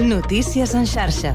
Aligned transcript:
Notícies 0.00 0.72
en 0.74 0.86
xarxa. 0.88 1.34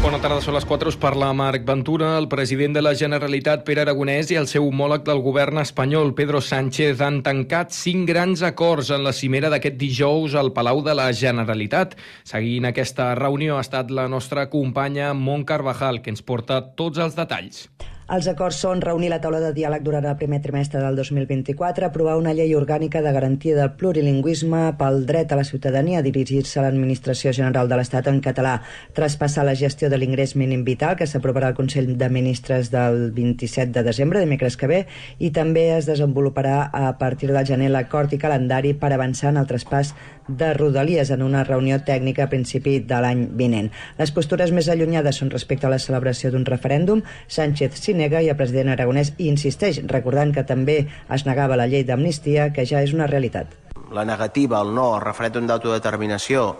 Bona 0.00 0.16
tarda, 0.18 0.40
són 0.42 0.56
les 0.56 0.64
4, 0.66 0.88
us 0.88 0.96
parla 0.96 1.28
Marc 1.36 1.66
Ventura. 1.68 2.14
El 2.18 2.26
president 2.32 2.72
de 2.74 2.80
la 2.82 2.94
Generalitat, 2.96 3.60
Pere 3.66 3.84
Aragonès, 3.84 4.32
i 4.32 4.38
el 4.40 4.48
seu 4.48 4.64
homòleg 4.66 5.04
del 5.04 5.20
govern 5.22 5.60
espanyol, 5.60 6.14
Pedro 6.16 6.40
Sánchez, 6.40 7.02
han 7.04 7.20
tancat 7.22 7.76
cinc 7.76 8.08
grans 8.08 8.42
acords 8.42 8.90
en 8.90 9.04
la 9.04 9.12
cimera 9.12 9.52
d'aquest 9.52 9.76
dijous 9.76 10.34
al 10.34 10.50
Palau 10.56 10.80
de 10.82 10.96
la 10.96 11.10
Generalitat. 11.12 11.94
Seguint 12.24 12.66
aquesta 12.72 13.12
reunió 13.20 13.60
ha 13.60 13.66
estat 13.68 13.92
la 13.92 14.08
nostra 14.08 14.48
companya 14.50 15.12
Mont 15.12 15.44
Carvajal, 15.44 16.00
que 16.00 16.10
ens 16.10 16.24
porta 16.24 16.62
tots 16.74 16.98
els 17.04 17.14
detalls. 17.20 17.68
Els 18.12 18.26
acords 18.28 18.58
són 18.60 18.82
reunir 18.84 19.08
la 19.08 19.22
taula 19.24 19.38
de 19.40 19.54
diàleg 19.56 19.80
durant 19.86 20.04
el 20.04 20.18
primer 20.20 20.42
trimestre 20.44 20.82
del 20.82 20.98
2024, 20.98 21.86
aprovar 21.86 22.18
una 22.20 22.34
llei 22.36 22.50
orgànica 22.52 23.00
de 23.00 23.08
garantia 23.16 23.54
del 23.56 23.70
plurilingüisme 23.80 24.60
pel 24.76 25.06
dret 25.08 25.32
a 25.32 25.38
la 25.38 25.46
ciutadania 25.48 26.02
a 26.02 26.04
dirigir-se 26.04 26.60
a 26.60 26.66
l'Administració 26.66 27.32
General 27.32 27.70
de 27.70 27.78
l'Estat 27.80 28.10
en 28.12 28.20
català, 28.20 28.58
traspassar 28.92 29.46
la 29.48 29.54
gestió 29.56 29.88
de 29.88 29.96
l'ingrés 29.96 30.36
mínim 30.36 30.60
vital, 30.66 30.98
que 31.00 31.08
s'aprovarà 31.08 31.48
al 31.48 31.56
Consell 31.56 31.94
de 31.96 32.10
Ministres 32.12 32.68
del 32.74 33.14
27 33.16 33.72
de 33.72 33.86
desembre, 33.86 34.20
dimecres 34.20 34.60
que 34.60 34.68
ve, 34.68 34.82
i 35.16 35.32
també 35.32 35.70
es 35.78 35.88
desenvoluparà 35.88 36.66
a 36.68 36.92
partir 37.00 37.32
del 37.32 37.48
gener 37.48 37.72
l'acord 37.72 38.12
i 38.12 38.20
calendari 38.20 38.74
per 38.76 38.92
avançar 38.92 39.32
en 39.32 39.40
el 39.40 39.48
traspàs 39.48 39.94
de 40.28 40.52
Rodalies 40.52 41.10
en 41.10 41.22
una 41.24 41.44
reunió 41.44 41.80
tècnica 41.80 42.26
a 42.26 42.30
principi 42.30 42.76
de 42.84 43.00
l'any 43.00 43.24
vinent. 43.40 43.72
Les 43.98 44.12
postures 44.14 44.52
més 44.52 44.68
allunyades 44.68 45.18
són 45.18 45.32
respecte 45.32 45.66
a 45.66 45.72
la 45.72 45.80
celebració 45.82 46.30
d'un 46.30 46.44
referèndum. 46.46 47.02
Sánchez 47.26 47.80
s'hi 47.80 47.96
nega 48.02 48.22
i 48.22 48.30
el 48.32 48.38
president 48.38 48.74
aragonès 48.74 49.14
insisteix, 49.22 49.80
recordant 49.90 50.34
que 50.34 50.44
també 50.48 50.82
es 51.14 51.26
negava 51.28 51.58
la 51.58 51.68
llei 51.70 51.86
d'amnistia, 51.86 52.50
que 52.52 52.66
ja 52.66 52.82
és 52.82 52.94
una 52.96 53.06
realitat. 53.10 53.54
La 53.92 54.04
negativa 54.08 54.58
al 54.58 54.74
no 54.74 54.94
al 54.96 55.04
referèndum 55.04 55.46
d'autodeterminació 55.46 56.50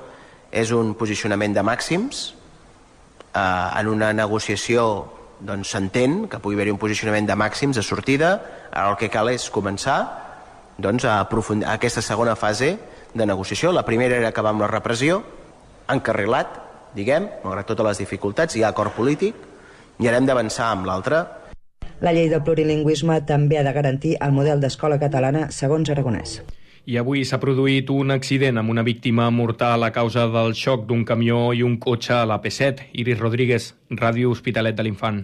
és 0.53 0.71
un 0.77 0.95
posicionament 1.01 1.57
de 1.57 1.65
màxims. 1.65 2.31
Eh, 3.33 3.81
en 3.81 3.89
una 3.89 4.12
negociació 4.12 4.84
doncs 5.43 5.73
s'entén 5.75 6.29
que 6.31 6.39
pugui 6.39 6.57
haver-hi 6.57 6.75
un 6.75 6.81
posicionament 6.81 7.27
de 7.27 7.37
màxims 7.37 7.77
de 7.77 7.83
sortida. 7.83 8.34
Ara 8.71 8.93
el 8.93 8.99
que 9.01 9.11
cal 9.11 9.33
és 9.33 9.49
començar 9.51 9.99
doncs, 10.79 11.05
a 11.05 11.21
aprofundir 11.21 11.67
aquesta 11.69 12.03
segona 12.03 12.37
fase 12.37 12.77
de 13.15 13.27
negociació. 13.27 13.73
La 13.73 13.84
primera 13.84 14.17
era 14.17 14.29
acabar 14.29 14.53
amb 14.55 14.62
la 14.65 14.71
repressió, 14.71 15.23
encarrilat, 15.93 16.59
diguem, 16.97 17.29
malgrat 17.45 17.69
totes 17.69 17.89
les 17.89 18.03
dificultats, 18.05 18.56
hi 18.56 18.62
ha 18.65 18.71
acord 18.73 18.95
polític, 18.97 19.37
i 20.01 20.09
ara 20.09 20.19
hem 20.19 20.27
d'avançar 20.27 20.73
amb 20.73 20.87
l'altra. 20.87 21.23
La 22.03 22.12
llei 22.12 22.29
del 22.31 22.43
plurilingüisme 22.43 23.21
també 23.27 23.59
ha 23.59 23.67
de 23.67 23.73
garantir 23.73 24.17
el 24.21 24.33
model 24.34 24.61
d'escola 24.61 24.99
catalana 24.99 25.51
segons 25.55 25.91
Aragonès. 25.91 26.41
I 26.84 26.97
avui 26.99 27.21
s'ha 27.23 27.39
produït 27.39 27.91
un 27.95 28.11
accident 28.11 28.59
amb 28.59 28.73
una 28.73 28.83
víctima 28.83 29.29
mortal 29.31 29.84
a 29.87 29.93
causa 29.95 30.25
del 30.27 30.57
xoc 30.59 30.89
d'un 30.89 31.05
camió 31.07 31.53
i 31.55 31.62
un 31.62 31.77
cotxe 31.79 32.17
a 32.17 32.25
la 32.27 32.41
P7. 32.43 32.89
Iris 32.99 33.21
Rodríguez, 33.21 33.69
Ràdio 33.91 34.33
Hospitalet 34.34 34.75
de 34.75 34.83
l'Infant. 34.83 35.23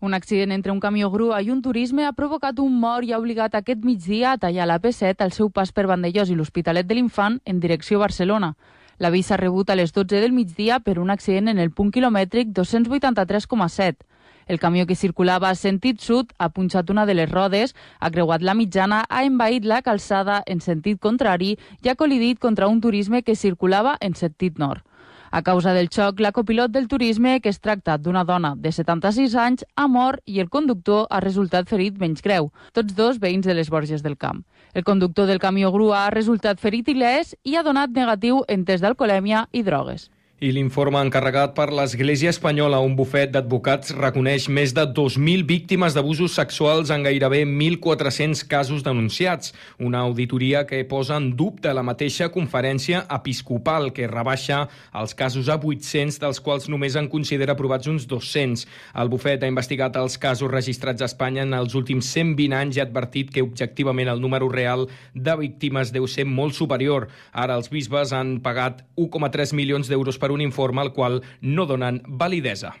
Un 0.00 0.14
accident 0.14 0.50
entre 0.52 0.72
un 0.72 0.80
camió 0.80 1.08
grua 1.10 1.38
i 1.42 1.50
un 1.50 1.62
turisme 1.62 2.04
ha 2.04 2.12
provocat 2.12 2.58
un 2.58 2.74
mort 2.80 3.06
i 3.06 3.14
ha 3.14 3.20
obligat 3.22 3.54
aquest 3.54 3.86
migdia 3.86 4.32
a 4.32 4.38
tallar 4.38 4.66
la 4.66 4.80
P7 4.82 5.22
al 5.22 5.32
seu 5.32 5.48
pas 5.48 5.70
per 5.72 5.86
Vandellós 5.86 6.28
i 6.28 6.34
l'Hospitalet 6.34 6.90
de 6.90 6.98
l'Infant 6.98 7.38
en 7.46 7.60
direcció 7.60 8.02
Barcelona. 8.02 8.56
L'avís 8.98 9.28
s'ha 9.28 9.36
rebut 9.36 9.68
a 9.68 9.76
les 9.76 9.92
12 9.92 10.20
del 10.22 10.32
migdia 10.32 10.78
per 10.80 10.98
un 10.98 11.10
accident 11.12 11.50
en 11.52 11.58
el 11.60 11.70
punt 11.70 11.90
quilomètric 11.92 12.54
283,7. 12.56 14.06
El 14.46 14.60
camió 14.62 14.86
que 14.86 14.94
circulava 14.94 15.50
a 15.50 15.58
sentit 15.58 16.00
sud 16.00 16.30
ha 16.38 16.48
punxat 16.48 16.90
una 16.90 17.04
de 17.04 17.14
les 17.18 17.30
rodes, 17.30 17.74
ha 18.00 18.10
creuat 18.14 18.42
la 18.46 18.54
mitjana, 18.54 19.02
ha 19.10 19.24
envaït 19.26 19.66
la 19.66 19.82
calçada 19.82 20.42
en 20.46 20.62
sentit 20.64 21.00
contrari 21.02 21.56
i 21.82 21.90
ha 21.90 21.96
col·lidit 21.98 22.38
contra 22.38 22.68
un 22.72 22.80
turisme 22.80 23.22
que 23.22 23.34
circulava 23.34 23.96
en 24.00 24.14
sentit 24.14 24.58
nord. 24.58 24.84
A 25.30 25.42
causa 25.42 25.72
del 25.74 25.88
xoc, 25.90 26.20
la 26.20 26.32
copilot 26.32 26.70
del 26.70 26.88
turisme, 26.88 27.40
que 27.40 27.48
es 27.48 27.60
tracta 27.60 27.96
d'una 27.98 28.24
dona 28.24 28.54
de 28.56 28.72
76 28.72 29.34
anys, 29.34 29.64
ha 29.74 29.86
mort 29.88 30.22
i 30.24 30.40
el 30.40 30.50
conductor 30.50 31.06
ha 31.10 31.20
resultat 31.20 31.68
ferit 31.68 31.98
menys 31.98 32.22
greu, 32.22 32.52
tots 32.72 32.94
dos 32.94 33.18
veïns 33.22 33.46
de 33.46 33.54
les 33.54 33.70
Borges 33.70 34.02
del 34.02 34.16
Camp. 34.16 34.44
El 34.74 34.84
conductor 34.84 35.26
del 35.26 35.42
camió 35.42 35.72
grua 35.72 36.04
ha 36.04 36.10
resultat 36.14 36.60
ferit 36.60 36.88
il·lès 36.92 37.34
i 37.44 37.56
ha 37.56 37.64
donat 37.66 37.90
negatiu 37.90 38.44
en 38.48 38.64
test 38.64 38.84
d'alcoholèmia 38.84 39.48
i 39.52 39.64
drogues. 39.66 40.10
I 40.36 40.50
l'informe 40.52 41.00
encarregat 41.00 41.54
per 41.56 41.70
l'Església 41.72 42.28
Espanyola, 42.28 42.76
un 42.84 42.92
bufet 42.92 43.30
d'advocats, 43.32 43.94
reconeix 43.96 44.50
més 44.52 44.74
de 44.76 44.82
2.000 44.84 45.46
víctimes 45.48 45.94
d'abusos 45.96 46.34
sexuals 46.36 46.90
en 46.92 47.06
gairebé 47.06 47.38
1.400 47.48 48.42
casos 48.44 48.84
denunciats. 48.84 49.54
Una 49.80 50.02
auditoria 50.04 50.66
que 50.68 50.82
posa 50.84 51.16
en 51.16 51.30
dubte 51.38 51.72
la 51.72 51.80
mateixa 51.80 52.28
conferència 52.34 53.06
episcopal, 53.16 53.94
que 53.96 54.10
rebaixa 54.10 54.66
els 54.92 55.16
casos 55.16 55.48
a 55.48 55.56
800, 55.56 56.20
dels 56.20 56.42
quals 56.44 56.68
només 56.68 57.00
en 57.00 57.08
considera 57.08 57.56
aprovats 57.56 57.88
uns 57.88 58.04
200. 58.04 58.66
El 58.92 59.08
bufet 59.08 59.40
ha 59.40 59.48
investigat 59.48 59.96
els 59.96 60.18
casos 60.20 60.52
registrats 60.52 61.00
a 61.00 61.08
Espanya 61.08 61.46
en 61.48 61.56
els 61.56 61.72
últims 61.72 62.12
120 62.12 62.58
anys 62.60 62.76
i 62.76 62.84
ha 62.84 62.86
advertit 62.90 63.32
que 63.32 63.46
objectivament 63.46 64.12
el 64.12 64.20
número 64.20 64.52
real 64.52 64.84
de 65.14 65.40
víctimes 65.40 65.96
deu 65.96 66.04
ser 66.04 66.28
molt 66.28 66.52
superior. 66.60 67.08
Ara 67.32 67.56
els 67.56 67.72
bisbes 67.72 68.12
han 68.12 68.36
pagat 68.44 68.84
1,3 69.00 69.56
milions 69.56 69.88
d'euros 69.88 70.20
per 70.20 70.25
per 70.26 70.32
un 70.34 70.40
informe 70.42 70.80
al 70.82 70.92
qual 70.92 71.22
no 71.40 71.66
donen 71.66 72.02
validesa. 72.08 72.74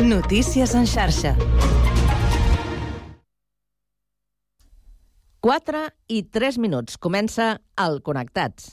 Notícies 0.00 0.72
en 0.74 0.88
xarxa. 0.88 1.36
4 5.42 5.82
i 6.08 6.22
3 6.30 6.58
minuts. 6.62 6.96
Comença 6.96 7.58
el 7.76 8.00
Connectats. 8.06 8.72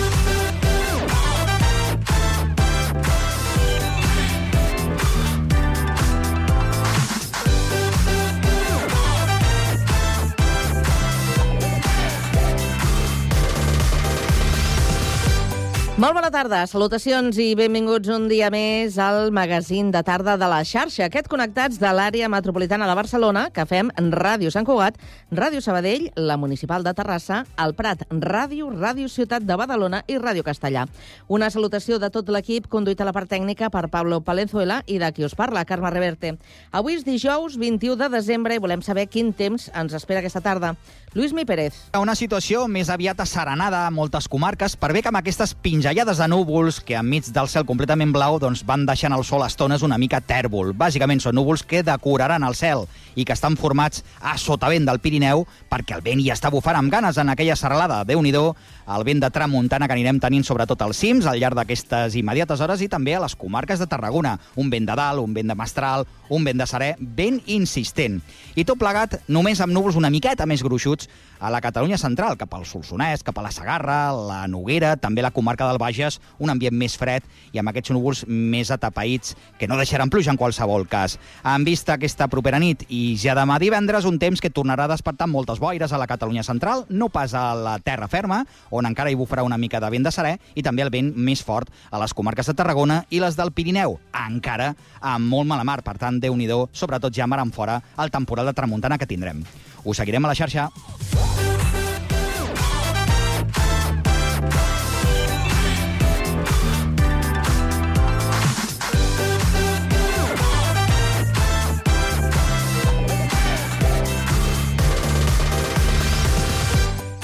Molt 16.01 16.15
bona 16.17 16.31
tarda, 16.33 16.63
salutacions 16.65 17.37
i 17.37 17.51
benvinguts 17.53 18.09
un 18.09 18.23
dia 18.25 18.47
més 18.49 18.95
al 18.97 19.29
magazín 19.29 19.91
de 19.93 19.99
tarda 20.01 20.33
de 20.33 20.47
la 20.49 20.63
xarxa. 20.65 21.03
Aquest 21.05 21.27
connectats 21.29 21.77
de 21.77 21.91
l'àrea 21.93 22.25
metropolitana 22.25 22.87
de 22.89 22.95
Barcelona, 22.97 23.43
que 23.53 23.67
fem 23.69 23.91
Ràdio 24.09 24.49
Sant 24.49 24.65
Cugat, 24.65 24.97
Ràdio 25.29 25.61
Sabadell, 25.61 26.07
la 26.17 26.39
Municipal 26.41 26.81
de 26.81 26.95
Terrassa, 26.97 27.43
el 27.61 27.75
Prat, 27.77 28.01
Ràdio, 28.09 28.71
Ràdio 28.73 29.11
Ciutat 29.13 29.45
de 29.45 29.57
Badalona 29.61 29.99
i 30.09 30.17
Ràdio 30.17 30.41
Castellà. 30.41 30.87
Una 31.29 31.51
salutació 31.53 31.99
de 32.01 32.09
tot 32.09 32.33
l'equip, 32.33 32.65
conduït 32.65 32.97
a 32.97 33.05
la 33.05 33.13
part 33.13 33.29
tècnica 33.29 33.69
per 33.69 33.85
Pablo 33.93 34.23
Palenzuela 34.25 34.79
i 34.87 34.97
de 34.97 35.11
qui 35.13 35.27
us 35.29 35.37
parla, 35.37 35.67
Carme 35.69 35.93
Reverte. 35.93 36.33
Avui 36.71 36.97
és 36.97 37.05
dijous 37.05 37.59
21 37.61 37.99
de 38.01 38.09
desembre 38.09 38.57
i 38.57 38.63
volem 38.65 38.81
saber 38.81 39.05
quin 39.05 39.35
temps 39.37 39.69
ens 39.69 39.93
espera 39.93 40.25
aquesta 40.25 40.41
tarda. 40.41 40.73
Lluís 41.13 41.33
Mi 41.35 41.45
Pérez. 41.45 41.77
Una 41.99 42.17
situació 42.17 42.65
més 42.71 42.89
aviat 42.89 43.19
asserenada 43.19 43.85
a 43.85 43.93
moltes 43.93 44.29
comarques, 44.31 44.77
per 44.79 44.93
bé 44.95 45.01
que 45.03 45.11
amb 45.11 45.19
aquestes 45.19 45.53
pinzellades 45.91 46.19
de 46.23 46.27
núvols 46.31 46.77
que 46.79 46.95
enmig 46.95 47.25
del 47.35 47.49
cel 47.51 47.65
completament 47.67 48.13
blau 48.15 48.37
doncs, 48.39 48.61
van 48.63 48.85
deixant 48.87 49.11
el 49.11 49.25
sol 49.27 49.43
a 49.43 49.49
estones 49.51 49.81
una 49.83 49.97
mica 49.99 50.21
tèrbol. 50.23 50.71
Bàsicament 50.71 51.19
són 51.19 51.35
núvols 51.35 51.65
que 51.67 51.81
decoraran 51.83 52.45
el 52.47 52.55
cel 52.55 52.85
i 53.19 53.25
que 53.27 53.35
estan 53.35 53.57
formats 53.59 53.99
a 54.21 54.37
sotavent 54.39 54.87
del 54.87 55.01
Pirineu 55.03 55.43
perquè 55.67 55.97
el 55.97 56.05
vent 56.05 56.23
ja 56.23 56.37
està 56.37 56.47
bufant 56.47 56.79
amb 56.79 56.93
ganes 56.93 57.17
en 57.19 57.27
aquella 57.27 57.57
serralada. 57.59 58.05
déu 58.05 58.21
nhi 58.21 58.31
el 58.31 59.03
vent 59.03 59.19
de 59.19 59.29
tramuntana 59.29 59.87
que 59.87 59.93
anirem 59.93 60.19
tenint 60.19 60.43
sobretot 60.43 60.81
als 60.81 60.97
cims 60.97 61.25
al 61.25 61.39
llarg 61.39 61.55
d'aquestes 61.55 62.15
immediates 62.15 62.61
hores 62.61 62.81
i 62.81 62.87
també 62.87 63.15
a 63.15 63.19
les 63.19 63.35
comarques 63.35 63.79
de 63.79 63.87
Tarragona. 63.87 64.39
Un 64.55 64.69
vent 64.69 64.85
de 64.85 64.95
dalt, 64.95 65.19
un 65.19 65.33
vent 65.33 65.47
de 65.47 65.55
mestral, 65.55 66.05
un 66.31 66.47
vent 66.47 66.57
de 66.61 66.67
serè 66.67 66.93
ben 66.99 67.41
insistent. 67.51 68.21
I 68.55 68.65
tot 68.67 68.79
plegat 68.79 69.19
només 69.31 69.59
amb 69.61 69.75
núvols 69.75 69.99
una 69.99 70.11
miqueta 70.13 70.47
més 70.47 70.63
gruixuts 70.63 71.09
a 71.41 71.49
la 71.49 71.59
Catalunya 71.61 71.97
central, 71.97 72.37
cap 72.37 72.53
al 72.53 72.67
Solsonès, 72.69 73.23
cap 73.25 73.37
a 73.37 73.43
la 73.43 73.51
Sagarra, 73.51 74.13
la 74.13 74.45
Noguera, 74.47 74.93
també 75.01 75.23
la 75.25 75.33
comarca 75.33 75.67
del 75.67 75.79
Bages, 75.81 76.19
un 76.39 76.53
ambient 76.53 76.75
més 76.77 76.95
fred 77.01 77.25
i 77.51 77.59
amb 77.59 77.71
aquests 77.71 77.91
núvols 77.95 78.23
més 78.29 78.69
atapeïts 78.71 79.33
que 79.59 79.67
no 79.67 79.79
deixaran 79.79 80.11
pluja 80.13 80.31
en 80.31 80.37
qualsevol 80.37 80.85
cas. 80.87 81.17
En 81.43 81.65
vista 81.65 81.97
aquesta 81.97 82.29
propera 82.31 82.61
nit 82.61 82.85
i 82.89 83.17
ja 83.19 83.33
demà 83.37 83.57
divendres, 83.59 84.05
un 84.05 84.19
temps 84.21 84.39
que 84.39 84.53
tornarà 84.53 84.85
a 84.85 84.93
despertar 84.93 85.27
moltes 85.27 85.59
boires 85.59 85.91
a 85.91 85.99
la 85.99 86.07
Catalunya 86.07 86.45
central, 86.45 86.85
no 86.89 87.09
pas 87.09 87.33
a 87.33 87.51
la 87.57 87.75
terra 87.81 88.07
ferma, 88.07 88.43
on 88.69 88.85
encara 88.85 89.11
hi 89.11 89.17
bufarà 89.17 89.43
una 89.43 89.57
mica 89.57 89.81
de 89.81 89.89
vent 89.89 90.05
de 90.05 90.13
serè, 90.13 90.37
i 90.55 90.63
també 90.63 90.85
el 90.85 90.93
vent 90.93 91.11
més 91.17 91.41
fort 91.43 91.73
a 91.89 91.99
les 92.01 92.13
comarques 92.13 92.47
de 92.47 92.55
Tarragona 92.55 93.01
i 93.09 93.19
les 93.19 93.35
del 93.35 93.51
Pirineu, 93.51 93.97
encara 94.13 94.75
amb 95.01 95.25
molt 95.25 95.49
mala 95.49 95.65
mar, 95.65 95.81
per 95.81 95.97
tant, 95.97 96.20
déu 96.21 96.37
nhi 96.37 96.47
sobretot 96.71 97.13
ja 97.13 97.27
mar 97.27 97.41
en 97.41 97.51
fora, 97.51 97.81
el 97.97 98.11
temporal 98.11 98.45
de 98.45 98.53
tramuntana 98.53 98.97
que 98.97 99.07
tindrem. 99.07 99.43
Us 99.83 99.97
seguirem 99.97 100.25
a 100.25 100.29
la 100.29 100.35
xarxa. 100.35 100.69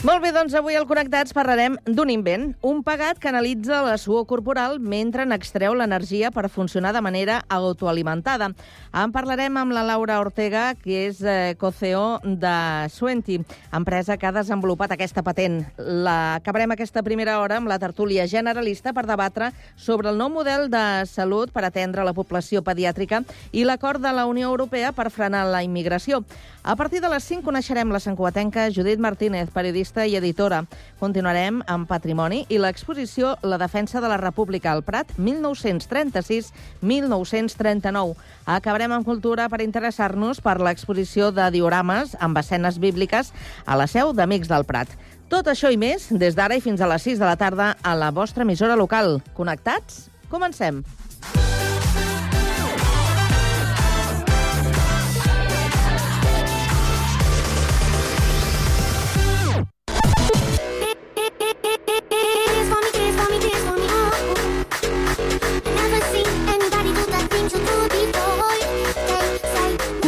Molt 0.08 0.22
bé, 0.24 0.30
doncs 0.32 0.54
avui 0.56 0.78
al 0.80 0.86
Connectats 0.88 1.34
parlarem 1.36 1.74
d'un 1.84 2.08
invent, 2.08 2.46
un 2.64 2.78
pegat 2.80 3.18
que 3.20 3.28
analitza 3.28 3.82
la 3.84 3.98
suor 4.00 4.24
corporal 4.24 4.78
mentre 4.80 5.26
n'extreu 5.28 5.74
l'energia 5.76 6.30
per 6.32 6.46
funcionar 6.48 6.94
de 6.96 7.02
manera 7.04 7.42
autoalimentada. 7.52 8.48
En 8.96 9.12
parlarem 9.12 9.60
amb 9.60 9.76
la 9.76 9.84
Laura 9.84 10.22
Ortega, 10.24 10.70
que 10.80 11.10
és 11.10 11.20
eh, 11.28 11.58
co-CEO 11.60 12.22
de 12.24 12.54
Suenti, 12.88 13.36
empresa 13.76 14.16
que 14.16 14.30
ha 14.30 14.32
desenvolupat 14.32 14.94
aquesta 14.96 15.26
patent. 15.28 15.60
La 15.76 16.38
acabarem 16.38 16.72
aquesta 16.72 17.04
primera 17.04 17.42
hora 17.42 17.60
amb 17.60 17.68
la 17.68 17.80
tertúlia 17.84 18.30
generalista 18.32 18.96
per 18.96 19.04
debatre 19.12 19.52
sobre 19.76 20.08
el 20.14 20.24
nou 20.24 20.32
model 20.32 20.70
de 20.72 20.86
salut 21.12 21.52
per 21.52 21.66
atendre 21.68 22.08
la 22.08 22.16
població 22.16 22.64
pediàtrica 22.64 23.26
i 23.52 23.68
l'acord 23.68 24.00
de 24.00 24.16
la 24.16 24.24
Unió 24.32 24.48
Europea 24.56 24.96
per 24.96 25.10
frenar 25.12 25.44
la 25.52 25.66
immigració. 25.68 26.24
A 26.64 26.76
partir 26.76 27.00
de 27.04 27.12
les 27.12 27.24
5 27.24 27.44
coneixerem 27.44 27.92
la 27.92 28.00
santcuatenca 28.04 28.70
Judit 28.72 29.00
Martínez, 29.00 29.52
periodista 29.52 29.97
i 30.06 30.16
editora. 30.20 30.66
Continuarem 31.00 31.64
amb 31.66 31.88
Patrimoni 31.90 32.46
i 32.54 32.60
l'exposició 32.62 33.38
La 33.42 33.58
defensa 33.58 34.02
de 34.04 34.10
la 34.12 34.18
República 34.22 34.72
al 34.72 34.84
Prat, 34.84 35.08
1936-1939. 35.18 38.16
Acabarem 38.46 38.92
amb 38.94 39.06
cultura 39.08 39.50
per 39.50 39.62
interessar-nos 39.66 40.42
per 40.44 40.62
l'exposició 40.62 41.32
de 41.32 41.52
diorames 41.56 42.16
amb 42.20 42.38
escenes 42.38 42.78
bíbliques 42.78 43.34
a 43.66 43.76
la 43.80 43.88
seu 43.88 44.14
d'Amics 44.14 44.48
del 44.52 44.66
Prat. 44.70 44.88
Tot 45.28 45.48
això 45.48 45.72
i 45.74 45.78
més, 45.80 46.08
des 46.12 46.36
d'ara 46.38 46.56
i 46.56 46.62
fins 46.64 46.80
a 46.80 46.88
les 46.88 47.04
6 47.04 47.20
de 47.20 47.26
la 47.26 47.36
tarda 47.36 47.76
a 47.82 47.96
la 47.96 48.12
vostra 48.12 48.44
emissora 48.46 48.76
local. 48.80 49.22
Connectats? 49.34 50.10
Comencem. 50.30 50.84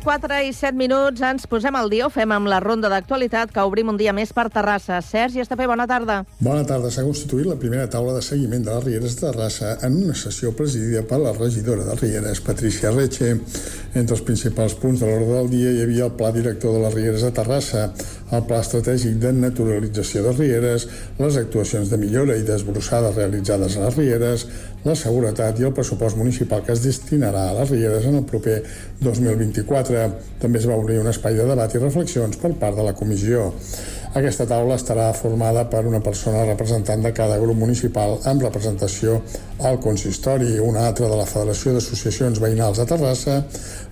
Les 0.00 0.04
4 0.04 0.36
i 0.48 0.52
7 0.56 0.78
minuts 0.80 1.20
ens 1.20 1.44
posem 1.50 1.76
al 1.76 1.90
dia, 1.92 2.06
ho 2.06 2.10
fem 2.12 2.30
amb 2.32 2.48
la 2.48 2.60
ronda 2.62 2.88
d'actualitat 2.88 3.50
que 3.52 3.60
obrim 3.60 3.90
un 3.92 3.98
dia 4.00 4.14
més 4.16 4.32
per 4.32 4.46
Terrassa. 4.48 5.00
Sergi 5.04 5.42
Estapé, 5.42 5.66
bona 5.68 5.84
tarda. 5.86 6.22
Bona 6.40 6.64
tarda. 6.64 6.88
S'ha 6.90 7.04
constituït 7.04 7.44
la 7.46 7.58
primera 7.60 7.84
taula 7.90 8.14
de 8.16 8.22
seguiment 8.24 8.64
de 8.64 8.72
les 8.72 8.84
Rieres 8.84 9.18
de 9.18 9.26
Terrassa 9.26 9.76
en 9.84 9.98
una 10.00 10.16
sessió 10.16 10.54
presidida 10.56 11.02
per 11.04 11.18
la 11.20 11.34
regidora 11.36 11.84
de 11.84 11.98
Rieres, 12.00 12.40
Patricia 12.40 12.94
Reche. 12.96 13.34
Entre 13.90 14.14
els 14.14 14.22
principals 14.22 14.76
punts 14.78 15.00
de 15.02 15.06
l'ordre 15.08 15.34
del 15.34 15.48
dia 15.50 15.70
hi 15.74 15.80
havia 15.82 16.04
el 16.06 16.12
Pla 16.14 16.28
Director 16.30 16.76
de 16.76 16.82
les 16.84 16.92
Rieres 16.94 17.24
de 17.26 17.30
Terrassa, 17.34 17.88
el 18.30 18.44
Pla 18.46 18.60
Estratègic 18.62 19.16
de 19.18 19.32
Naturalització 19.34 20.22
de 20.28 20.34
Rieres, 20.36 20.86
les 21.18 21.38
actuacions 21.40 21.90
de 21.90 21.98
millora 21.98 22.36
i 22.38 22.46
desbrossades 22.46 23.18
realitzades 23.18 23.74
a 23.74 23.88
les 23.88 23.98
Rieres, 23.98 24.46
la 24.84 24.94
seguretat 24.94 25.58
i 25.58 25.66
el 25.66 25.74
pressupost 25.74 26.16
municipal 26.20 26.62
que 26.62 26.76
es 26.76 26.84
destinarà 26.86 27.48
a 27.50 27.56
les 27.58 27.74
Rieres 27.74 28.06
en 28.06 28.20
el 28.20 28.28
proper 28.30 28.60
2024. 29.02 30.06
També 30.38 30.62
es 30.62 30.70
va 30.70 30.78
obrir 30.78 31.02
un 31.02 31.10
espai 31.10 31.34
de 31.34 31.50
debat 31.50 31.74
i 31.74 31.82
reflexions 31.82 32.38
per 32.38 32.54
part 32.62 32.78
de 32.78 32.86
la 32.86 32.94
comissió. 32.94 33.50
Aquesta 34.10 34.42
taula 34.42 34.74
estarà 34.74 35.04
formada 35.14 35.62
per 35.70 35.84
una 35.86 36.00
persona 36.02 36.40
representant 36.42 37.04
de 37.04 37.12
cada 37.14 37.36
grup 37.38 37.60
municipal 37.60 38.16
amb 38.26 38.42
representació 38.42 39.20
al 39.62 39.78
consistori, 39.78 40.56
una 40.58 40.88
altra 40.88 41.06
de 41.06 41.14
la 41.14 41.28
Federació 41.30 41.76
d'Associacions 41.76 42.40
Veïnals 42.42 42.80
de 42.82 42.88
Terrassa, 42.90 43.36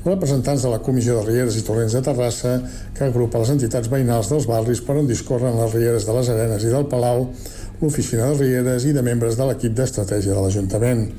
representants 0.03 0.67
de 0.67 0.75
la 0.75 0.82
Comissió 0.82 1.20
de 1.20 1.29
Rieres 1.29 1.61
i 1.61 1.62
Torrents 1.62 1.94
de 1.94 2.03
Terrassa, 2.03 2.56
que 2.99 3.06
agrupa 3.06 3.44
les 3.44 3.55
entitats 3.55 3.87
veïnals 3.94 4.32
dels 4.35 4.50
barris 4.50 4.82
per 4.82 4.99
on 4.99 5.06
discorren 5.06 5.55
les 5.62 5.79
Rieres 5.79 6.11
de 6.11 6.19
les 6.19 6.35
Arenes 6.35 6.67
i 6.67 6.75
del 6.75 6.91
Palau, 6.91 7.29
l'oficina 7.79 8.26
de 8.26 8.43
Rieres 8.43 8.91
i 8.91 8.99
de 8.99 9.06
membres 9.06 9.38
de 9.38 9.47
l'equip 9.47 9.79
d'estratègia 9.79 10.35
de 10.35 10.43
l'Ajuntament. 10.43 11.12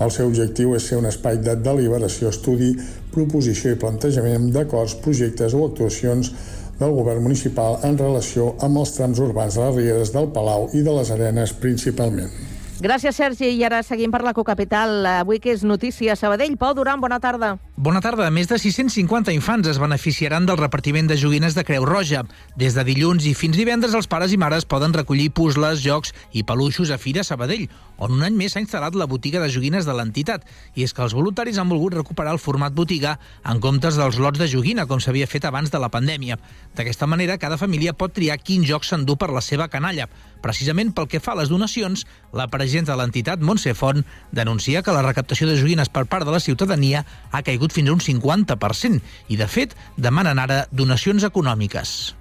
El 0.00 0.16
seu 0.16 0.32
objectiu 0.32 0.72
és 0.80 0.88
ser 0.88 0.96
un 0.96 1.12
espai 1.12 1.42
de 1.44 1.60
deliberació, 1.60 2.32
estudi, 2.32 2.72
proposició 3.12 3.76
i 3.76 3.80
plantejament 3.80 4.48
d'acords, 4.54 4.96
projectes 5.04 5.52
o 5.52 5.66
actuacions 5.68 6.32
del 6.80 6.92
govern 6.96 7.24
municipal 7.24 7.80
en 7.88 7.96
relació 8.00 8.52
amb 8.66 8.82
els 8.82 8.92
trams 8.96 9.22
urbans 9.28 9.56
de 9.56 9.64
les 9.64 9.78
Rieres 9.80 10.12
del 10.16 10.28
Palau 10.34 10.68
i 10.76 10.84
de 10.86 10.98
les 10.98 11.14
Arenes 11.14 11.56
principalment. 11.62 12.45
Gràcies, 12.76 13.16
Sergi. 13.16 13.46
I 13.56 13.62
ara 13.64 13.78
seguim 13.80 14.12
per 14.12 14.20
la 14.20 14.34
cocapital. 14.36 15.06
Avui 15.08 15.38
que 15.40 15.54
és 15.54 15.62
notícia 15.64 16.12
Sabadell. 16.12 16.58
Pau 16.60 16.74
Duran, 16.76 17.00
bona 17.00 17.16
tarda. 17.24 17.54
Bona 17.76 18.02
tarda. 18.04 18.28
Més 18.28 18.50
de 18.50 18.58
650 18.60 19.32
infants 19.32 19.70
es 19.70 19.80
beneficiaran 19.80 20.44
del 20.44 20.58
repartiment 20.60 21.08
de 21.08 21.16
joguines 21.16 21.56
de 21.56 21.64
Creu 21.64 21.86
Roja. 21.88 22.26
Des 22.54 22.76
de 22.76 22.84
dilluns 22.84 23.24
i 23.24 23.32
fins 23.32 23.56
divendres 23.56 23.96
els 23.96 24.08
pares 24.12 24.34
i 24.36 24.36
mares 24.36 24.68
poden 24.68 24.92
recollir 24.92 25.30
puzzles, 25.32 25.80
jocs 25.80 26.12
i 26.36 26.44
peluixos 26.44 26.92
a 26.92 27.00
Fira 27.00 27.24
Sabadell, 27.24 27.64
on 27.96 28.12
un 28.12 28.26
any 28.28 28.36
més 28.36 28.52
s'ha 28.52 28.60
instal·lat 28.60 28.92
la 28.92 29.08
botiga 29.08 29.40
de 29.40 29.48
joguines 29.48 29.88
de 29.88 29.96
l'entitat. 29.96 30.44
I 30.76 30.84
és 30.84 30.92
que 30.92 31.00
els 31.00 31.16
voluntaris 31.16 31.56
han 31.56 31.72
volgut 31.72 31.96
recuperar 31.96 32.36
el 32.36 32.42
format 32.44 32.76
botiga 32.76 33.16
en 33.48 33.60
comptes 33.64 33.96
dels 33.96 34.20
lots 34.20 34.38
de 34.38 34.50
joguina, 34.52 34.84
com 34.84 35.00
s'havia 35.00 35.26
fet 35.26 35.48
abans 35.48 35.72
de 35.72 35.80
la 35.80 35.88
pandèmia. 35.88 36.36
D'aquesta 36.76 37.08
manera, 37.08 37.40
cada 37.40 37.56
família 37.56 37.96
pot 37.96 38.12
triar 38.12 38.36
quin 38.36 38.68
joc 38.68 38.84
s'endú 38.84 39.16
per 39.16 39.32
la 39.32 39.40
seva 39.40 39.68
canalla. 39.72 40.10
Precisament 40.46 40.92
pel 40.94 41.08
que 41.10 41.18
fa 41.18 41.32
a 41.34 41.40
les 41.40 41.48
donacions, 41.50 42.04
la 42.36 42.46
presidenta 42.46 42.92
de 42.92 43.00
l'entitat, 43.00 43.40
Montse 43.42 43.72
Font, 43.74 44.04
denuncia 44.30 44.82
que 44.86 44.94
la 44.94 45.02
recaptació 45.02 45.48
de 45.48 45.56
joguines 45.58 45.90
per 45.90 46.04
part 46.06 46.22
de 46.22 46.30
la 46.30 46.38
ciutadania 46.38 47.02
ha 47.32 47.42
caigut 47.42 47.74
fins 47.74 47.90
a 47.90 47.96
un 47.96 48.02
50% 48.04 49.00
i, 49.26 49.40
de 49.40 49.48
fet, 49.50 49.74
demanen 49.98 50.38
ara 50.38 50.60
donacions 50.70 51.26
econòmiques. 51.26 52.14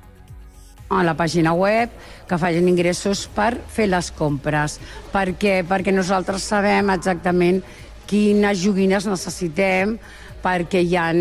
A 0.90 1.04
la 1.06 1.14
pàgina 1.18 1.54
web, 1.54 1.94
que 2.26 2.40
facin 2.42 2.70
ingressos 2.72 3.28
per 3.36 3.60
fer 3.70 3.92
les 3.92 4.10
compres, 4.18 4.80
perquè, 5.14 5.60
perquè 5.70 5.94
nosaltres 5.94 6.48
sabem 6.50 6.90
exactament 6.96 7.62
quines 8.10 8.58
joguines 8.64 9.06
necessitem, 9.10 10.00
perquè 10.42 10.82
hi 10.82 10.98
ha 10.98 11.12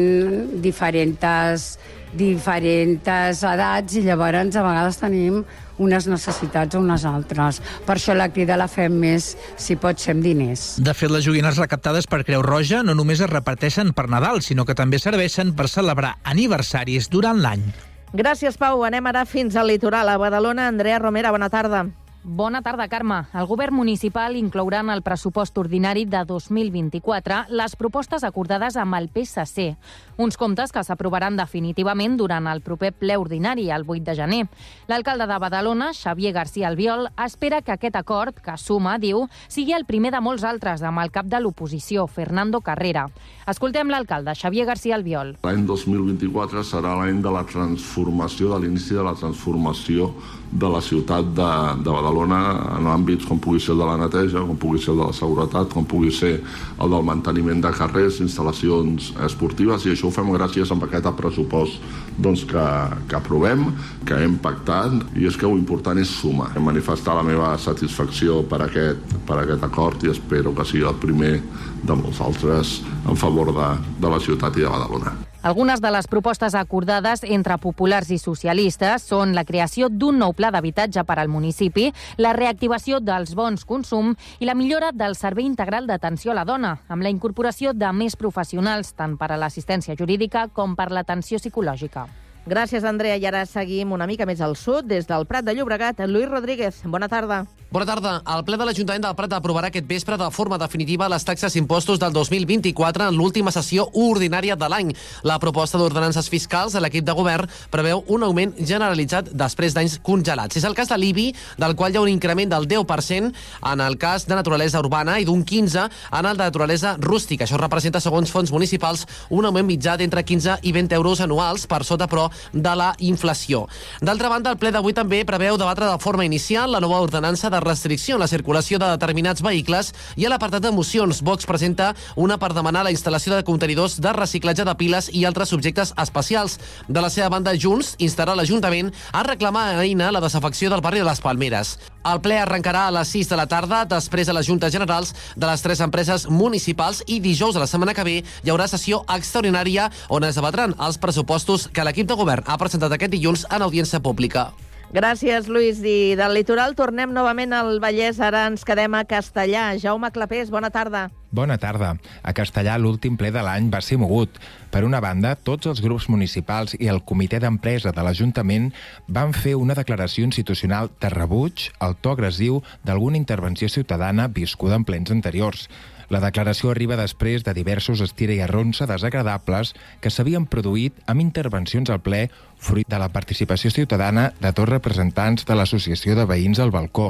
diferents, 0.65 1.69
diferents 2.17 3.45
edats 3.53 4.01
i 4.01 4.07
llavors 4.09 4.57
a 4.57 4.65
vegades 4.65 5.01
tenim 5.01 5.43
unes 5.79 6.07
necessitats 6.11 6.77
o 6.77 6.83
unes 6.83 7.05
altres. 7.09 7.61
Per 7.87 7.97
això 7.97 8.15
la 8.17 8.31
crida 8.33 8.59
la 8.61 8.69
fem 8.69 8.95
més, 9.01 9.33
si 9.57 9.77
pot 9.77 9.99
ser, 9.99 10.15
amb 10.15 10.25
diners. 10.25 10.77
De 10.85 10.95
fet, 10.95 11.11
les 11.11 11.25
joguines 11.27 11.59
recaptades 11.59 12.07
per 12.07 12.23
Creu 12.25 12.43
Roja 12.43 12.83
no 12.83 12.95
només 12.95 13.21
es 13.25 13.31
reparteixen 13.31 13.93
per 13.93 14.09
Nadal, 14.13 14.43
sinó 14.43 14.65
que 14.65 14.79
també 14.79 15.01
serveixen 15.03 15.55
per 15.57 15.69
celebrar 15.73 16.17
aniversaris 16.25 17.11
durant 17.11 17.43
l'any. 17.43 17.67
Gràcies, 18.15 18.55
Pau. 18.55 18.85
Anem 18.87 19.11
ara 19.11 19.25
fins 19.27 19.57
al 19.59 19.67
litoral. 19.73 20.09
A 20.09 20.19
Badalona, 20.23 20.69
Andrea 20.71 21.01
Romera, 21.03 21.35
bona 21.35 21.51
tarda. 21.51 21.87
Bona 22.27 22.63
tarda, 22.63 22.87
Carme. 22.89 23.27
El 23.37 23.45
govern 23.45 23.75
municipal 23.77 24.39
inclourà 24.39 24.79
en 24.81 24.89
el 24.89 25.03
pressupost 25.05 25.59
ordinari 25.61 26.07
de 26.09 26.23
2024 26.25 27.43
les 27.53 27.75
propostes 27.77 28.25
acordades 28.25 28.79
amb 28.81 28.97
el 28.97 29.11
PSC, 29.13 29.75
uns 30.17 30.37
comptes 30.37 30.73
que 30.73 30.83
s'aprovaran 30.85 31.37
definitivament 31.37 32.17
durant 32.21 32.47
el 32.51 32.63
proper 32.65 32.93
ple 32.93 33.17
ordinari, 33.21 33.71
el 33.71 33.85
8 33.87 34.05
de 34.05 34.15
gener. 34.15 34.43
L'alcalde 34.89 35.27
de 35.27 35.39
Badalona, 35.39 35.93
Xavier 35.93 36.33
García 36.33 36.69
Albiol, 36.69 37.09
espera 37.25 37.63
que 37.63 37.73
aquest 37.73 37.97
acord, 37.97 38.39
que 38.39 38.57
suma, 38.59 38.99
diu, 38.99 39.27
sigui 39.49 39.75
el 39.75 39.87
primer 39.89 40.13
de 40.15 40.23
molts 40.25 40.45
altres 40.45 40.83
amb 40.83 41.03
el 41.03 41.11
cap 41.15 41.27
de 41.27 41.41
l'oposició, 41.41 42.07
Fernando 42.07 42.61
Carrera. 42.61 43.09
Escoltem 43.51 43.91
l'alcalde, 43.93 44.35
Xavier 44.39 44.67
García 44.67 44.95
Albiol. 44.97 45.35
L'any 45.45 45.67
2024 45.67 46.65
serà 46.65 46.95
l'any 47.01 47.21
de 47.25 47.35
la 47.35 47.45
transformació, 47.49 48.55
de 48.55 48.63
l'inici 48.65 48.95
de 48.97 49.05
la 49.05 49.15
transformació 49.19 50.13
de 50.55 50.69
la 50.71 50.81
ciutat 50.81 51.33
de, 51.35 51.51
de 51.83 51.91
Badalona 51.91 52.41
en 52.79 52.87
àmbits 52.87 53.27
com 53.27 53.41
pugui 53.43 53.59
ser 53.61 53.75
el 53.75 53.83
de 53.83 53.89
la 53.89 53.97
neteja, 53.99 54.45
com 54.47 54.59
pugui 54.61 54.79
ser 54.79 54.93
el 54.93 55.01
de 55.03 55.09
la 55.09 55.17
seguretat, 55.17 55.73
com 55.75 55.87
pugui 55.89 56.13
ser 56.15 56.37
el 56.39 56.95
del 56.95 57.07
manteniment 57.07 57.65
de 57.65 57.73
carrers, 57.75 58.21
instal·lacions 58.23 59.11
esportives, 59.27 59.85
i 59.85 59.95
això 59.95 60.04
això 60.05 60.11
ho 60.11 60.13
fem 60.13 60.33
gràcies 60.35 60.71
a 60.71 60.77
aquest 60.77 61.09
pressupost 61.17 61.81
doncs, 62.19 62.45
que, 62.45 62.65
que 63.09 63.17
aprovem, 63.17 63.73
que 64.05 64.15
hem 64.21 64.37
pactat, 64.39 64.93
i 65.17 65.27
és 65.27 65.37
que 65.37 65.49
important 65.49 65.99
és 65.99 66.09
sumar. 66.09 66.53
Hem 66.55 66.65
manifestat 66.65 67.17
la 67.17 67.25
meva 67.25 67.57
satisfacció 67.59 68.43
per 68.45 68.63
aquest, 68.67 69.17
per 69.27 69.41
aquest 69.41 69.65
acord 69.65 70.05
i 70.05 70.13
espero 70.13 70.55
que 70.55 70.65
sigui 70.65 70.85
el 70.85 70.99
primer 71.01 71.41
de 71.83 71.95
molts 71.95 72.21
altres 72.21 72.81
en 73.09 73.17
favor 73.17 73.53
de, 73.55 73.71
de 74.01 74.11
la 74.11 74.21
ciutat 74.21 74.57
i 74.57 74.67
de 74.67 74.71
Badalona. 74.71 75.34
Algunes 75.45 75.83
de 75.83 75.91
les 75.93 76.07
propostes 76.09 76.55
acordades 76.57 77.21
entre 77.37 77.59
populars 77.61 78.09
i 78.15 78.17
socialistes 78.17 79.05
són 79.11 79.35
la 79.37 79.45
creació 79.45 79.91
d'un 79.93 80.17
nou 80.23 80.33
pla 80.33 80.49
d'habitatge 80.49 81.05
per 81.05 81.19
al 81.21 81.29
municipi, 81.29 81.91
la 82.17 82.33
reactivació 82.33 83.03
dels 83.05 83.35
bons 83.37 83.69
consum 83.69 84.15
i 84.41 84.49
la 84.49 84.57
millora 84.57 84.89
del 84.97 85.21
servei 85.21 85.45
integral 85.45 85.85
d'atenció 85.85 86.33
a 86.33 86.41
la 86.41 86.49
dona, 86.49 86.79
amb 86.89 87.05
la 87.05 87.13
incorporació 87.13 87.77
de 87.77 87.93
més 87.93 88.17
professionals 88.17 88.97
tant 88.97 89.21
per 89.21 89.35
a 89.35 89.37
l'assistència 89.37 90.01
jurídica 90.01 90.49
com 90.49 90.81
per 90.81 90.89
l'atenció 90.89 91.37
psicològica. 91.37 92.09
Gràcies, 92.45 92.85
Andrea. 92.85 93.17
I 93.17 93.25
ara 93.25 93.47
seguim 93.49 93.95
una 93.97 94.07
mica 94.07 94.27
més 94.29 94.43
al 94.45 94.53
sud, 94.61 94.85
des 94.85 95.09
del 95.09 95.25
Prat 95.25 95.47
de 95.47 95.55
Llobregat. 95.57 96.05
Lluís 96.05 96.29
Rodríguez, 96.29 96.83
bona 96.85 97.09
tarda. 97.09 97.47
Bona 97.75 97.87
tarda. 97.89 98.11
El 98.31 98.45
ple 98.47 98.55
de 98.55 98.67
l'Ajuntament 98.69 99.03
del 99.03 99.15
Prat 99.19 99.33
aprovarà 99.35 99.67
aquest 99.67 99.87
vespre 99.89 100.15
de 100.15 100.27
forma 100.31 100.55
definitiva 100.63 101.09
les 101.11 101.25
taxes 101.27 101.57
i 101.57 101.59
impostos 101.59 101.99
del 101.99 102.13
2024 102.15 103.09
en 103.09 103.17
l'última 103.17 103.51
sessió 103.51 103.89
ordinària 103.99 104.55
de 104.55 104.69
l'any. 104.71 104.93
La 105.27 105.41
proposta 105.43 105.81
d'ordenances 105.81 106.29
fiscals 106.31 106.77
de 106.77 106.83
l'equip 106.85 107.03
de 107.09 107.17
govern 107.19 107.51
preveu 107.73 108.05
un 108.15 108.23
augment 108.23 108.53
generalitzat 108.61 109.33
després 109.33 109.75
d'anys 109.75 109.97
congelats. 110.07 110.61
És 110.61 110.69
el 110.69 110.77
cas 110.79 110.93
de 110.93 111.01
l'IBI, 111.01 111.33
del 111.59 111.75
qual 111.75 111.91
hi 111.91 111.99
ha 111.99 112.05
un 112.05 112.13
increment 112.13 112.53
del 112.53 112.69
10% 112.71 113.33
en 113.73 113.85
el 113.89 113.99
cas 113.99 114.29
de 114.29 114.39
naturalesa 114.39 114.85
urbana 114.85 115.17
i 115.19 115.27
d'un 115.27 115.43
15% 115.43 115.91
en 116.13 116.31
el 116.31 116.37
de 116.37 116.45
naturalesa 116.45 116.95
rústica. 117.01 117.49
Això 117.49 117.59
representa, 117.59 117.99
segons 117.99 118.31
fons 118.31 118.53
municipals, 118.53 119.09
un 119.31 119.51
augment 119.51 119.67
mitjà 119.67 119.97
d'entre 119.99 120.23
15 120.23 120.61
i 120.63 120.77
20 120.77 120.95
euros 120.95 121.25
anuals, 121.25 121.67
per 121.67 121.83
sota, 121.83 122.07
però, 122.07 122.31
de 122.53 122.75
la 122.77 122.93
inflació. 122.99 123.65
D'altra 124.01 124.29
banda, 124.29 124.51
el 124.51 124.59
ple 124.59 124.73
d'avui 124.75 124.95
també 124.97 125.25
preveu 125.25 125.59
debatre 125.61 125.89
de 125.91 125.99
forma 126.03 126.25
inicial 126.25 126.73
la 126.73 126.81
nova 126.81 127.01
ordenança 127.01 127.51
de 127.51 127.61
restricció 127.61 128.17
en 128.17 128.25
la 128.25 128.31
circulació 128.31 128.79
de 128.79 128.91
determinats 128.93 129.43
vehicles 129.43 129.93
i 130.17 130.27
a 130.27 130.33
l'apartat 130.33 130.63
de 130.63 130.73
mocions, 130.75 131.23
Vox 131.23 131.47
presenta 131.47 131.93
una 132.17 132.39
per 132.39 132.53
demanar 132.55 132.85
la 132.85 132.93
instal·lació 132.95 133.35
de 133.35 133.45
contenidors 133.47 133.99
de 134.01 134.13
reciclatge 134.13 134.65
de 134.65 134.77
piles 134.79 135.11
i 135.13 135.25
altres 135.25 135.51
subjectes 135.55 135.95
especials. 136.01 136.59
De 136.89 137.01
la 137.01 137.11
seva 137.11 137.31
banda, 137.33 137.57
Junts 137.57 137.95
instarà 137.99 138.37
l'Ajuntament 138.37 138.93
a 139.13 139.25
reclamar 139.27 139.67
a 139.71 139.83
Eina 139.85 140.13
la 140.13 140.23
desafecció 140.25 140.71
del 140.71 140.85
barri 140.85 141.03
de 141.03 141.09
les 141.09 141.21
Palmeres. 141.21 141.77
El 142.05 142.21
ple 142.21 142.37
arrencarà 142.37 142.83
a 142.89 142.93
les 142.93 143.09
6 143.15 143.31
de 143.31 143.37
la 143.39 143.47
tarda, 143.49 143.85
després 143.89 144.29
de 144.29 144.35
les 144.37 144.47
Juntes 144.47 144.73
Generals 144.73 145.15
de 145.37 145.47
les 145.49 145.63
tres 145.65 145.81
empreses 145.81 146.27
municipals 146.29 147.01
i 147.07 147.17
dijous 147.25 147.55
de 147.57 147.63
la 147.63 147.69
setmana 147.71 147.95
que 147.97 148.05
ve 148.05 148.17
hi 148.21 148.53
haurà 148.53 148.67
sessió 148.69 149.01
extraordinària 149.15 149.89
on 150.13 150.27
es 150.29 150.37
debatran 150.37 150.75
els 150.85 150.99
pressupostos 151.01 151.69
que 151.73 151.85
l'equip 151.87 152.11
de 152.11 152.19
govern 152.19 152.24
ha 152.29 152.59
presentat 152.59 152.93
aquest 152.93 153.13
dilluns 153.13 153.47
en 153.51 153.63
audiència 153.63 154.01
pública. 154.01 154.53
Gràcies, 154.95 155.49
Lluís. 155.51 155.81
I 155.83 156.15
del 156.15 156.37
litoral 156.37 156.77
tornem 156.79 157.11
novament 157.11 157.51
al 157.53 157.81
Vallès. 157.83 158.21
Ara 158.23 158.45
ens 158.47 158.63
quedem 158.63 158.95
a 158.95 159.03
Castellà. 159.03 159.73
Jaume 159.83 160.11
Clapés, 160.15 160.53
bona 160.55 160.71
tarda. 160.71 161.09
Bona 161.35 161.57
tarda. 161.59 161.97
A 162.23 162.31
Castellà 162.31 162.77
l'últim 162.79 163.17
ple 163.19 163.33
de 163.35 163.43
l'any 163.43 163.67
va 163.73 163.81
ser 163.83 163.99
mogut. 163.99 164.39
Per 164.71 164.85
una 164.87 165.01
banda, 165.03 165.33
tots 165.35 165.67
els 165.67 165.83
grups 165.83 166.07
municipals 166.09 166.77
i 166.79 166.87
el 166.93 167.03
comitè 167.03 167.41
d'empresa 167.43 167.91
de 167.91 168.05
l'Ajuntament 168.07 168.71
van 169.09 169.35
fer 169.35 169.57
una 169.59 169.75
declaració 169.75 170.23
institucional 170.29 170.93
de 171.03 171.11
rebuig 171.11 171.73
al 171.81 171.99
to 171.99 172.15
agressiu 172.15 172.63
d'alguna 172.87 173.19
intervenció 173.19 173.69
ciutadana 173.69 174.29
viscuda 174.29 174.79
en 174.79 174.87
plens 174.87 175.11
anteriors. 175.11 175.67
La 176.15 176.21
declaració 176.23 176.71
arriba 176.71 176.95
després 176.95 177.43
de 177.43 177.53
diversos 177.57 177.99
estira 178.05 178.37
i 178.37 178.43
arronsa 178.45 178.87
desagradables 178.87 179.73
que 179.99 180.13
s'havien 180.15 180.45
produït 180.47 181.01
amb 181.11 181.25
intervencions 181.25 181.91
al 181.91 182.05
ple 182.07 182.29
fruit 182.63 182.87
de 182.87 183.01
la 183.03 183.09
participació 183.11 183.73
ciutadana 183.75 184.29
de 184.39 184.53
dos 184.55 184.69
representants 184.71 185.43
de 185.49 185.57
l'Associació 185.59 186.15
de 186.15 186.29
Veïns 186.31 186.63
al 186.63 186.71
Balcó. 186.71 187.09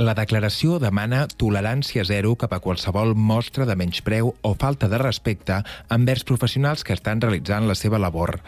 La 0.00 0.16
declaració 0.16 0.80
demana 0.80 1.26
tolerància 1.36 2.06
zero 2.08 2.32
cap 2.40 2.56
a 2.56 2.62
qualsevol 2.64 3.12
mostra 3.12 3.68
de 3.68 3.76
menyspreu 3.76 4.32
o 4.40 4.56
falta 4.56 4.88
de 4.88 5.04
respecte 5.04 5.60
envers 5.92 6.24
professionals 6.24 6.80
que 6.82 6.96
estan 6.96 7.20
realitzant 7.20 7.68
la 7.68 7.76
seva 7.76 8.00
labor. 8.00 8.38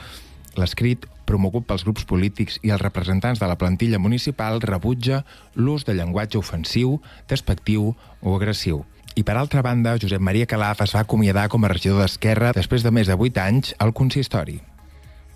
L'escrit, 0.56 1.04
promogut 1.28 1.68
pels 1.68 1.84
grups 1.84 2.08
polítics 2.08 2.56
i 2.64 2.72
els 2.72 2.80
representants 2.80 3.44
de 3.44 3.46
la 3.50 3.60
plantilla 3.60 4.00
municipal, 4.00 4.62
rebutja 4.64 5.26
l'ús 5.54 5.84
de 5.84 6.00
llenguatge 6.00 6.40
ofensiu, 6.40 7.02
despectiu 7.28 7.92
o 8.22 8.38
agressiu. 8.40 8.86
I 9.18 9.24
per 9.26 9.34
altra 9.34 9.64
banda, 9.66 9.96
Josep 9.98 10.22
Maria 10.22 10.46
Calaf 10.46 10.84
es 10.84 10.92
va 10.94 11.02
acomiadar 11.02 11.48
com 11.50 11.64
a 11.64 11.72
regidor 11.72 12.04
d'Esquerra 12.04 12.52
després 12.54 12.86
de 12.86 12.92
més 12.94 13.10
de 13.10 13.18
8 13.18 13.46
anys 13.48 13.74
al 13.82 13.90
consistori. 14.00 14.60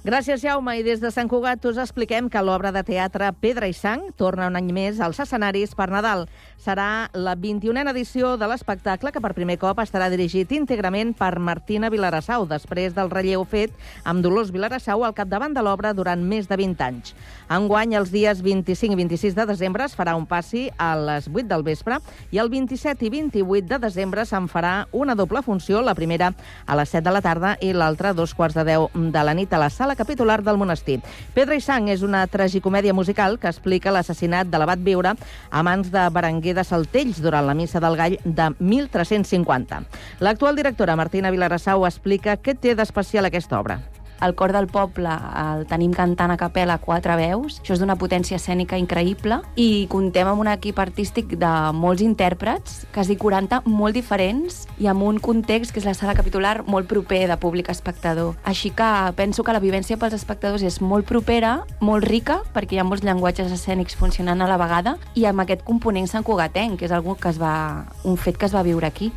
Gràcies, 0.02 0.40
Jaume. 0.42 0.72
I 0.80 0.82
des 0.82 0.98
de 0.98 1.12
Sant 1.14 1.28
Cugat 1.30 1.62
us 1.70 1.76
expliquem 1.78 2.26
que 2.26 2.40
l'obra 2.42 2.72
de 2.74 2.80
teatre 2.82 3.28
Pedra 3.38 3.68
i 3.70 3.72
Sang 3.72 4.08
torna 4.18 4.48
un 4.50 4.56
any 4.58 4.72
més 4.74 4.98
als 4.98 5.20
escenaris 5.22 5.76
per 5.78 5.86
Nadal. 5.94 6.24
Serà 6.58 7.06
la 7.14 7.36
21a 7.38 7.84
edició 7.92 8.32
de 8.34 8.48
l'espectacle 8.50 9.12
que 9.14 9.22
per 9.22 9.30
primer 9.36 9.60
cop 9.62 9.78
estarà 9.78 10.08
dirigit 10.10 10.50
íntegrament 10.58 11.12
per 11.14 11.38
Martina 11.38 11.86
Vilarassau, 11.86 12.48
després 12.50 12.96
del 12.96 13.12
relleu 13.14 13.44
fet 13.46 13.70
amb 14.02 14.24
Dolors 14.26 14.50
Vilarassau 14.50 15.04
al 15.06 15.14
capdavant 15.14 15.54
de 15.54 15.62
l'obra 15.62 15.94
durant 15.94 16.18
més 16.18 16.50
de 16.50 16.58
20 16.58 16.82
anys. 16.82 17.14
Enguany, 17.46 17.94
els 17.94 18.10
dies 18.10 18.42
25 18.42 18.98
i 18.98 19.00
26 19.04 19.38
de 19.38 19.46
desembre 19.52 19.86
es 19.86 19.94
farà 19.94 20.16
un 20.18 20.26
passi 20.26 20.64
a 20.82 20.96
les 20.98 21.30
8 21.30 21.46
del 21.46 21.62
vespre 21.62 22.00
i 22.34 22.42
el 22.42 22.50
27 22.50 23.06
i 23.06 23.12
28 23.20 23.70
de 23.70 23.78
desembre 23.86 24.26
se'n 24.26 24.50
farà 24.50 24.88
una 24.90 25.14
doble 25.14 25.46
funció, 25.46 25.78
la 25.78 25.94
primera 25.94 26.34
a 26.66 26.80
les 26.82 26.90
7 26.90 27.06
de 27.06 27.14
la 27.14 27.22
tarda 27.22 27.54
i 27.62 27.70
l'altra 27.70 28.10
a 28.10 28.18
dos 28.18 28.34
quarts 28.34 28.58
de 28.58 28.66
10 28.66 28.98
de 29.14 29.26
la 29.30 29.38
nit 29.38 29.54
a 29.54 29.62
la 29.62 29.70
sala 29.70 29.91
capitular 29.98 30.40
del 30.42 30.58
monestir. 30.60 31.00
Pedra 31.34 31.56
i 31.58 31.62
sang 31.64 31.88
és 31.92 32.02
una 32.02 32.24
tragicomèdia 32.26 32.94
musical 32.96 33.38
que 33.38 33.50
explica 33.52 33.92
l'assassinat 33.94 34.50
de 34.50 34.58
l'abat 34.58 34.82
Viure 34.82 35.14
a 35.50 35.62
mans 35.62 35.92
de 35.92 36.08
Berenguer 36.10 36.56
de 36.58 36.64
Saltells 36.64 37.22
durant 37.22 37.46
la 37.46 37.54
Missa 37.54 37.80
del 37.80 37.96
Gall 37.96 38.18
de 38.24 38.50
1350. 38.58 39.84
L'actual 40.20 40.56
directora 40.56 40.96
Martina 40.96 41.30
Vilarassau 41.30 41.86
explica 41.86 42.38
què 42.38 42.56
té 42.56 42.76
d'especial 42.78 43.28
aquesta 43.28 43.60
obra 43.60 43.82
el 44.22 44.34
cor 44.34 44.52
del 44.54 44.68
poble 44.70 45.12
el 45.12 45.66
tenim 45.70 45.92
cantant 45.96 46.32
a 46.32 46.38
capella 46.40 46.78
quatre 46.82 47.16
veus. 47.18 47.60
Això 47.62 47.76
és 47.76 47.82
d'una 47.82 47.98
potència 48.00 48.38
escènica 48.38 48.78
increïble 48.80 49.40
i 49.56 49.86
contem 49.92 50.28
amb 50.28 50.42
un 50.44 50.50
equip 50.52 50.78
artístic 50.82 51.36
de 51.40 51.52
molts 51.76 52.04
intèrprets, 52.04 52.82
quasi 52.94 53.16
40, 53.20 53.62
molt 53.66 53.96
diferents 53.96 54.66
i 54.78 54.88
amb 54.90 55.04
un 55.06 55.20
context 55.22 55.72
que 55.72 55.82
és 55.82 55.88
la 55.88 55.96
sala 55.98 56.16
capitular 56.18 56.62
molt 56.66 56.88
proper 56.90 57.24
de 57.28 57.38
públic 57.40 57.70
espectador. 57.72 58.36
Així 58.44 58.70
que 58.70 58.88
penso 59.16 59.44
que 59.44 59.54
la 59.54 59.62
vivència 59.62 59.98
pels 60.00 60.16
espectadors 60.16 60.64
és 60.66 60.80
molt 60.80 61.06
propera, 61.08 61.60
molt 61.80 62.06
rica, 62.08 62.40
perquè 62.54 62.76
hi 62.76 62.82
ha 62.82 62.88
molts 62.88 63.04
llenguatges 63.04 63.52
escènics 63.52 63.96
funcionant 63.98 64.42
a 64.42 64.50
la 64.50 64.58
vegada 64.60 64.96
i 65.14 65.26
amb 65.28 65.44
aquest 65.44 65.64
component 65.66 66.08
santcugatenc, 66.10 66.78
que 66.78 66.88
és 66.88 66.94
algo 66.94 67.16
que 67.18 67.30
es 67.32 67.40
va, 67.40 67.86
un 68.04 68.16
fet 68.16 68.38
que 68.38 68.48
es 68.48 68.54
va 68.54 68.66
viure 68.66 68.86
aquí. 68.88 69.12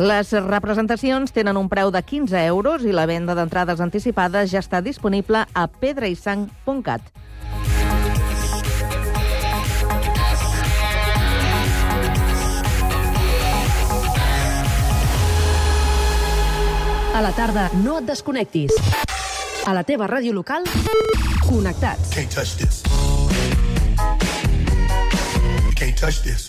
Les 0.00 0.30
representacions 0.32 1.34
tenen 1.36 1.58
un 1.60 1.68
preu 1.68 1.90
de 1.92 2.00
15 2.00 2.46
euros 2.48 2.84
i 2.84 2.94
la 2.96 3.04
venda 3.06 3.34
d'entrades 3.36 3.80
anticipades 3.84 4.48
ja 4.50 4.62
està 4.64 4.80
disponible 4.80 5.44
a 5.52 5.66
pedraisang.cat. 5.68 7.12
A 17.12 17.20
la 17.20 17.34
tarda, 17.36 17.68
no 17.84 17.98
et 18.00 18.08
desconnectis. 18.08 18.72
A 19.68 19.74
la 19.76 19.84
teva 19.84 20.08
ràdio 20.08 20.32
local, 20.32 20.64
connectats. 21.44 22.16
Can't 22.16 22.32
touch 22.32 22.56
this. 22.56 22.80
Can't 25.76 25.98
touch 26.00 26.22
this. 26.24 26.48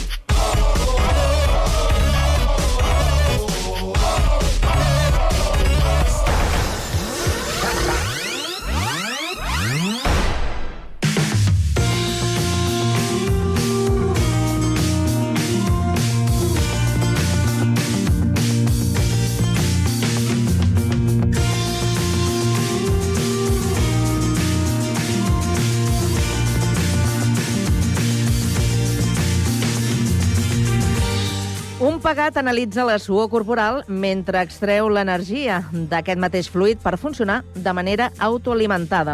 Pagat 32.11 32.35
analitza 32.35 32.83
la 32.83 32.97
suor 32.99 33.29
corporal 33.31 33.85
mentre 33.87 34.41
extreu 34.43 34.89
l'energia 34.91 35.61
d'aquest 35.71 36.19
mateix 36.19 36.49
fluid 36.51 36.81
per 36.83 36.97
funcionar 36.99 37.37
de 37.55 37.71
manera 37.71 38.09
autoalimentada. 38.19 39.13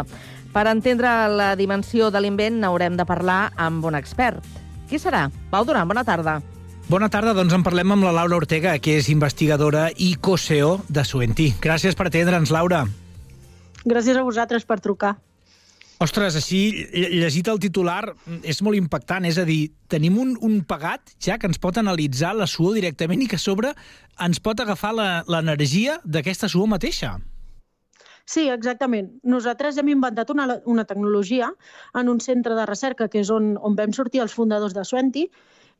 Per 0.50 0.64
entendre 0.66 1.12
la 1.30 1.52
dimensió 1.54 2.08
de 2.10 2.18
l'invent 2.18 2.56
n'haurem 2.58 2.96
de 2.98 3.06
parlar 3.06 3.52
amb 3.54 3.86
un 3.86 3.94
expert. 3.94 4.42
Qui 4.90 4.98
serà? 4.98 5.28
Pau 5.52 5.62
Duran, 5.62 5.86
bona 5.86 6.02
tarda. 6.02 6.40
Bona 6.90 7.06
tarda, 7.06 7.36
doncs 7.38 7.54
en 7.54 7.62
parlem 7.62 7.94
amb 7.94 8.08
la 8.08 8.16
Laura 8.18 8.40
Ortega, 8.42 8.74
que 8.82 8.98
és 8.98 9.12
investigadora 9.14 9.92
i 9.94 10.16
co-CEO 10.18 10.80
de 10.90 11.06
Suenti. 11.06 11.52
Gràcies 11.62 11.94
per 11.94 12.10
atendre'ns, 12.10 12.50
Laura. 12.50 12.82
Gràcies 13.86 14.18
a 14.18 14.26
vosaltres 14.26 14.66
per 14.66 14.80
trucar. 14.82 15.20
Ostres, 15.98 16.36
així, 16.38 16.86
lle- 16.94 17.08
llegit 17.10 17.48
el 17.50 17.58
titular, 17.58 18.12
és 18.46 18.60
molt 18.62 18.78
impactant. 18.78 19.24
És 19.26 19.38
a 19.38 19.44
dir, 19.48 19.72
tenim 19.90 20.18
un, 20.22 20.36
un 20.46 20.60
pagat 20.62 21.10
ja 21.18 21.38
que 21.42 21.48
ens 21.50 21.58
pot 21.58 21.80
analitzar 21.80 22.36
la 22.38 22.46
suor 22.46 22.76
directament 22.78 23.24
i 23.24 23.26
que 23.26 23.34
a 23.34 23.42
sobre 23.42 23.72
ens 24.22 24.38
pot 24.38 24.60
agafar 24.62 24.92
l'energia 25.26 25.98
d'aquesta 26.04 26.48
suor 26.48 26.70
mateixa. 26.70 27.16
Sí, 28.28 28.44
exactament. 28.52 29.08
Nosaltres 29.24 29.78
hem 29.80 29.88
inventat 29.88 30.30
una, 30.30 30.60
una 30.68 30.84
tecnologia 30.84 31.48
en 31.96 32.10
un 32.12 32.20
centre 32.20 32.54
de 32.54 32.66
recerca 32.68 33.08
que 33.08 33.22
és 33.24 33.30
on, 33.32 33.54
on 33.56 33.74
vam 33.74 33.94
sortir 33.96 34.20
els 34.20 34.34
fundadors 34.36 34.74
de 34.76 34.84
Suenti 34.84 35.30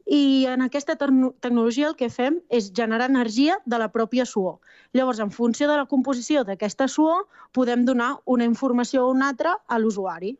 i 0.08 0.46
en 0.48 0.62
aquesta 0.64 0.96
tecno- 0.96 1.34
tecnologia 1.44 1.88
el 1.90 1.96
que 1.96 2.08
fem 2.08 2.40
és 2.48 2.72
generar 2.72 3.10
energia 3.10 3.58
de 3.66 3.78
la 3.78 3.90
pròpia 3.92 4.24
suor. 4.24 4.58
Llavors, 4.96 5.20
en 5.20 5.30
funció 5.30 5.68
de 5.68 5.76
la 5.76 5.86
composició 5.86 6.44
d'aquesta 6.48 6.88
suor, 6.88 7.26
podem 7.52 7.84
donar 7.84 8.16
una 8.24 8.48
informació 8.48 9.04
o 9.04 9.12
una 9.12 9.28
altra 9.28 9.58
a 9.68 9.78
l'usuari. 9.78 10.38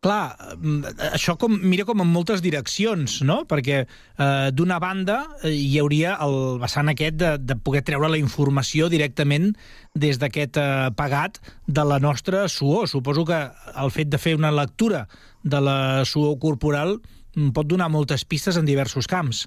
Clar, 0.00 0.32
mm, 0.56 0.94
això 1.12 1.34
com, 1.36 1.58
mira 1.60 1.84
com 1.84 2.00
en 2.00 2.08
moltes 2.08 2.40
direccions, 2.40 3.18
no? 3.20 3.42
Perquè 3.44 3.82
eh, 3.82 4.48
d'una 4.56 4.78
banda 4.80 5.18
eh, 5.42 5.50
hi 5.52 5.76
hauria 5.82 6.14
el 6.24 6.56
vessant 6.62 6.88
aquest 6.88 7.18
de, 7.20 7.34
de 7.36 7.56
poder 7.60 7.82
treure 7.84 8.08
la 8.08 8.16
informació 8.16 8.88
directament 8.88 9.50
des 9.92 10.16
d'aquest 10.22 10.56
eh, 10.56 10.88
pagat 10.96 11.42
de 11.66 11.84
la 11.84 11.98
nostra 12.00 12.46
suor. 12.48 12.88
Suposo 12.88 13.26
que 13.28 13.42
el 13.76 13.92
fet 13.92 14.08
de 14.08 14.22
fer 14.22 14.38
una 14.38 14.54
lectura 14.54 15.04
de 15.42 15.60
la 15.60 16.06
suor 16.08 16.38
corporal 16.40 16.96
mm, 16.96 17.19
pot 17.54 17.66
donar 17.66 17.90
moltes 17.90 18.24
pistes 18.24 18.58
en 18.60 18.68
diversos 18.68 19.08
camps. 19.10 19.46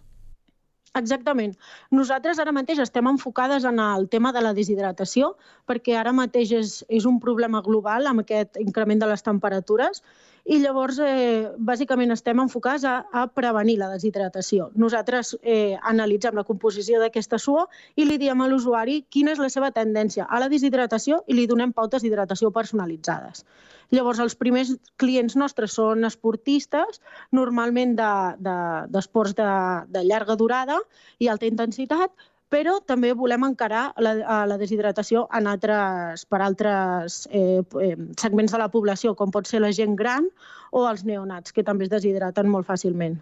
Exactament. 0.93 1.55
Nosaltres 1.89 2.37
ara 2.37 2.53
mateix 2.53 2.77
estem 2.83 3.07
enfocades 3.09 3.63
en 3.65 3.79
el 3.81 4.05
tema 4.13 4.31
de 4.31 4.43
la 4.45 4.51
deshidratació, 4.53 5.31
perquè 5.65 5.95
ara 5.97 6.13
mateix 6.13 6.51
és, 6.53 6.73
és 6.87 7.07
un 7.09 7.17
problema 7.23 7.63
global 7.65 8.05
amb 8.07 8.21
aquest 8.21 8.59
increment 8.61 9.01
de 9.01 9.09
les 9.09 9.25
temperatures 9.25 10.03
i 10.43 10.57
llavors 10.59 10.97
eh, 11.00 11.47
bàsicament 11.55 12.12
estem 12.12 12.41
enfocats 12.43 12.83
a, 12.83 12.97
a 13.15 13.23
prevenir 13.31 13.77
la 13.79 13.88
deshidratació. 13.93 14.69
Nosaltres 14.75 15.33
eh, 15.39 15.77
analitzem 15.91 16.35
la 16.35 16.43
composició 16.43 17.00
d'aquesta 17.00 17.39
suor 17.39 17.69
i 17.95 18.03
li 18.07 18.17
diem 18.19 18.41
a 18.43 18.50
l'usuari 18.51 19.03
quina 19.09 19.31
és 19.31 19.39
la 19.39 19.50
seva 19.53 19.71
tendència 19.71 20.27
a 20.27 20.41
la 20.43 20.50
deshidratació 20.51 21.21
i 21.27 21.38
li 21.38 21.47
donem 21.47 21.72
pautes 21.72 22.03
d'hidratació 22.03 22.51
personalitzades. 22.51 23.46
Llavors, 23.94 24.20
els 24.20 24.35
primers 24.35 24.74
clients 24.98 25.35
nostres 25.39 25.75
són 25.77 26.03
esportistes, 26.07 27.00
normalment 27.31 27.96
d'esports 27.96 29.35
de, 29.37 29.48
de, 29.48 29.98
de 30.00 30.05
llarga 30.09 30.35
durada 30.39 30.79
i 31.20 31.29
alta 31.31 31.48
intensitat, 31.48 32.11
però 32.53 32.77
també 32.85 33.13
volem 33.18 33.48
encarar 33.48 33.87
la, 33.98 34.13
a 34.29 34.37
la 34.46 34.59
deshidratació 34.61 35.25
en 35.33 35.50
altres, 35.50 36.27
per 36.29 36.42
altres 36.46 37.24
eh, 37.31 37.61
eh, 37.81 37.96
segments 38.22 38.53
de 38.53 38.61
la 38.61 38.70
població, 38.70 39.16
com 39.18 39.33
pot 39.33 39.50
ser 39.50 39.63
la 39.63 39.74
gent 39.74 39.98
gran 39.98 40.29
o 40.72 40.85
els 40.89 41.01
neonats, 41.07 41.53
que 41.55 41.66
també 41.66 41.87
es 41.87 41.94
deshidraten 41.94 42.50
molt 42.50 42.70
fàcilment. 42.70 43.18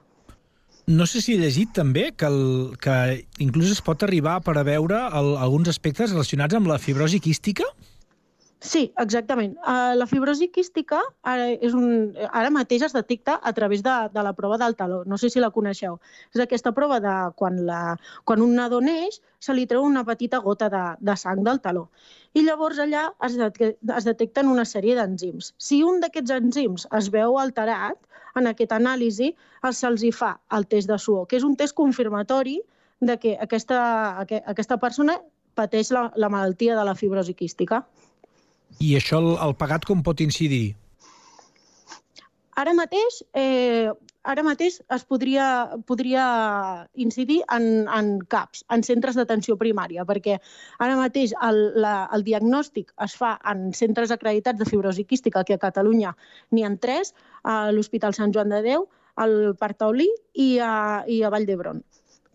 No 0.92 1.06
sé 1.08 1.22
si 1.22 1.36
he 1.36 1.40
llegit 1.40 1.72
també 1.78 2.10
que, 2.18 2.28
el, 2.28 2.76
que 2.82 2.96
inclús 3.40 3.72
es 3.72 3.82
pot 3.86 4.04
arribar 4.04 4.40
per 4.44 4.58
a 4.60 4.66
veure 4.68 5.06
el, 5.16 5.36
alguns 5.40 5.70
aspectes 5.72 6.12
relacionats 6.12 6.58
amb 6.58 6.68
la 6.68 6.80
fibrosi 6.82 7.22
quística? 7.24 7.68
Sí, 8.62 8.82
exactament. 9.02 9.56
Uh, 9.66 9.96
la 9.98 10.06
fibrosi 10.06 10.46
quística 10.54 11.00
ara, 11.26 11.48
és 11.66 11.74
un, 11.74 12.12
ara 12.30 12.52
mateix 12.54 12.84
es 12.86 12.94
detecta 12.94 13.40
a 13.42 13.54
través 13.58 13.82
de, 13.82 13.94
de 14.14 14.24
la 14.28 14.34
prova 14.38 14.60
del 14.62 14.76
taló. 14.78 15.00
No 15.10 15.18
sé 15.18 15.32
si 15.34 15.42
la 15.42 15.50
coneixeu. 15.56 15.98
És 16.36 16.44
aquesta 16.44 16.70
prova 16.78 17.00
de 17.02 17.16
quan, 17.40 17.58
la, 17.66 17.80
quan 18.24 18.44
un 18.46 18.54
nadó 18.60 18.78
neix 18.86 19.18
se 19.42 19.56
li 19.58 19.66
treu 19.66 19.82
una 19.82 20.04
petita 20.06 20.44
gota 20.46 20.70
de, 20.70 20.84
de 21.02 21.16
sang 21.18 21.42
del 21.48 21.58
taló. 21.64 21.88
I 22.38 22.46
llavors 22.46 22.78
allà 22.86 23.08
es, 23.26 23.40
de, 23.42 23.72
es 23.98 24.06
detecten 24.06 24.54
una 24.54 24.68
sèrie 24.70 24.94
d'enzims. 25.00 25.56
Si 25.58 25.82
un 25.82 25.98
d'aquests 26.06 26.38
enzims 26.38 26.86
es 27.02 27.10
veu 27.10 27.42
alterat, 27.42 27.98
en 28.38 28.48
aquesta 28.48 28.78
anàlisi 28.78 29.34
se'ls 29.74 30.06
fa 30.16 30.36
el 30.54 30.70
test 30.70 30.88
de 30.88 31.02
suor, 31.02 31.26
que 31.26 31.42
és 31.42 31.48
un 31.50 31.58
test 31.58 31.74
confirmatori 31.74 32.60
de 33.02 33.18
que 33.18 33.34
aquesta, 33.42 33.82
aquesta 34.22 34.78
persona 34.78 35.18
pateix 35.58 35.90
la, 35.92 36.12
la 36.16 36.30
malaltia 36.30 36.78
de 36.78 36.86
la 36.86 36.96
fibrosi 36.96 37.34
quística. 37.34 37.82
I 38.80 38.96
això, 38.98 39.20
el, 39.20 39.34
el 39.44 39.58
pagat, 39.60 39.86
com 39.86 40.04
pot 40.06 40.22
incidir? 40.24 40.76
Ara 42.62 42.74
mateix, 42.78 43.22
eh, 43.38 43.90
ara 44.28 44.44
mateix 44.46 44.80
es 44.94 45.04
podria, 45.10 45.46
podria 45.88 46.26
incidir 46.94 47.40
en, 47.56 47.88
en 47.90 48.12
CAPs, 48.30 48.64
en 48.76 48.84
centres 48.86 49.18
d'atenció 49.18 49.56
primària, 49.58 50.06
perquè 50.06 50.38
ara 50.84 50.98
mateix 51.00 51.34
el, 51.48 51.62
la, 51.82 51.96
el 52.16 52.26
diagnòstic 52.28 52.92
es 53.08 53.16
fa 53.18 53.38
en 53.54 53.72
centres 53.78 54.12
acreditats 54.12 54.60
de 54.60 54.68
fibrosi 54.70 55.08
quística, 55.08 55.46
que 55.48 55.58
a 55.58 55.64
Catalunya 55.64 56.16
n'hi 56.52 56.66
ha 56.68 56.74
tres, 56.82 57.16
a 57.44 57.72
l'Hospital 57.72 58.14
Sant 58.14 58.36
Joan 58.36 58.54
de 58.54 58.62
Déu, 58.68 58.86
al 59.16 59.56
Parc 59.60 59.82
Taulí 59.82 60.10
i 60.34 60.54
a, 60.64 61.04
i 61.08 61.22
a 61.24 61.32
Vall 61.34 61.48
d'Hebron. 61.48 61.82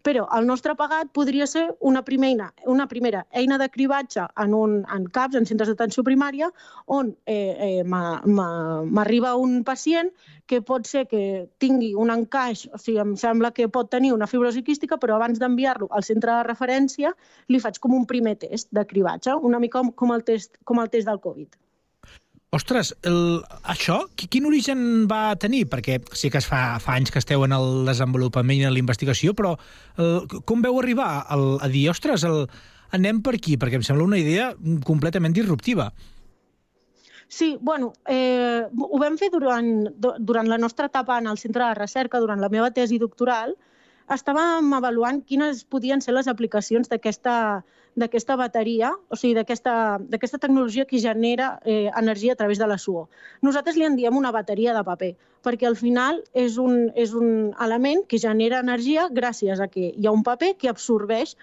Però 0.07 0.29
el 0.37 0.45
nostre 0.47 0.77
pagat 0.79 1.09
podria 1.19 1.49
ser 1.51 1.65
una 1.81 2.05
primera, 2.07 2.53
una 2.71 2.85
primera 2.87 3.25
eina 3.41 3.57
de 3.59 3.67
cribatge 3.75 4.23
en, 4.45 4.55
un, 4.55 4.77
en 4.95 5.09
CAPs, 5.17 5.35
en 5.41 5.49
centres 5.51 5.73
d'atenció 5.73 6.05
primària, 6.07 6.53
on 6.87 7.11
eh, 7.27 7.81
eh, 7.81 7.83
m'arriba 7.89 9.35
un 9.43 9.59
pacient 9.67 10.13
que 10.47 10.63
pot 10.63 10.87
ser 10.87 11.05
que 11.11 11.25
tingui 11.59 11.91
un 11.99 12.15
encaix, 12.15 12.69
o 12.71 12.79
sigui, 12.79 13.01
em 13.03 13.17
sembla 13.19 13.51
que 13.51 13.67
pot 13.67 13.91
tenir 13.91 14.15
una 14.15 14.31
fibrosi 14.31 14.63
quística, 14.63 15.01
però 15.03 15.19
abans 15.19 15.43
d'enviar-lo 15.43 15.91
al 15.91 16.07
centre 16.07 16.39
de 16.39 16.49
referència 16.53 17.15
li 17.51 17.59
faig 17.67 17.83
com 17.83 17.99
un 17.99 18.07
primer 18.07 18.39
test 18.47 18.71
de 18.71 18.87
cribatge, 18.87 19.35
una 19.51 19.59
mica 19.59 19.83
com, 19.83 19.91
com, 19.91 20.15
el, 20.15 20.23
test, 20.23 20.55
com 20.65 20.79
el 20.79 20.93
test 20.93 21.11
del 21.11 21.19
Covid. 21.19 21.66
Ostres, 22.57 22.95
el, 23.05 23.43
això, 23.69 23.99
quin 24.17 24.47
origen 24.49 24.81
va 25.11 25.35
tenir? 25.41 25.67
Perquè 25.69 25.99
sí 26.17 26.31
que 26.33 26.41
es 26.41 26.47
fa, 26.49 26.79
fa 26.81 26.95
anys 26.97 27.13
que 27.13 27.21
esteu 27.21 27.45
en 27.45 27.53
el 27.53 27.85
desenvolupament 27.89 28.63
i 28.63 28.69
en 28.69 28.73
la 28.73 28.81
investigació, 28.81 29.35
però 29.37 29.57
el, 30.01 30.25
com 30.49 30.65
veu 30.65 30.79
arribar 30.81 31.11
el, 31.35 31.47
a 31.61 31.69
dir, 31.73 31.89
ostres, 31.93 32.25
el, 32.25 32.47
anem 32.97 33.21
per 33.27 33.35
aquí? 33.37 33.59
Perquè 33.61 33.81
em 33.81 33.85
sembla 33.85 34.07
una 34.07 34.21
idea 34.21 34.53
completament 34.89 35.37
disruptiva. 35.37 35.91
Sí, 37.29 37.57
bueno, 37.61 37.93
eh, 38.09 38.65
ho 38.71 38.99
vam 39.03 39.19
fer 39.19 39.29
durant, 39.35 39.89
durant 39.99 40.49
la 40.49 40.61
nostra 40.63 40.87
etapa 40.87 41.19
en 41.19 41.27
el 41.27 41.41
centre 41.43 41.65
de 41.67 41.75
recerca, 41.75 42.23
durant 42.23 42.41
la 42.41 42.53
meva 42.53 42.71
tesi 42.71 43.01
doctoral, 43.03 43.57
estàvem 44.15 44.73
avaluant 44.77 45.23
quines 45.27 45.65
podien 45.65 46.01
ser 46.01 46.15
les 46.15 46.29
aplicacions 46.31 46.89
d'aquesta 46.89 48.37
bateria, 48.39 48.93
o 49.11 49.19
sigui, 49.19 49.35
d'aquesta 49.35 50.39
tecnologia 50.39 50.87
que 50.87 51.01
genera 51.03 51.59
eh, 51.65 51.91
energia 51.97 52.35
a 52.35 52.37
través 52.37 52.59
de 52.59 52.69
la 52.71 52.79
suor. 52.79 53.09
Nosaltres 53.43 53.77
li 53.77 53.87
en 53.89 53.97
diem 53.99 54.17
una 54.17 54.33
bateria 54.33 54.75
de 54.77 54.85
paper, 54.87 55.13
perquè 55.43 55.67
al 55.67 55.77
final 55.77 56.23
és 56.35 56.59
un, 56.59 56.91
és 56.95 57.15
un 57.15 57.53
element 57.63 58.07
que 58.07 58.19
genera 58.23 58.63
energia 58.63 59.09
gràcies 59.11 59.61
a 59.61 59.69
que 59.69 59.93
hi 59.95 60.07
ha 60.07 60.15
un 60.15 60.23
paper 60.27 60.55
que 60.59 60.71
absorbeix 60.71 61.37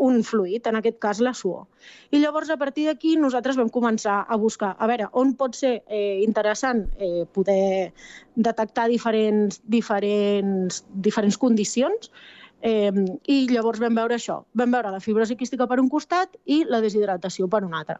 un 0.00 0.22
fluid, 0.24 0.66
en 0.66 0.80
aquest 0.80 0.98
cas 1.02 1.20
la 1.20 1.34
suor. 1.36 1.66
I 2.10 2.22
llavors, 2.22 2.50
a 2.50 2.56
partir 2.60 2.86
d'aquí, 2.88 3.16
nosaltres 3.20 3.58
vam 3.60 3.68
començar 3.72 4.24
a 4.26 4.36
buscar, 4.40 4.74
a 4.78 4.88
veure, 4.90 5.10
on 5.12 5.34
pot 5.36 5.56
ser 5.56 5.74
eh, 5.86 6.20
interessant 6.24 6.86
eh, 6.98 7.26
poder 7.32 7.92
detectar 8.36 8.88
diferents, 8.88 9.60
diferents, 9.68 10.84
diferents 11.08 11.38
condicions 11.38 12.12
Eh, 12.60 12.92
I 13.24 13.36
llavors 13.48 13.80
vam 13.80 13.96
veure 13.96 14.16
això. 14.16 14.42
Vam 14.52 14.74
veure 14.74 14.92
la 14.92 15.00
fibrosi 15.00 15.36
quística 15.36 15.66
per 15.66 15.80
un 15.80 15.88
costat 15.88 16.36
i 16.44 16.62
la 16.68 16.82
deshidratació 16.84 17.48
per 17.48 17.64
un 17.64 17.74
altre. 17.74 17.96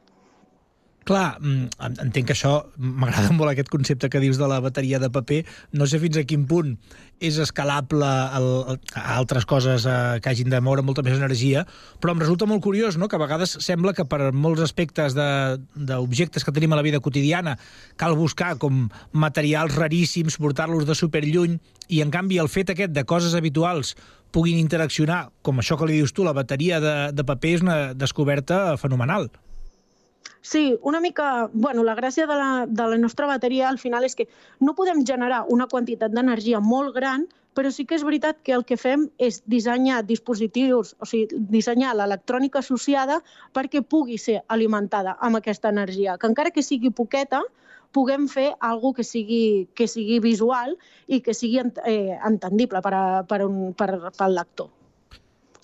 Clar, 1.09 1.39
entenc 1.41 2.29
que 2.29 2.35
això, 2.35 2.53
m'agrada 2.77 3.33
molt 3.33 3.51
aquest 3.55 3.71
concepte 3.73 4.11
que 4.13 4.21
dius 4.21 4.39
de 4.39 4.47
la 4.51 4.61
bateria 4.61 4.99
de 5.01 5.09
paper, 5.11 5.41
no 5.73 5.89
sé 5.89 5.99
fins 6.03 6.19
a 6.21 6.27
quin 6.29 6.45
punt 6.47 6.75
és 7.25 7.39
escalable 7.41 8.05
a 8.05 9.05
altres 9.17 9.47
coses 9.49 9.87
eh, 9.89 10.21
que 10.21 10.31
hagin 10.31 10.53
de 10.53 10.61
moure 10.65 10.85
molta 10.85 11.05
més 11.05 11.17
energia, 11.17 11.65
però 12.01 12.15
em 12.15 12.23
resulta 12.23 12.49
molt 12.49 12.63
curiós 12.65 13.01
no? 13.01 13.09
que 13.09 13.17
a 13.17 13.23
vegades 13.23 13.57
sembla 13.65 13.95
que 13.97 14.07
per 14.09 14.31
molts 14.37 14.63
aspectes 14.65 15.17
d'objectes 15.17 16.45
que 16.45 16.55
tenim 16.57 16.73
a 16.77 16.81
la 16.81 16.87
vida 16.87 17.01
quotidiana 17.01 17.57
cal 18.01 18.17
buscar 18.17 18.55
com 18.61 18.87
materials 19.13 19.77
raríssims, 19.81 20.37
portar-los 20.41 20.89
de 20.89 20.97
superlluny, 20.97 21.59
i 21.89 22.05
en 22.05 22.13
canvi 22.13 22.39
el 22.39 22.53
fet 22.53 22.73
aquest 22.73 22.93
de 22.95 23.05
coses 23.09 23.35
habituals 23.35 23.97
puguin 24.31 24.61
interaccionar, 24.61 25.31
com 25.43 25.59
això 25.59 25.77
que 25.77 25.89
li 25.89 25.99
dius 25.99 26.15
tu, 26.15 26.25
la 26.25 26.37
bateria 26.37 26.79
de, 26.81 26.97
de 27.13 27.25
paper 27.27 27.57
és 27.57 27.65
una 27.65 27.79
descoberta 27.99 28.77
fenomenal. 28.79 29.31
Sí, 30.43 30.79
una 30.83 31.01
mica... 31.01 31.51
Bueno, 31.53 31.85
la 31.85 31.97
gràcia 31.97 32.27
de 32.27 32.37
la, 32.37 32.67
de 32.67 32.87
la 32.95 32.99
nostra 32.99 33.27
bateria 33.27 33.69
al 33.69 33.79
final 33.79 34.07
és 34.09 34.17
que 34.17 34.29
no 34.61 34.75
podem 34.75 35.05
generar 35.07 35.45
una 35.49 35.69
quantitat 35.69 36.15
d'energia 36.17 36.61
molt 36.65 36.95
gran 36.97 37.29
però 37.55 37.71
sí 37.75 37.85
que 37.85 37.97
és 37.99 38.05
veritat 38.07 38.39
que 38.47 38.55
el 38.55 38.65
que 38.65 38.77
fem 38.79 39.09
és 39.19 39.41
dissenyar 39.51 40.05
dispositius, 40.07 40.95
o 41.03 41.09
sigui, 41.09 41.41
dissenyar 41.51 41.97
l'electrònica 41.99 42.61
associada 42.63 43.21
perquè 43.57 43.83
pugui 43.83 44.19
ser 44.23 44.41
alimentada 44.49 45.17
amb 45.21 45.41
aquesta 45.41 45.73
energia, 45.75 46.17
que 46.17 46.31
encara 46.31 46.55
que 46.55 46.63
sigui 46.63 46.93
poqueta, 46.95 47.43
puguem 47.93 48.29
fer 48.31 48.53
algo 48.61 48.93
que 48.95 49.05
sigui, 49.05 49.69
que 49.75 49.89
sigui 49.91 50.21
visual 50.23 50.77
i 51.09 51.21
que 51.21 51.35
sigui 51.35 51.59
eh, 51.61 52.19
entendible 52.27 52.83
per, 52.85 52.95
a, 52.95 53.07
per, 53.27 53.43
un, 53.47 53.73
per, 53.75 54.13
pel 54.17 54.39
lector. 54.39 54.71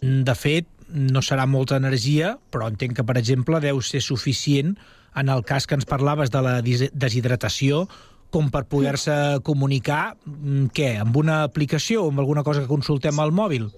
De 0.02 0.34
fet, 0.36 0.66
no 0.88 1.22
serà 1.22 1.46
molta 1.46 1.78
energia, 1.80 2.36
però 2.50 2.68
entenc 2.70 2.96
que, 2.98 3.04
per 3.06 3.16
exemple, 3.18 3.60
deu 3.60 3.80
ser 3.82 4.02
suficient 4.04 4.76
en 5.16 5.32
el 5.32 5.42
cas 5.48 5.66
que 5.66 5.74
ens 5.74 5.88
parlaves 5.88 6.30
de 6.30 6.42
la 6.44 6.60
deshidratació 6.62 7.86
com 8.30 8.50
per 8.52 8.66
poder-se 8.68 9.40
comunicar, 9.46 10.16
mm, 10.26 10.66
què, 10.76 10.96
amb 11.00 11.16
una 11.16 11.42
aplicació 11.44 12.04
o 12.04 12.10
amb 12.10 12.20
alguna 12.20 12.42
cosa 12.44 12.60
que 12.60 12.68
consultem 12.68 13.18
al 13.20 13.32
mòbil? 13.32 13.70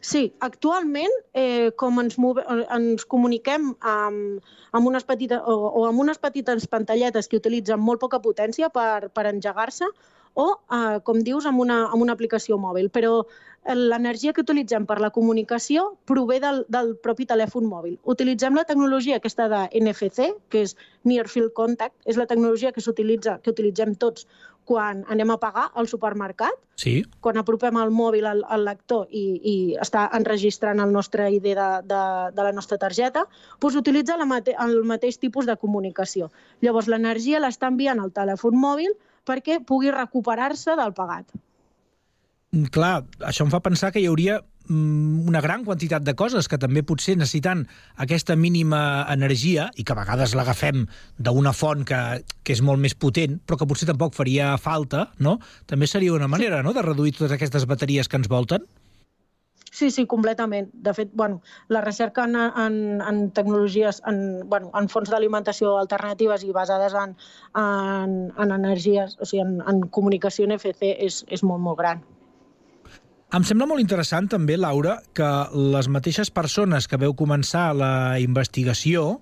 Sí, 0.00 0.32
actualment, 0.40 1.12
eh, 1.34 1.72
com 1.76 2.00
ens, 2.00 2.16
move, 2.16 2.42
ens 2.70 3.04
comuniquem 3.04 3.74
amb, 3.80 4.40
amb 4.72 4.86
unes 4.86 5.04
petites, 5.04 5.42
o, 5.44 5.52
o 5.82 5.84
amb 5.84 6.00
unes 6.00 6.18
petites 6.18 6.66
pantalletes 6.66 7.28
que 7.28 7.36
utilitzen 7.36 7.78
molt 7.78 8.00
poca 8.00 8.20
potència 8.20 8.70
per, 8.70 9.10
per 9.12 9.26
engegar-se, 9.28 9.84
o, 10.34 10.48
eh, 10.70 10.98
com 11.04 11.22
dius, 11.26 11.46
amb 11.46 11.60
una, 11.60 11.84
amb 11.90 12.02
una 12.02 12.12
aplicació 12.16 12.58
mòbil. 12.58 12.90
Però 12.90 13.24
eh, 13.24 13.74
l'energia 13.74 14.32
que 14.32 14.44
utilitzem 14.44 14.86
per 14.86 15.00
la 15.00 15.10
comunicació 15.10 15.96
prové 16.06 16.40
del, 16.40 16.64
del 16.68 16.94
propi 17.02 17.26
telèfon 17.26 17.66
mòbil. 17.70 17.98
Utilitzem 18.04 18.54
la 18.54 18.64
tecnologia 18.68 19.18
aquesta 19.20 19.48
de 19.52 19.66
NFC, 19.80 20.30
que 20.48 20.64
és 20.68 20.76
Near 21.04 21.28
Field 21.28 21.52
Contact, 21.56 21.96
és 22.06 22.20
la 22.20 22.28
tecnologia 22.30 22.72
que 22.72 22.84
s'utilitza, 22.84 23.40
que 23.42 23.52
utilitzem 23.54 23.96
tots 23.96 24.26
quan 24.70 25.00
anem 25.10 25.32
a 25.32 25.38
pagar 25.40 25.70
al 25.74 25.88
supermercat, 25.88 26.54
Sí. 26.80 27.02
quan 27.20 27.36
apropem 27.36 27.76
el 27.76 27.90
mòbil 27.90 28.24
al, 28.24 28.44
al 28.48 28.62
lector 28.64 29.08
i, 29.10 29.24
i 29.42 29.54
està 29.82 30.06
enregistrant 30.16 30.80
el 30.80 30.92
nostre 30.94 31.26
ID 31.28 31.50
de, 31.58 31.66
de, 31.90 32.02
de 32.32 32.46
la 32.46 32.52
nostra 32.56 32.78
targeta, 32.78 33.26
doncs 33.60 33.76
utilitza 33.76 34.16
la 34.16 34.24
mate 34.24 34.54
el 34.64 34.78
mateix 34.88 35.18
tipus 35.18 35.44
de 35.50 35.58
comunicació. 35.60 36.30
Llavors, 36.62 36.88
l'energia 36.88 37.42
l'està 37.42 37.68
enviant 37.68 38.00
al 38.00 38.14
telèfon 38.16 38.56
mòbil 38.56 38.94
perquè 39.26 39.60
pugui 39.66 39.92
recuperar-se 39.94 40.76
del 40.78 40.94
pagat. 40.96 41.28
Mm, 42.52 42.70
Clar, 42.74 43.04
això 43.26 43.46
em 43.46 43.52
fa 43.52 43.62
pensar 43.62 43.92
que 43.94 44.02
hi 44.02 44.08
hauria 44.10 44.40
mm, 44.40 45.28
una 45.30 45.42
gran 45.44 45.64
quantitat 45.64 46.02
de 46.06 46.16
coses 46.18 46.48
que 46.50 46.58
també 46.58 46.82
potser 46.86 47.16
necessitant 47.18 47.66
aquesta 48.02 48.36
mínima 48.36 49.06
energia 49.12 49.70
i 49.76 49.84
que 49.84 49.94
a 49.94 50.00
vegades 50.00 50.34
l'agafem 50.34 50.86
d'una 51.18 51.54
font 51.54 51.86
que, 51.86 52.00
que 52.42 52.56
és 52.56 52.62
molt 52.66 52.82
més 52.82 52.96
potent, 52.98 53.38
però 53.46 53.60
que 53.60 53.70
potser 53.70 53.88
tampoc 53.90 54.18
faria 54.18 54.56
falta, 54.58 55.10
no? 55.18 55.38
També 55.70 55.86
seria 55.86 56.16
una 56.16 56.30
manera 56.30 56.62
no? 56.66 56.74
de 56.74 56.86
reduir 56.86 57.14
totes 57.16 57.36
aquestes 57.38 57.68
bateries 57.70 58.10
que 58.10 58.18
ens 58.18 58.30
volten? 58.30 58.66
Sí, 59.70 59.90
sí, 59.94 60.04
completament. 60.10 60.68
De 60.74 60.92
fet, 60.94 61.10
bueno, 61.14 61.42
la 61.68 61.80
recerca 61.80 62.24
en, 62.24 62.34
en, 62.36 63.00
en 63.00 63.30
tecnologies, 63.30 64.02
en, 64.06 64.48
bueno, 64.50 64.70
en 64.74 64.88
fonts 64.90 65.10
d'alimentació 65.12 65.76
alternatives 65.78 66.42
i 66.44 66.50
basades 66.52 66.96
en, 66.98 67.14
en, 67.54 68.16
en 68.34 68.54
energies, 68.56 69.14
o 69.20 69.28
sigui, 69.28 69.44
en, 69.46 69.60
en 69.70 69.84
comunicació 69.94 70.48
NFC 70.50 70.90
és, 70.98 71.22
és 71.30 71.46
molt, 71.46 71.62
molt 71.62 71.78
gran. 71.78 72.02
Em 73.30 73.44
sembla 73.46 73.68
molt 73.70 73.78
interessant 73.78 74.26
també, 74.26 74.56
Laura, 74.58 74.96
que 75.14 75.28
les 75.54 75.86
mateixes 75.86 76.32
persones 76.34 76.90
que 76.90 76.98
veu 76.98 77.14
començar 77.14 77.68
la 77.78 78.18
investigació 78.18 79.20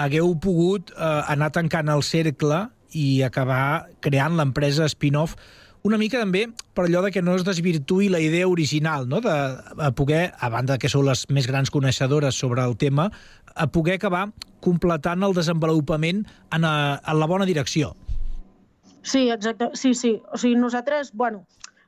hagueu 0.00 0.32
pogut 0.40 0.88
eh, 0.94 1.10
anar 1.34 1.50
tancant 1.52 1.92
el 1.92 2.00
cercle 2.00 2.62
i 2.96 3.20
acabar 3.26 3.90
creant 4.00 4.38
l'empresa 4.38 4.88
spin-off 4.88 5.36
una 5.82 5.98
mica 5.98 6.20
també 6.20 6.46
per 6.76 6.86
allò 6.86 7.02
de 7.02 7.10
que 7.10 7.22
no 7.22 7.34
es 7.34 7.44
desvirtuï 7.46 8.08
la 8.12 8.20
idea 8.22 8.48
original, 8.48 9.08
no? 9.08 9.20
de 9.20 9.32
a 9.32 9.90
poder, 9.98 10.32
a 10.38 10.48
banda 10.48 10.78
que 10.78 10.90
sou 10.90 11.02
les 11.02 11.24
més 11.30 11.48
grans 11.50 11.70
coneixedores 11.74 12.38
sobre 12.38 12.62
el 12.62 12.76
tema, 12.78 13.10
a 13.54 13.66
poder 13.66 13.98
acabar 13.98 14.28
completant 14.62 15.26
el 15.26 15.34
desenvolupament 15.34 16.22
en, 16.54 16.64
a, 16.64 17.00
en 17.02 17.18
la 17.18 17.26
bona 17.26 17.48
direcció. 17.48 17.96
Sí, 19.02 19.28
exacte. 19.30 19.72
Sí, 19.74 19.94
sí. 19.98 20.20
O 20.32 20.38
sigui, 20.38 20.54
nosaltres, 20.56 21.10
bueno, 21.12 21.42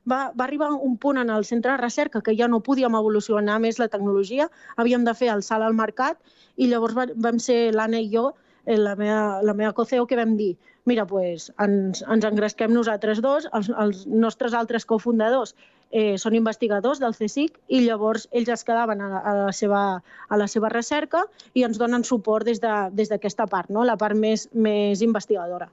va, 0.09 0.31
va 0.37 0.45
arribar 0.45 0.73
un 0.73 0.97
punt 0.97 1.17
en 1.17 1.31
el 1.31 1.45
centre 1.45 1.71
de 1.71 1.77
recerca 1.77 2.21
que 2.21 2.35
ja 2.35 2.49
no 2.51 2.61
podíem 2.63 2.95
evolucionar 2.99 3.61
més 3.63 3.79
la 3.79 3.87
tecnologia, 3.87 4.49
havíem 4.75 5.07
de 5.07 5.15
fer 5.15 5.31
el 5.33 5.43
salt 5.43 5.63
al 5.63 5.77
mercat 5.77 6.19
i 6.57 6.67
llavors 6.67 6.97
va, 6.97 7.07
vam 7.15 7.39
ser 7.39 7.71
l'Anna 7.73 8.03
i 8.03 8.11
jo, 8.11 8.33
eh, 8.65 8.77
la 8.77 8.95
meva, 8.99 9.41
la 9.41 9.55
meva 9.55 9.73
coceo, 9.73 10.05
que 10.05 10.19
vam 10.19 10.35
dir 10.35 10.53
mira, 10.85 11.05
pues, 11.09 11.51
ens, 11.61 12.03
ens 12.07 12.25
engresquem 12.25 12.73
nosaltres 12.73 13.21
dos, 13.21 13.49
els, 13.57 13.71
els 13.81 14.05
nostres 14.05 14.53
altres 14.53 14.85
cofundadors 14.85 15.55
eh, 15.91 16.17
són 16.21 16.35
investigadors 16.37 16.99
del 17.01 17.15
CSIC 17.17 17.57
i 17.73 17.81
llavors 17.85 18.27
ells 18.35 18.51
es 18.53 18.63
quedaven 18.67 19.01
a, 19.01 19.09
a, 19.19 19.33
la, 19.45 19.53
seva, 19.55 19.81
a 20.29 20.39
la 20.39 20.47
seva 20.51 20.69
recerca 20.73 21.23
i 21.53 21.65
ens 21.67 21.79
donen 21.81 22.03
suport 22.03 22.45
des 22.47 22.61
d'aquesta 22.61 23.45
de, 23.45 23.49
des 23.49 23.51
part, 23.51 23.71
no? 23.73 23.85
la 23.87 23.97
part 23.97 24.17
més, 24.17 24.47
més 24.53 25.01
investigadora. 25.05 25.69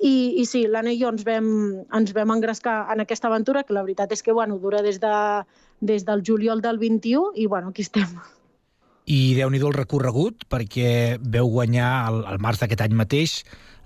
I, 0.00 0.40
i 0.40 0.44
sí, 0.48 0.64
l'Anna 0.66 0.94
i 0.94 1.00
jo 1.00 1.12
ens 1.12 1.24
vam, 1.28 1.48
ens 1.96 2.12
vam 2.16 2.34
engrescar 2.36 2.82
en 2.92 3.04
aquesta 3.04 3.28
aventura, 3.28 3.64
que 3.64 3.76
la 3.76 3.84
veritat 3.86 4.12
és 4.12 4.24
que 4.24 4.32
bueno, 4.36 4.58
dura 4.58 4.82
des, 4.82 5.00
de, 5.00 5.14
des 5.80 6.04
del 6.08 6.24
juliol 6.26 6.60
del 6.64 6.78
21 6.78 7.34
i 7.36 7.46
bueno, 7.46 7.72
aquí 7.72 7.86
estem. 7.86 8.18
I 9.10 9.34
déu 9.34 9.50
nhi 9.50 9.58
el 9.58 9.74
recorregut, 9.74 10.44
perquè 10.48 11.18
veu 11.20 11.48
guanyar 11.50 11.90
al, 12.06 12.22
al 12.28 12.38
març 12.42 12.60
d'aquest 12.62 12.84
any 12.84 12.94
mateix 12.94 13.40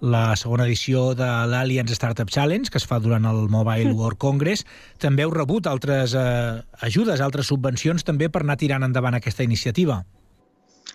la 0.04 0.34
segona 0.36 0.66
edició 0.68 1.14
de 1.16 1.26
l'Alliance 1.48 1.94
Startup 1.96 2.28
Challenge, 2.28 2.68
que 2.70 2.78
es 2.80 2.84
fa 2.86 2.98
durant 3.00 3.24
el 3.24 3.48
Mobile 3.48 3.94
World 3.96 4.20
Congress. 4.20 4.66
També 5.00 5.24
heu 5.24 5.32
rebut 5.32 5.66
altres 5.70 6.12
eh, 6.18 6.60
ajudes, 6.84 7.22
altres 7.24 7.48
subvencions, 7.48 8.04
també 8.04 8.28
per 8.28 8.44
anar 8.44 8.58
tirant 8.60 8.84
endavant 8.84 9.16
aquesta 9.16 9.46
iniciativa. 9.46 10.02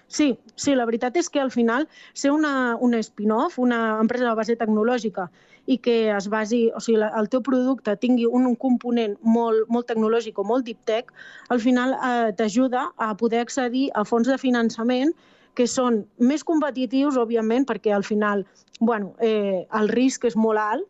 Sí, 0.10 0.38
sí, 0.56 0.74
la 0.78 0.86
veritat 0.90 1.18
és 1.18 1.30
que 1.30 1.42
al 1.42 1.52
final 1.54 1.88
ser 2.18 2.32
una, 2.34 2.76
una 2.82 3.02
spin-off, 3.02 3.58
una 3.62 4.00
empresa 4.02 4.26
de 4.26 4.36
base 4.38 4.56
tecnològica 4.58 5.28
i 5.70 5.78
que 5.78 6.10
es 6.10 6.30
basi, 6.30 6.62
o 6.74 6.82
sigui, 6.82 7.02
el 7.06 7.30
teu 7.30 7.44
producte 7.46 7.94
tingui 8.02 8.26
un, 8.26 8.48
un 8.50 8.56
component 8.58 9.18
molt, 9.22 9.68
molt 9.70 9.90
tecnològic 9.90 10.38
o 10.42 10.46
molt 10.46 10.66
deep 10.66 10.82
tech, 10.90 11.14
al 11.54 11.62
final 11.62 11.94
eh, 11.94 12.32
t'ajuda 12.38 12.88
a 12.98 13.12
poder 13.18 13.44
accedir 13.46 13.90
a 13.94 14.06
fons 14.06 14.30
de 14.30 14.38
finançament 14.42 15.14
que 15.58 15.68
són 15.68 16.04
més 16.18 16.46
competitius, 16.48 17.18
òbviament, 17.20 17.66
perquè 17.70 17.94
al 17.94 18.06
final 18.08 18.46
bueno, 18.80 19.14
eh, 19.20 19.68
el 19.80 19.90
risc 19.92 20.26
és 20.26 20.36
molt 20.40 20.60
alt 20.60 20.88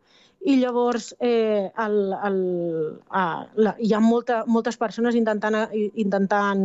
i 0.47 0.55
llavors 0.61 1.09
eh, 1.19 1.69
el, 1.83 1.97
el, 2.23 2.37
a, 3.11 3.23
la, 3.59 3.73
hi 3.79 3.91
ha 3.93 3.99
molta, 3.99 4.43
moltes 4.47 4.77
persones 4.79 5.17
intentant, 5.19 5.57
intentant 5.99 6.63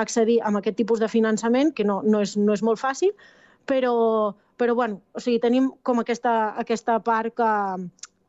accedir 0.00 0.40
a 0.42 0.50
aquest 0.58 0.76
tipus 0.80 0.98
de 0.98 1.08
finançament, 1.08 1.70
que 1.76 1.86
no, 1.86 2.00
no, 2.02 2.24
és, 2.26 2.34
no 2.36 2.56
és 2.56 2.64
molt 2.66 2.82
fàcil, 2.82 3.12
però, 3.70 4.34
però 4.58 4.74
bueno, 4.74 4.98
o 5.14 5.22
sigui, 5.22 5.38
tenim 5.38 5.70
com 5.86 6.02
aquesta, 6.02 6.56
aquesta 6.58 6.98
part 6.98 7.36
que, 7.38 7.52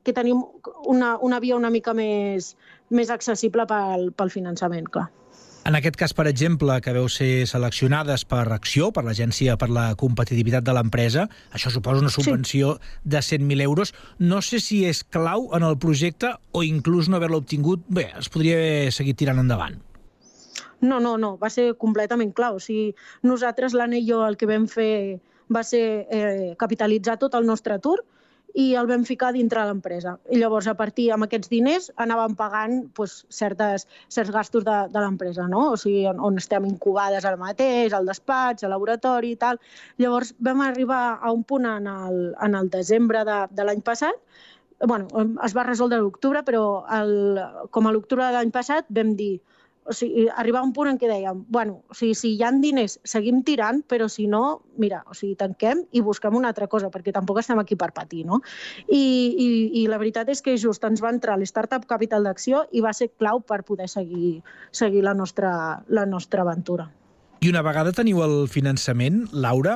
que 0.06 0.13
tenim 0.13 0.45
una, 0.86 1.17
una 1.25 1.41
via 1.41 1.58
una 1.58 1.73
mica 1.73 1.97
més, 1.97 2.53
més 2.93 3.10
accessible 3.10 3.65
pel, 3.65 4.12
pel 4.13 4.29
finançament, 4.29 4.86
clar. 4.93 5.10
En 5.63 5.78
aquest 5.78 5.95
cas, 5.95 6.12
per 6.12 6.26
exemple, 6.28 6.73
que 6.84 6.91
veu 6.91 7.06
ser 7.08 7.45
seleccionades 7.47 8.26
per 8.28 8.41
Acció, 8.52 8.89
per 8.91 9.06
l'Agència 9.06 9.54
per 9.56 9.69
la 9.71 9.86
Competitivitat 9.95 10.65
de 10.67 10.73
l'Empresa, 10.76 11.23
això 11.56 11.71
suposa 11.71 12.04
una 12.04 12.12
subvenció 12.12 12.73
sí. 12.76 12.99
de 13.13 13.21
100.000 13.23 13.63
euros. 13.63 13.93
No 14.19 14.41
sé 14.43 14.60
si 14.60 14.82
és 14.89 15.06
clau 15.08 15.47
en 15.56 15.63
el 15.63 15.78
projecte 15.80 16.34
o 16.52 16.65
inclús 16.67 17.08
no 17.08 17.15
haver-la 17.15 17.39
obtingut, 17.39 17.88
bé, 17.88 18.10
es 18.19 18.28
podria 18.28 18.60
haver 18.60 18.91
seguit 18.91 19.21
tirant 19.23 19.39
endavant. 19.39 19.80
No, 20.84 20.99
no, 20.99 21.15
no, 21.15 21.38
va 21.39 21.47
ser 21.47 21.69
completament 21.80 22.36
clau. 22.36 22.60
O 22.60 22.63
sigui, 22.63 22.91
nosaltres, 23.23 23.71
l'Anna 23.71 24.02
i 24.02 24.04
jo, 24.10 24.19
el 24.28 24.36
que 24.36 24.49
vam 24.52 24.67
fer 24.67 25.21
va 25.47 25.63
ser 25.63 25.86
eh, 26.12 26.56
capitalitzar 26.60 27.15
tot 27.23 27.39
el 27.39 27.47
nostre 27.47 27.80
atur 27.80 28.02
i 28.54 28.66
el 28.78 28.88
vam 28.89 29.04
ficar 29.08 29.32
dintre 29.34 29.63
l'empresa. 29.66 30.16
I 30.30 30.38
llavors, 30.38 30.68
a 30.70 30.76
partir 30.78 31.08
amb 31.13 31.26
aquests 31.26 31.50
diners, 31.50 31.89
anàvem 32.04 32.36
pagant 32.38 32.76
pues, 32.98 33.24
certes, 33.34 33.88
certs 34.13 34.34
gastos 34.36 34.66
de, 34.68 34.78
de 34.94 35.02
l'empresa, 35.02 35.48
no? 35.50 35.72
O 35.74 35.80
sigui, 35.80 36.06
on, 36.10 36.22
on 36.22 36.38
estem 36.42 36.68
incubades 36.70 37.26
ara 37.26 37.39
mateix, 37.39 37.94
al 37.98 38.10
despatx, 38.10 38.63
al 38.63 38.76
laboratori 38.76 39.34
i 39.34 39.39
tal. 39.42 39.62
Llavors, 40.02 40.36
vam 40.39 40.62
arribar 40.62 41.04
a 41.20 41.34
un 41.34 41.44
punt 41.50 41.66
en 41.70 41.89
el, 41.89 42.20
en 42.46 42.60
el 42.60 42.70
desembre 42.74 43.26
de, 43.26 43.39
de 43.52 43.70
l'any 43.70 43.82
passat 43.86 44.22
bueno, 44.84 45.08
es 45.46 45.54
va 45.56 45.63
resoldre 45.63 45.96
a 45.96 46.04
l'octubre, 46.04 46.42
però 46.44 46.84
el, 46.92 47.39
com 47.72 47.88
a 47.88 47.92
l'octubre 47.96 48.26
de 48.26 48.36
l'any 48.36 48.52
passat 48.52 48.89
vam 48.92 49.13
dir 49.16 49.38
o 49.86 49.93
sigui, 49.93 50.28
arribar 50.30 50.62
a 50.62 50.67
un 50.67 50.72
punt 50.76 50.89
en 50.91 50.98
què 51.00 51.10
dèiem, 51.10 51.43
bueno, 51.52 51.82
o 51.91 51.98
sigui, 51.98 52.15
si 52.15 52.34
hi 52.36 52.43
ha 52.43 52.52
diners, 52.63 52.98
seguim 53.08 53.41
tirant, 53.43 53.82
però 53.89 54.08
si 54.12 54.28
no, 54.32 54.63
mira, 54.80 55.04
o 55.10 55.17
sigui, 55.17 55.36
tanquem 55.39 55.84
i 55.91 56.04
busquem 56.06 56.36
una 56.39 56.52
altra 56.54 56.67
cosa, 56.72 56.91
perquè 56.93 57.13
tampoc 57.15 57.41
estem 57.41 57.60
aquí 57.60 57.78
per 57.80 57.91
patir, 57.96 58.24
no? 58.30 58.41
I, 58.88 59.04
i, 59.04 59.48
i 59.84 59.86
la 59.91 60.00
veritat 60.02 60.32
és 60.32 60.43
que 60.46 60.56
just 60.60 60.84
ens 60.88 61.04
va 61.04 61.12
entrar 61.13 61.38
l'Startup 61.39 61.88
Capital 61.89 62.24
d'Acció 62.28 62.65
i 62.72 62.84
va 62.86 62.93
ser 62.96 63.12
clau 63.17 63.43
per 63.43 63.63
poder 63.67 63.89
seguir, 63.91 64.41
seguir 64.72 65.04
la, 65.04 65.13
nostra, 65.13 65.84
la 65.88 66.06
nostra 66.06 66.43
aventura. 66.48 66.89
I 67.43 67.50
una 67.52 67.63
vegada 67.65 67.91
teniu 67.91 68.22
el 68.24 68.46
finançament, 68.48 69.26
Laura, 69.36 69.76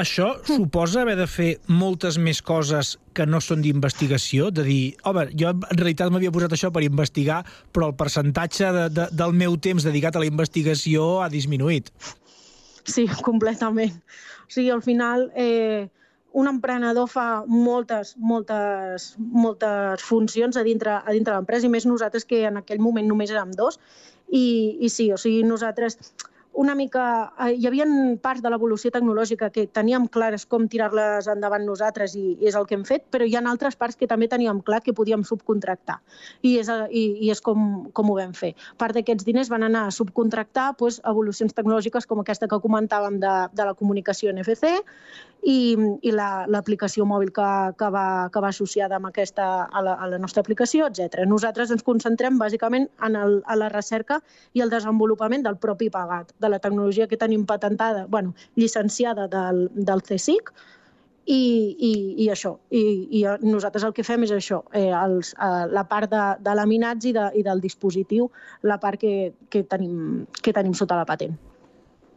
això 0.00 0.28
suposa 0.46 1.02
haver 1.02 1.14
de 1.18 1.26
fer 1.30 1.48
moltes 1.70 2.18
més 2.18 2.40
coses 2.42 2.94
que 3.14 3.26
no 3.26 3.40
són 3.44 3.62
d'investigació? 3.62 4.50
De 4.54 4.64
dir, 4.66 4.82
home, 5.06 5.28
jo 5.38 5.52
en 5.52 5.64
realitat 5.70 6.10
m'havia 6.10 6.32
posat 6.34 6.56
això 6.56 6.70
per 6.74 6.82
investigar, 6.86 7.42
però 7.72 7.92
el 7.92 7.96
percentatge 7.98 8.72
de, 8.74 8.84
de, 8.90 9.08
del 9.14 9.34
meu 9.38 9.56
temps 9.56 9.86
dedicat 9.86 10.16
a 10.16 10.24
la 10.24 10.30
investigació 10.30 11.20
ha 11.22 11.30
disminuït. 11.32 11.92
Sí, 12.84 13.06
completament. 13.22 13.94
O 14.44 14.50
sigui, 14.52 14.70
al 14.74 14.82
final, 14.84 15.30
eh, 15.34 15.86
un 16.34 16.50
emprenedor 16.50 17.06
fa 17.08 17.44
moltes, 17.46 18.16
moltes, 18.18 19.12
moltes 19.18 20.02
funcions 20.02 20.58
a 20.58 20.64
dintre, 20.66 20.98
a 20.98 21.14
dintre 21.14 21.36
l'empresa, 21.36 21.68
i 21.68 21.72
més 21.72 21.86
nosaltres 21.86 22.26
que 22.26 22.42
en 22.48 22.58
aquell 22.60 22.82
moment 22.82 23.06
només 23.08 23.30
érem 23.30 23.54
dos. 23.54 23.78
I, 24.28 24.44
i 24.82 24.90
sí, 24.90 25.12
o 25.14 25.18
sigui, 25.20 25.44
nosaltres 25.46 26.00
una 26.54 26.74
mica... 26.74 27.32
Eh, 27.44 27.54
hi 27.58 27.66
havia 27.68 27.86
parts 28.22 28.42
de 28.42 28.50
l'evolució 28.52 28.90
tecnològica 28.94 29.50
que 29.54 29.66
teníem 29.66 30.06
clares 30.08 30.46
com 30.46 30.68
tirar-les 30.70 31.28
endavant 31.30 31.66
nosaltres 31.66 32.14
i, 32.18 32.36
i 32.40 32.48
és 32.50 32.56
el 32.58 32.66
que 32.68 32.78
hem 32.78 32.84
fet, 32.88 33.06
però 33.10 33.26
hi 33.26 33.34
ha 33.36 33.42
altres 33.50 33.76
parts 33.76 33.98
que 34.00 34.08
també 34.10 34.28
teníem 34.30 34.62
clar 34.64 34.80
que 34.84 34.94
podíem 34.96 35.24
subcontractar. 35.26 35.98
I 36.42 36.56
és, 36.62 36.70
eh, 36.70 36.88
i, 36.90 37.04
i 37.26 37.30
és 37.34 37.42
com, 37.44 37.86
com 37.92 38.10
ho 38.10 38.18
vam 38.18 38.34
fer. 38.38 38.54
Part 38.80 38.96
d'aquests 38.96 39.26
diners 39.26 39.50
van 39.52 39.66
anar 39.66 39.86
a 39.88 39.94
subcontractar 39.94 40.72
doncs, 40.78 41.00
evolucions 41.04 41.54
tecnològiques 41.54 42.06
com 42.06 42.22
aquesta 42.22 42.48
que 42.48 42.62
comentàvem 42.62 43.18
de, 43.22 43.34
de 43.52 43.68
la 43.70 43.74
comunicació 43.78 44.32
NFC 44.32 44.78
i, 45.44 45.76
i 46.02 46.12
la- 46.12 46.46
l'aplicació 46.48 47.04
mòbil 47.08 47.30
que, 47.36 47.48
que, 47.78 47.88
va, 47.92 48.06
que 48.32 48.42
va 48.42 48.50
associada 48.50 48.96
amb 48.96 49.10
aquesta, 49.10 49.48
a, 49.64 49.82
la, 49.84 49.94
a 50.00 50.08
la 50.08 50.18
nostra 50.18 50.40
aplicació, 50.44 50.88
etc. 50.88 51.26
Nosaltres 51.28 51.72
ens 51.74 51.84
concentrem 51.84 52.38
bàsicament 52.40 52.88
en 53.04 53.18
el, 53.20 53.40
a 53.44 53.56
la 53.60 53.68
recerca 53.72 54.20
i 54.54 54.64
el 54.64 54.72
desenvolupament 54.72 55.44
del 55.44 55.60
propi 55.60 55.90
pagat, 55.92 56.32
de 56.40 56.48
la 56.48 56.60
tecnologia 56.64 57.08
que 57.08 57.20
tenim 57.20 57.44
patentada, 57.46 58.06
bueno, 58.08 58.34
llicenciada 58.56 59.28
del, 59.28 59.68
del 59.74 60.02
CSIC, 60.02 60.54
i, 61.26 61.40
i, 61.80 61.92
i 62.24 62.28
això. 62.32 62.58
I, 62.68 62.82
I 63.20 63.24
nosaltres 63.44 63.84
el 63.86 63.94
que 63.96 64.04
fem 64.04 64.26
és 64.26 64.32
això, 64.34 64.60
eh, 64.76 64.90
els, 64.92 65.32
eh, 65.40 65.64
la 65.72 65.86
part 65.88 66.10
de, 66.12 66.24
de 66.44 66.54
laminats 66.56 67.08
i, 67.08 67.14
de, 67.16 67.30
i 67.40 67.44
del 67.46 67.62
dispositiu, 67.64 68.28
la 68.62 68.76
part 68.80 69.00
que, 69.00 69.32
que, 69.48 69.64
tenim, 69.64 70.26
que 70.42 70.52
tenim 70.52 70.76
sota 70.76 71.00
la 71.00 71.08
patent. 71.08 71.36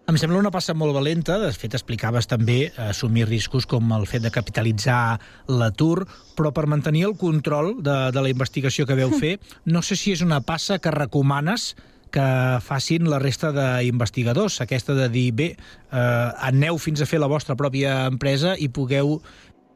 Em 0.07 0.15
sembla 0.15 0.37
una 0.39 0.53
passa 0.55 0.71
molt 0.71 0.93
valenta, 0.95 1.35
de 1.35 1.49
fet 1.51 1.73
explicaves 1.75 2.29
també 2.31 2.69
assumir 2.79 3.25
riscos 3.27 3.65
com 3.67 3.89
el 3.91 4.05
fet 4.07 4.23
de 4.23 4.29
capitalitzar 4.31 5.17
l'atur, 5.51 6.05
però 6.37 6.53
per 6.55 6.63
mantenir 6.71 7.03
el 7.09 7.17
control 7.19 7.73
de, 7.83 7.95
de 8.15 8.23
la 8.23 8.31
investigació 8.31 8.85
que 8.87 8.95
veu 8.95 9.11
fer, 9.21 9.33
no 9.67 9.81
sé 9.83 9.97
si 9.99 10.15
és 10.15 10.23
una 10.23 10.39
passa 10.39 10.79
que 10.79 10.95
recomanes 10.95 11.73
que 12.15 12.29
facin 12.63 13.11
la 13.11 13.19
resta 13.19 13.51
d'investigadors, 13.51 14.61
aquesta 14.63 14.95
de 14.95 15.09
dir, 15.11 15.27
bé, 15.35 15.49
eh, 15.91 16.47
aneu 16.53 16.79
fins 16.79 17.03
a 17.03 17.09
fer 17.11 17.19
la 17.19 17.27
vostra 17.27 17.59
pròpia 17.59 18.05
empresa 18.07 18.55
i 18.55 18.71
pugueu 18.71 19.17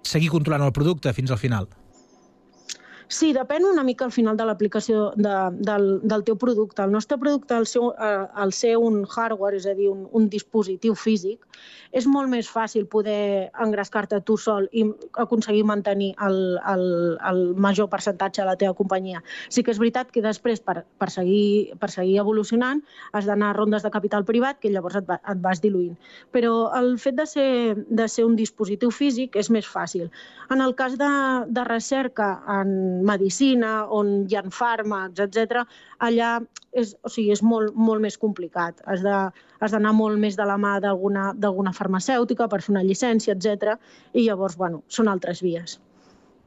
seguir 0.08 0.32
controlant 0.32 0.64
el 0.64 0.72
producte 0.72 1.12
fins 1.12 1.36
al 1.36 1.44
final. 1.44 1.68
Sí, 3.12 3.34
depèn 3.36 3.66
una 3.68 3.84
mica 3.84 4.06
al 4.08 4.14
final 4.16 4.38
de 4.40 4.46
l'aplicació 4.48 5.10
de, 5.20 5.34
del, 5.68 5.88
del 6.08 6.22
teu 6.24 6.38
producte. 6.40 6.80
El 6.86 6.94
nostre 6.96 7.18
producte, 7.20 7.58
al 7.58 7.66
ser, 7.68 7.82
eh, 8.00 8.28
al 8.44 8.54
ser 8.56 8.78
un 8.80 9.02
hardware, 9.04 9.58
és 9.60 9.66
a 9.68 9.74
dir, 9.76 9.90
un, 9.92 10.06
un 10.16 10.30
dispositiu 10.32 10.96
físic, 10.96 11.44
és 11.92 12.08
molt 12.08 12.32
més 12.32 12.48
fàcil 12.48 12.86
poder 12.88 13.52
engrescar-te 13.60 14.22
tu 14.24 14.38
sol 14.40 14.70
i 14.72 14.86
aconseguir 15.20 15.66
mantenir 15.68 16.14
el, 16.24 16.38
el, 16.72 16.86
el 17.28 17.42
major 17.60 17.90
percentatge 17.92 18.40
de 18.40 18.48
la 18.48 18.56
teva 18.56 18.78
companyia. 18.80 19.20
Sí 19.52 19.60
que 19.60 19.76
és 19.76 19.82
veritat 19.84 20.16
que 20.16 20.24
després, 20.24 20.64
per, 20.64 20.86
per, 20.96 21.10
seguir, 21.12 21.76
per 21.84 21.92
seguir 21.92 22.16
evolucionant, 22.24 22.80
has 23.12 23.28
d'anar 23.28 23.52
a 23.52 23.58
rondes 23.60 23.84
de 23.84 23.92
capital 23.92 24.24
privat, 24.24 24.62
que 24.64 24.72
llavors 24.72 25.02
et, 25.02 25.10
va, 25.10 25.20
et 25.28 25.44
vas 25.44 25.60
diluint. 25.60 26.00
Però 26.32 26.72
el 26.80 26.96
fet 26.96 27.20
de 27.20 27.28
ser, 27.28 27.76
de 27.92 28.08
ser 28.08 28.24
un 28.24 28.40
dispositiu 28.40 28.96
físic 28.96 29.36
és 29.36 29.52
més 29.52 29.68
fàcil. 29.68 30.08
En 30.48 30.64
el 30.64 30.78
cas 30.80 30.96
de, 30.96 31.12
de 31.52 31.68
recerca 31.68 32.38
en 32.62 33.01
medicina, 33.08 33.74
on 34.00 34.14
hi 34.30 34.38
ha 34.38 34.44
fàrmacs, 34.56 35.22
etc, 35.26 35.64
allà 36.00 36.32
és, 36.72 36.96
o 37.04 37.12
sigui, 37.12 37.32
és 37.36 37.44
molt, 37.44 37.76
molt 37.76 38.04
més 38.04 38.18
complicat. 38.22 38.82
Has 38.88 39.04
d'anar 39.04 39.94
molt 39.98 40.20
més 40.20 40.40
de 40.40 40.48
la 40.48 40.58
mà 40.58 40.78
d'alguna 40.84 41.32
d'alguna 41.38 41.76
farmacèutica 41.76 42.50
per 42.52 42.62
fer 42.66 42.76
una 42.76 42.88
llicència, 42.88 43.38
etc. 43.38 43.78
I 44.14 44.28
llavors, 44.28 44.58
bueno, 44.58 44.84
són 44.88 45.12
altres 45.12 45.44
vies. 45.46 45.80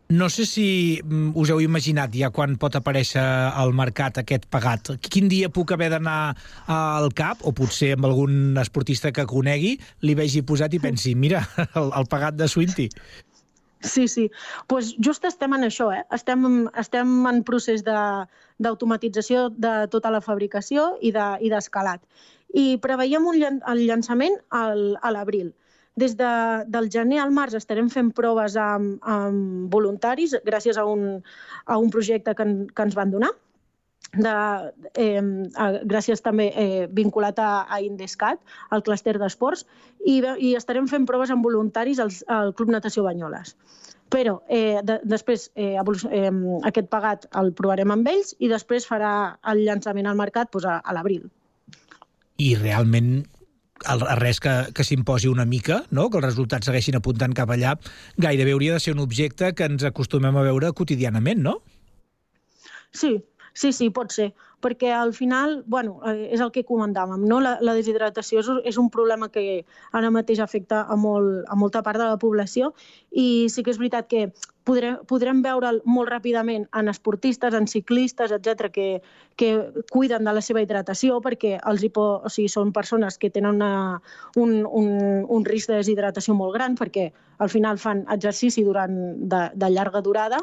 No 0.08 0.28
sé 0.28 0.44
si 0.44 1.00
mm, 1.00 1.32
us 1.40 1.48
heu 1.48 1.62
imaginat 1.64 2.12
ja 2.12 2.28
quan 2.30 2.58
pot 2.60 2.74
aparèixer 2.76 3.22
al 3.24 3.72
mercat 3.72 4.20
aquest 4.20 4.44
pagat. 4.52 4.92
Quin 5.00 5.30
dia 5.32 5.48
puc 5.48 5.72
haver 5.72 5.88
d'anar 5.94 6.34
al 6.68 7.08
CAP, 7.16 7.40
o 7.48 7.54
potser 7.56 7.94
amb 7.96 8.10
algun 8.10 8.58
esportista 8.60 9.14
que 9.16 9.24
conegui, 9.24 9.78
li 10.04 10.16
vegi 10.18 10.44
posat 10.44 10.76
i 10.76 10.82
pensi, 10.82 11.14
mira, 11.16 11.40
el, 11.80 11.88
el 11.96 12.10
pagat 12.12 12.36
de 12.36 12.48
Swinty. 12.52 12.90
Sí, 13.84 14.06
sí. 14.08 14.30
pues 14.66 14.94
just 14.98 15.24
estem 15.28 15.52
en 15.54 15.64
això, 15.66 15.90
eh? 15.92 16.02
Estem, 16.16 16.44
estem 16.80 17.10
en 17.30 17.42
procés 17.44 17.82
d'automatització 17.84 19.50
de, 19.50 19.56
de 19.60 19.88
tota 19.92 20.10
la 20.14 20.20
fabricació 20.24 20.86
i 21.00 21.12
de- 21.12 21.38
i 21.44 21.50
d'escalat. 21.52 22.00
I 22.54 22.78
preveiem 22.78 23.26
un, 23.26 23.36
llan- 23.40 23.60
el 23.68 23.84
llançament 23.86 24.36
al, 24.50 24.96
a 25.02 25.10
l'abril. 25.12 25.52
Des 25.96 26.16
de, 26.18 26.30
del 26.66 26.88
gener 26.90 27.20
al 27.22 27.30
març 27.30 27.54
estarem 27.54 27.88
fent 27.90 28.10
proves 28.16 28.56
amb, 28.58 28.96
amb 29.06 29.70
voluntaris 29.70 30.34
gràcies 30.44 30.78
a 30.80 30.84
un, 30.90 31.20
a 31.66 31.78
un 31.78 31.90
projecte 31.90 32.34
que, 32.34 32.42
en, 32.42 32.56
que 32.66 32.82
ens 32.88 32.96
van 32.98 33.12
donar 33.14 33.30
de, 34.16 34.34
eh, 35.00 35.22
a, 35.54 35.70
gràcies 35.84 36.22
també 36.24 36.50
eh, 36.50 36.86
vinculat 36.90 37.38
a, 37.38 37.66
a 37.68 37.80
Indescat, 37.84 38.40
al 38.70 38.84
clúster 38.86 39.16
d'esports, 39.20 39.66
i, 40.04 40.20
i 40.38 40.54
estarem 40.58 40.88
fent 40.90 41.06
proves 41.08 41.32
amb 41.34 41.44
voluntaris 41.46 42.02
al, 42.02 42.12
al 42.28 42.54
Club 42.54 42.74
Natació 42.74 43.04
Banyoles. 43.06 43.54
Però 44.12 44.38
eh, 44.52 44.80
de, 44.84 44.98
després 45.08 45.48
eh, 45.56 45.74
eh, 45.74 46.32
aquest 46.68 46.90
pagat 46.92 47.24
el 47.40 47.54
provarem 47.56 47.94
amb 47.94 48.10
ells 48.10 48.34
i 48.38 48.50
després 48.52 48.86
farà 48.86 49.14
el 49.50 49.64
llançament 49.64 50.06
al 50.06 50.20
mercat 50.20 50.52
doncs, 50.52 50.68
a, 50.68 50.80
a 50.84 50.96
l'abril. 50.96 51.24
I 52.38 52.54
realment 52.58 53.24
el, 53.90 54.04
res 54.20 54.40
que, 54.40 54.52
que 54.74 54.84
s'imposi 54.86 55.28
una 55.28 55.44
mica, 55.44 55.82
no? 55.90 56.08
que 56.10 56.20
els 56.20 56.26
resultats 56.28 56.68
segueixin 56.70 56.98
apuntant 56.98 57.34
cap 57.36 57.50
allà, 57.50 57.74
gairebé 58.20 58.54
hauria 58.54 58.76
de 58.76 58.82
ser 58.84 58.94
un 58.94 59.02
objecte 59.04 59.52
que 59.54 59.68
ens 59.70 59.84
acostumem 59.88 60.36
a 60.36 60.44
veure 60.46 60.72
quotidianament, 60.76 61.42
no? 61.42 61.58
Sí, 62.94 63.16
sí, 63.54 63.72
sí, 63.72 63.88
pot 63.94 64.10
ser, 64.12 64.32
perquè 64.60 64.90
al 64.92 65.14
final, 65.14 65.62
bueno, 65.66 66.00
eh, 66.10 66.30
és 66.34 66.42
el 66.42 66.50
que 66.52 66.64
comentàvem, 66.66 67.22
no? 67.30 67.38
la, 67.44 67.54
la 67.62 67.74
deshidratació 67.76 68.42
és, 68.42 68.50
és 68.72 68.78
un 68.80 68.90
problema 68.90 69.30
que 69.30 69.62
ara 69.92 70.10
mateix 70.10 70.42
afecta 70.42 70.82
a, 70.88 70.96
molt, 70.98 71.44
a 71.48 71.56
molta 71.56 71.84
part 71.86 72.00
de 72.02 72.08
la 72.10 72.18
població 72.18 72.72
i 73.12 73.46
sí 73.52 73.62
que 73.62 73.70
és 73.74 73.78
veritat 73.78 74.08
que 74.10 74.24
podrem, 74.66 74.98
podrem 75.06 75.42
veure'l 75.44 75.82
molt 75.84 76.10
ràpidament 76.10 76.66
en 76.74 76.90
esportistes, 76.90 77.54
en 77.54 77.68
ciclistes, 77.70 78.32
etc 78.34 78.72
que, 78.74 78.88
que 79.36 79.50
cuiden 79.92 80.24
de 80.26 80.34
la 80.34 80.42
seva 80.42 80.64
hidratació 80.64 81.20
perquè 81.22 81.58
els 81.60 81.84
hipo, 81.86 82.06
o 82.24 82.32
sigui, 82.32 82.50
són 82.50 82.72
persones 82.74 83.20
que 83.20 83.30
tenen 83.30 83.60
una, 83.60 84.00
un, 84.40 84.64
un, 84.66 84.88
un 85.28 85.44
risc 85.46 85.70
de 85.70 85.78
deshidratació 85.82 86.34
molt 86.34 86.56
gran 86.56 86.74
perquè 86.80 87.12
al 87.38 87.52
final 87.52 87.78
fan 87.78 88.02
exercici 88.10 88.64
durant 88.64 88.96
de, 89.20 89.50
de 89.54 89.70
llarga 89.70 90.02
durada 90.02 90.42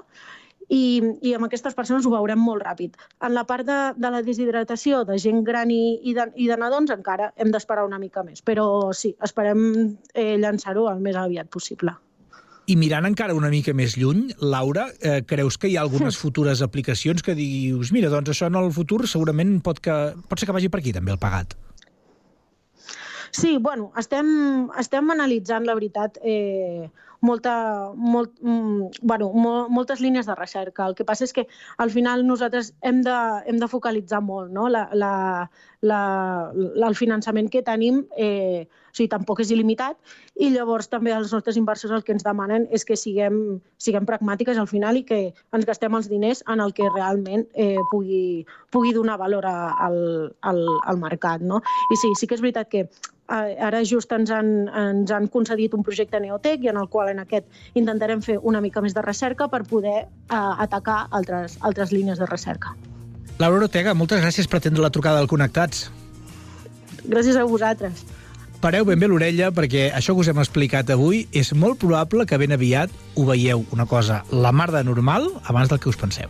i, 0.71 1.01
i 1.21 1.33
amb 1.35 1.47
aquestes 1.47 1.75
persones 1.75 2.05
ho 2.07 2.13
veurem 2.13 2.39
molt 2.39 2.63
ràpid. 2.63 2.95
En 3.25 3.35
la 3.35 3.43
part 3.47 3.67
de, 3.67 3.79
de 3.99 4.11
la 4.13 4.21
deshidratació 4.23 5.03
de 5.07 5.17
gent 5.19 5.43
gran 5.47 5.71
i, 5.73 5.99
i, 5.99 6.15
de, 6.15 6.29
i 6.39 6.47
de 6.47 6.57
nadons 6.59 6.93
encara 6.95 7.31
hem 7.35 7.51
d'esperar 7.51 7.83
una 7.87 7.99
mica 7.99 8.23
més, 8.23 8.39
però 8.45 8.65
sí, 8.95 9.13
esperem 9.25 9.65
eh, 10.13 10.37
llançar-ho 10.39 10.87
el 10.93 11.03
més 11.03 11.19
aviat 11.19 11.51
possible. 11.51 11.95
I 12.71 12.77
mirant 12.79 13.07
encara 13.09 13.35
una 13.35 13.49
mica 13.51 13.73
més 13.75 13.97
lluny, 13.99 14.29
Laura, 14.39 14.85
eh, 15.01 15.19
creus 15.27 15.57
que 15.59 15.67
hi 15.67 15.75
ha 15.75 15.83
algunes 15.83 16.15
futures 16.15 16.61
aplicacions 16.63 17.25
que 17.25 17.35
dius, 17.35 17.91
mira, 17.91 18.11
doncs 18.13 18.31
això 18.31 18.47
en 18.47 18.55
el 18.61 18.71
futur 18.71 19.01
segurament 19.09 19.57
pot, 19.65 19.81
que, 19.83 19.97
pot 20.29 20.39
ser 20.39 20.47
que 20.47 20.55
vagi 20.55 20.71
per 20.71 20.79
aquí 20.79 20.93
també 20.95 21.11
el 21.11 21.19
pagat? 21.19 21.57
Sí, 23.31 23.57
bueno, 23.63 23.91
estem, 23.99 24.27
estem 24.79 25.11
analitzant, 25.11 25.65
la 25.67 25.75
veritat, 25.75 26.19
eh, 26.23 26.87
molta, 27.21 27.53
molt, 27.95 28.33
mm, 28.41 29.01
bueno, 29.01 29.31
mo, 29.33 29.53
moltes 29.69 30.01
línies 30.01 30.25
de 30.25 30.35
recerca. 30.35 30.85
El 30.87 30.95
que 30.97 31.05
passa 31.05 31.25
és 31.27 31.33
que 31.33 31.47
al 31.77 31.93
final 31.93 32.25
nosaltres 32.27 32.73
hem 32.81 33.01
de, 33.05 33.17
hem 33.45 33.61
de 33.61 33.69
focalitzar 33.71 34.21
molt 34.25 34.51
no? 34.51 34.67
la, 34.69 34.87
la, 34.93 35.13
la, 35.81 36.51
la, 36.53 36.87
el 36.87 36.95
finançament 36.95 37.49
que 37.51 37.63
tenim, 37.65 38.03
eh, 38.17 38.67
o 38.91 38.95
sigui, 38.95 39.09
tampoc 39.11 39.41
és 39.41 39.51
il·limitat, 39.53 39.97
i 40.41 40.51
llavors 40.53 40.89
també 40.91 41.13
els 41.15 41.33
nostres 41.33 41.57
inversors 41.57 41.93
el 41.95 42.03
que 42.05 42.13
ens 42.15 42.25
demanen 42.25 42.67
és 42.71 42.85
que 42.85 42.97
siguem, 42.99 43.61
siguem 43.81 44.05
pragmàtiques 44.09 44.59
al 44.61 44.69
final 44.69 44.99
i 44.99 45.05
que 45.07 45.21
ens 45.31 45.67
gastem 45.67 45.95
els 45.97 46.09
diners 46.11 46.43
en 46.51 46.61
el 46.61 46.75
que 46.77 46.89
realment 46.91 47.47
eh, 47.53 47.79
pugui, 47.91 48.45
pugui 48.71 48.93
donar 48.93 49.17
valor 49.21 49.47
a, 49.49 49.73
al, 49.87 49.97
al, 50.41 50.61
al 50.85 51.01
mercat. 51.01 51.41
No? 51.41 51.63
I 51.91 51.99
sí, 52.03 52.13
sí 52.19 52.29
que 52.29 52.37
és 52.37 52.45
veritat 52.45 52.69
que 52.69 52.85
eh, 52.85 53.57
ara 53.63 53.81
just 53.87 54.13
ens 54.13 54.31
han, 54.31 54.69
ens 54.69 55.11
han 55.11 55.27
concedit 55.33 55.73
un 55.73 55.85
projecte 55.87 56.19
Neotec 56.21 56.63
i 56.65 56.71
en 56.73 56.77
el 56.83 56.89
qual 56.93 57.09
en 57.09 57.23
aquest 57.25 57.47
intentarem 57.73 58.21
fer 58.21 58.37
una 58.37 58.61
mica 58.61 58.83
més 58.85 58.93
de 58.97 59.05
recerca 59.05 59.49
per 59.49 59.63
poder 59.65 59.99
eh, 60.05 60.07
atacar 60.35 61.05
altres, 61.09 61.57
altres 61.61 61.95
línies 61.95 62.19
de 62.21 62.29
recerca. 62.29 62.75
Laura 63.41 63.65
Ortega, 63.65 63.95
moltes 63.97 64.21
gràcies 64.21 64.45
per 64.45 64.59
atendre 64.59 64.83
la 64.83 64.91
trucada 64.93 65.17
del 65.17 65.29
Connectats. 65.31 65.87
Gràcies 67.01 67.39
a 67.39 67.45
vosaltres. 67.49 68.05
pareu 68.61 68.85
ben 68.85 68.99
bé 69.01 69.07
l'orella 69.09 69.47
perquè 69.49 69.87
això 69.97 70.13
que 70.13 70.21
us 70.21 70.27
hem 70.29 70.37
explicat 70.37 70.91
avui 70.93 71.23
és 71.33 71.49
molt 71.57 71.79
probable 71.81 72.27
que 72.29 72.37
ben 72.37 72.53
aviat 72.53 72.93
ho 73.17 73.25
veieu 73.25 73.65
una 73.73 73.87
cosa 73.89 74.23
la 74.29 74.51
mar 74.51 74.69
de 74.69 74.83
normal 74.83 75.25
abans 75.49 75.69
del 75.73 75.79
que 75.79 75.89
us 75.89 75.97
penseu. 75.97 76.29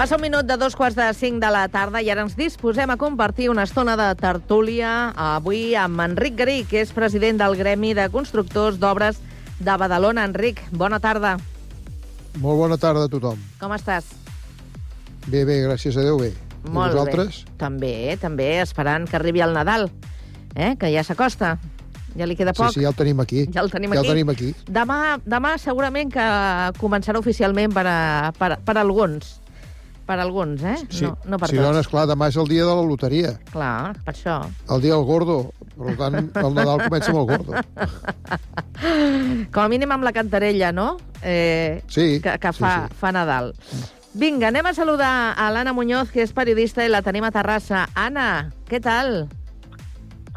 Passa 0.00 0.16
un 0.16 0.22
minut 0.22 0.46
de 0.48 0.56
dos 0.56 0.76
quarts 0.80 0.96
de 0.96 1.04
cinc 1.12 1.42
de 1.42 1.48
la 1.52 1.66
tarda 1.68 2.00
i 2.00 2.06
ara 2.08 2.22
ens 2.24 2.32
disposem 2.32 2.88
a 2.88 2.94
compartir 2.96 3.50
una 3.52 3.66
estona 3.68 3.98
de 4.00 4.06
tertúlia 4.16 5.10
avui 5.12 5.74
amb 5.76 6.00
Enric 6.00 6.38
Garí, 6.38 6.62
que 6.64 6.80
és 6.80 6.94
president 6.96 7.36
del 7.36 7.52
Gremi 7.58 7.90
de 7.92 8.06
Constructors 8.08 8.78
d'Obres 8.80 9.18
de 9.60 9.74
Badalona. 9.76 10.24
Enric, 10.24 10.62
bona 10.72 11.02
tarda. 11.04 11.34
Molt 12.40 12.62
bona 12.62 12.78
tarda 12.80 13.02
a 13.04 13.10
tothom. 13.12 13.42
Com 13.60 13.74
estàs? 13.76 14.08
Bé, 15.26 15.44
bé, 15.44 15.58
gràcies 15.66 16.00
a 16.00 16.06
Déu, 16.06 16.16
bé. 16.22 16.30
I 16.32 16.72
Molt 16.72 16.96
vosaltres? 16.96 17.42
bé. 17.44 17.58
També, 17.60 17.92
també, 18.24 18.48
esperant 18.62 19.04
que 19.04 19.20
arribi 19.20 19.44
el 19.44 19.52
Nadal, 19.52 19.90
eh? 20.56 20.78
que 20.80 20.94
ja 20.94 21.04
s'acosta. 21.04 21.58
Ja 22.16 22.24
li 22.24 22.38
queda 22.40 22.56
poc. 22.56 22.72
Sí, 22.72 22.80
sí, 22.80 22.86
ja 22.88 22.94
el 22.94 22.96
tenim 22.96 23.20
aquí. 23.20 23.44
Ja 23.52 23.60
el 23.60 23.68
tenim 23.68 23.92
ja 23.92 24.00
aquí. 24.00 24.08
el 24.08 24.16
tenim 24.16 24.32
aquí. 24.32 24.54
Demà, 24.64 25.20
demà 25.28 25.58
segurament 25.60 26.08
que 26.08 26.26
començarà 26.80 27.20
oficialment 27.20 27.76
per, 27.76 27.84
a, 27.84 28.32
per, 28.40 28.54
per 28.64 28.78
alguns. 28.80 29.39
Per 30.10 30.16
alguns, 30.18 30.62
eh? 30.66 30.74
Sí, 30.90 31.04
no, 31.06 31.12
no 31.30 31.38
per 31.38 31.46
sí, 31.52 31.54
tots. 31.54 31.68
doncs, 31.68 31.84
esclar, 31.84 32.02
demà 32.10 32.26
és 32.32 32.36
el 32.40 32.48
dia 32.50 32.64
de 32.66 32.72
la 32.74 32.82
loteria, 32.82 33.28
Clar, 33.52 33.92
per 34.02 34.10
això. 34.16 34.40
el 34.74 34.80
dia 34.82 34.96
del 34.96 35.04
gordo. 35.06 35.36
Per 35.78 35.94
tant, 36.00 36.16
el 36.34 36.56
Nadal 36.56 36.82
comença 36.88 37.12
amb 37.12 37.20
el 37.20 37.28
gordo. 37.30 37.52
Com 39.54 39.62
a 39.62 39.68
mínim 39.70 39.92
amb 39.94 40.02
la 40.04 40.12
cantarella, 40.16 40.72
no? 40.74 40.96
Eh, 41.22 41.82
Sí, 41.86 42.18
que, 42.24 42.34
que 42.42 42.52
sí, 42.52 42.58
fa, 42.64 42.88
sí. 42.88 42.98
fa 42.98 43.12
Nadal. 43.14 43.52
Vinga, 44.18 44.48
anem 44.50 44.66
a 44.66 44.74
saludar 44.74 45.12
a 45.38 45.46
l'Anna 45.54 45.72
Muñoz, 45.76 46.10
que 46.10 46.24
és 46.26 46.32
periodista 46.34 46.82
i 46.82 46.90
la 46.90 47.02
tenim 47.06 47.22
a 47.24 47.30
Terrassa. 47.30 47.84
Anna, 47.94 48.50
què 48.66 48.80
tal? 48.82 49.28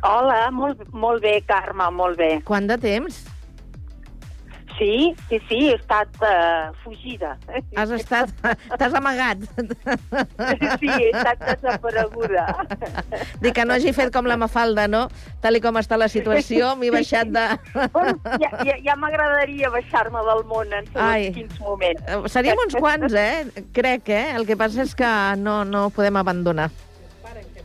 Hola, 0.06 0.52
molt, 0.52 0.84
molt 0.94 1.24
bé, 1.24 1.40
Carme, 1.48 1.90
molt 1.96 2.20
bé. 2.20 2.36
Quant 2.46 2.68
de 2.70 2.78
temps? 2.78 3.24
Sí, 4.78 5.16
sí, 5.30 5.40
sí, 5.48 5.60
he 5.70 5.76
estat 5.76 6.10
uh, 6.22 6.74
fugida. 6.84 7.38
Has 7.78 7.92
estat... 7.92 8.32
T'has 8.78 8.94
amagat. 8.94 9.44
Sí, 10.80 10.90
he 10.90 11.10
estat 11.12 11.40
desapareguda. 11.46 12.46
Dic 13.44 13.54
que 13.56 13.66
no 13.66 13.76
hagi 13.76 13.94
fet 13.96 14.12
com 14.14 14.28
la 14.28 14.38
Mafalda, 14.40 14.88
no? 14.90 15.06
Tal 15.44 15.60
i 15.60 15.62
com 15.64 15.78
està 15.80 15.98
la 16.00 16.10
situació, 16.12 16.74
m'he 16.80 16.92
baixat 16.94 17.30
de... 17.34 17.44
Bueno, 17.94 18.18
ja 18.42 18.50
ja, 18.66 18.78
ja 18.84 18.96
m'agradaria 19.00 19.72
baixar-me 19.74 20.24
del 20.28 20.44
món 20.50 20.74
en 20.76 20.90
Ai. 21.00 21.30
quins 21.36 21.60
moments. 21.62 22.02
Eh, 22.08 22.22
Seríem 22.34 22.60
uns 22.66 22.76
quants, 22.80 23.14
eh? 23.14 23.66
Crec, 23.76 24.10
eh? 24.10 24.26
El 24.38 24.48
que 24.50 24.58
passa 24.60 24.84
és 24.84 24.96
que 24.98 25.14
no, 25.40 25.62
no 25.68 25.88
ho 25.88 25.94
podem 25.94 26.20
abandonar. 26.20 26.72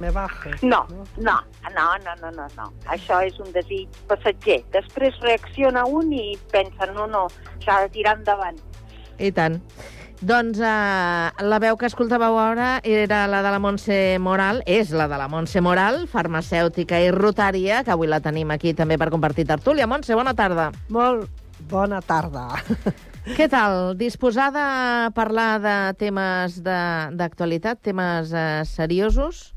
Me 0.01 0.11
baje. 0.15 0.53
No, 0.63 0.85
no, 1.17 1.37
no, 1.75 1.87
no, 2.05 2.15
no, 2.23 2.31
no, 2.31 2.47
no. 2.57 2.67
Això 2.87 3.19
és 3.27 3.39
un 3.43 3.51
desig 3.53 3.89
passatger. 4.07 4.61
Després 4.75 5.19
reacciona 5.25 5.85
un 5.91 6.13
i 6.15 6.37
pensa, 6.53 6.87
no, 6.95 7.07
no, 7.11 7.27
s'ha 7.65 7.81
de 7.87 7.89
tirar 7.97 8.17
endavant. 8.21 8.61
I 9.19 9.33
tant. 9.35 9.59
Doncs 10.19 10.59
eh, 10.59 11.45
la 11.47 11.59
veu 11.63 11.77
que 11.79 11.87
escoltàveu 11.87 12.35
ara 12.43 12.81
era 12.83 13.25
la 13.31 13.43
de 13.43 13.51
la 13.55 13.59
Montse 13.63 13.99
Moral, 14.23 14.63
és 14.67 14.91
la 14.91 15.07
de 15.11 15.19
la 15.19 15.29
Montse 15.31 15.61
Moral, 15.63 16.07
farmacèutica 16.11 16.99
i 17.03 17.11
rotària, 17.15 17.85
que 17.87 17.95
avui 17.95 18.11
la 18.11 18.19
tenim 18.23 18.51
aquí 18.51 18.73
també 18.75 18.99
per 18.99 19.11
compartir 19.15 19.47
tertúlia. 19.47 19.87
Montse, 19.87 20.15
bona 20.19 20.35
tarda. 20.35 20.73
Molt 20.95 21.29
bona 21.71 22.01
tarda. 22.03 22.49
Què 23.37 23.47
tal? 23.51 23.93
Disposada 23.99 24.63
a 25.07 25.11
parlar 25.15 25.59
de 25.61 25.77
temes 26.01 26.63
de- 26.65 27.11
d'actualitat, 27.19 27.83
temes 27.85 28.31
eh, 28.33 28.63
seriosos? 28.65 29.53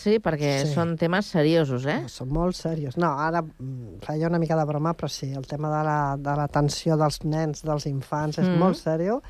Sí, 0.00 0.16
perquè 0.22 0.64
Sí. 0.64 0.72
són 0.72 0.94
temes 0.96 1.26
seriosos, 1.28 1.84
eh? 1.86 2.04
Són 2.08 2.30
molt 2.32 2.56
serios. 2.56 2.96
No, 2.96 3.10
ara 3.20 3.42
mm, 3.42 3.98
feia 4.06 4.28
una 4.30 4.38
mica 4.40 4.56
de 4.56 4.64
broma, 4.64 4.94
però 4.96 5.08
sí, 5.12 5.32
el 5.36 5.46
tema 5.46 5.68
de 5.76 5.82
la- 5.84 6.16
de 6.16 6.36
l'atenció 6.38 6.96
la, 6.96 7.04
dels 7.04 7.22
nens, 7.24 7.62
dels 7.62 7.84
infants, 7.86 8.38
és 8.38 8.48
Mhm. 8.48 8.58
molt 8.58 8.76
seriós. 8.76 9.20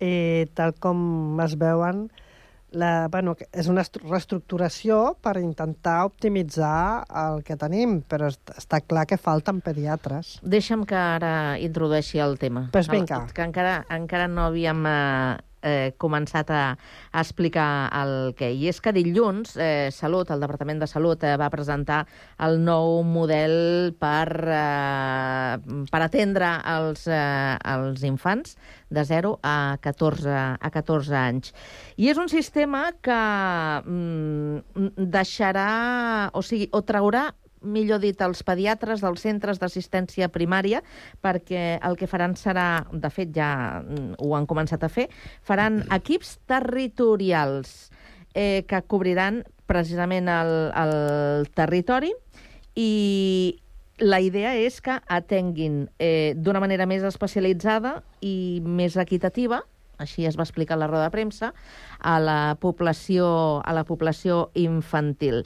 I 0.00 0.46
tal 0.54 0.74
com 0.74 1.40
es 1.40 1.56
veuen, 1.58 2.10
la, 2.70 3.06
bueno, 3.08 3.36
és 3.52 3.68
una 3.68 3.82
estru- 3.82 4.02
reestructuració 4.10 5.16
per 5.22 5.36
intentar 5.38 6.04
optimitzar 6.04 7.04
el 7.14 7.42
que 7.44 7.56
tenim, 7.56 8.00
però 8.02 8.26
est- 8.28 8.50
està 8.58 8.80
clar 8.82 9.06
que 9.06 9.16
falten 9.16 9.60
pediatres. 9.60 10.40
Deixa'm 10.42 10.84
que 10.84 10.94
ara 10.96 11.56
introdueixi 11.60 12.18
el 12.18 12.36
tema. 12.38 12.68
Pues 12.72 12.88
El- 12.88 12.96
vinga. 12.98 13.26
Que 13.32 13.42
encara, 13.42 13.84
encara 13.90 14.26
no 14.28 14.46
havíem 14.46 14.84
eh, 14.86 15.36
eh, 15.64 15.94
començat 15.98 16.50
a, 16.52 16.62
a 17.10 17.24
explicar 17.24 17.88
el 18.02 18.34
què. 18.38 18.52
I 18.54 18.68
és 18.70 18.80
que 18.84 18.92
dilluns 18.94 19.56
eh, 19.56 19.88
Salut, 19.94 20.30
el 20.30 20.44
Departament 20.44 20.82
de 20.82 20.88
Salut, 20.90 21.24
eh, 21.24 21.34
va 21.40 21.50
presentar 21.52 22.04
el 22.44 22.60
nou 22.62 23.00
model 23.08 23.94
per, 23.98 24.28
eh, 24.44 25.84
per 25.90 26.02
atendre 26.04 26.54
els, 26.76 27.06
eh, 27.08 27.56
els 27.74 28.04
infants 28.06 28.58
de 28.94 29.04
0 29.08 29.38
a 29.42 29.78
14, 29.82 30.36
a 30.60 30.70
14 30.70 31.16
anys. 31.18 31.54
I 31.96 32.12
és 32.12 32.20
un 32.20 32.30
sistema 32.30 32.86
que 33.02 33.22
mm, 33.80 35.08
deixarà, 35.10 36.30
o 36.36 36.44
sigui, 36.44 36.68
o 36.72 36.84
traurà 36.86 37.30
millor 37.64 38.00
dit, 38.02 38.20
els 38.22 38.44
pediatres 38.46 39.02
dels 39.04 39.24
centres 39.24 39.60
d'assistència 39.60 40.30
primària, 40.32 40.82
perquè 41.24 41.80
el 41.82 41.98
que 42.00 42.08
faran 42.10 42.36
serà, 42.38 42.84
de 42.92 43.10
fet 43.10 43.34
ja 43.34 43.80
mm, 43.82 44.20
ho 44.22 44.34
han 44.36 44.48
començat 44.50 44.84
a 44.84 44.92
fer, 44.92 45.08
faran 45.42 45.82
equips 45.98 46.38
territorials 46.50 47.90
eh, 48.34 48.64
que 48.68 48.82
cobriran 48.86 49.42
precisament 49.66 50.28
el, 50.28 50.54
el 50.76 51.48
territori 51.56 52.12
i 52.76 53.60
la 54.02 54.18
idea 54.20 54.56
és 54.58 54.80
que 54.82 54.98
atenguin 55.06 55.84
eh, 56.02 56.34
d'una 56.36 56.60
manera 56.60 56.86
més 56.90 57.04
especialitzada 57.06 58.00
i 58.20 58.60
més 58.66 58.98
equitativa 59.00 59.62
així 59.98 60.26
es 60.26 60.38
va 60.38 60.46
explicar 60.46 60.78
a 60.78 60.82
la 60.82 60.88
roda 60.90 61.06
de 61.06 61.14
premsa, 61.14 61.52
a 62.00 62.18
la 62.20 62.56
població, 62.60 63.62
a 63.64 63.72
la 63.76 63.84
població 63.84 64.50
infantil. 64.54 65.42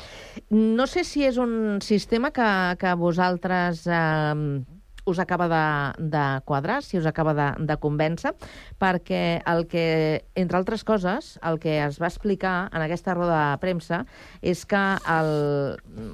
No 0.51 0.87
sé 0.87 1.05
si 1.05 1.27
és 1.27 1.39
un 1.39 1.81
sistema 1.85 2.33
que, 2.35 2.51
que 2.81 2.95
vosaltres 2.99 3.87
eh, 3.87 4.65
us 5.09 5.19
acaba 5.19 5.49
de, 5.49 6.09
de 6.11 6.41
quadrar, 6.45 6.83
si 6.83 6.99
us 6.99 7.07
acaba 7.07 7.35
de, 7.35 7.49
de 7.65 7.77
convèncer, 7.81 8.35
perquè 8.79 9.41
el 9.49 9.67
que, 9.71 10.29
entre 10.39 10.61
altres 10.61 10.85
coses, 10.85 11.37
el 11.43 11.59
que 11.63 11.79
es 11.81 11.99
va 12.01 12.11
explicar 12.13 12.69
en 12.73 12.85
aquesta 12.85 13.17
roda 13.17 13.41
de 13.51 13.63
premsa 13.63 14.05
és 14.43 14.67
que 14.69 14.85
el, 15.17 15.33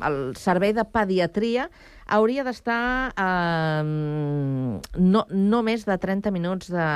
el 0.06 0.20
servei 0.38 0.72
de 0.76 0.86
pediatria 0.86 1.68
hauria 2.06 2.44
d'estar 2.44 3.12
eh, 3.16 3.82
no, 3.84 5.24
no 5.30 5.62
més 5.66 5.86
de 5.88 5.96
30 6.00 6.32
minuts 6.34 6.70
de, 6.72 6.88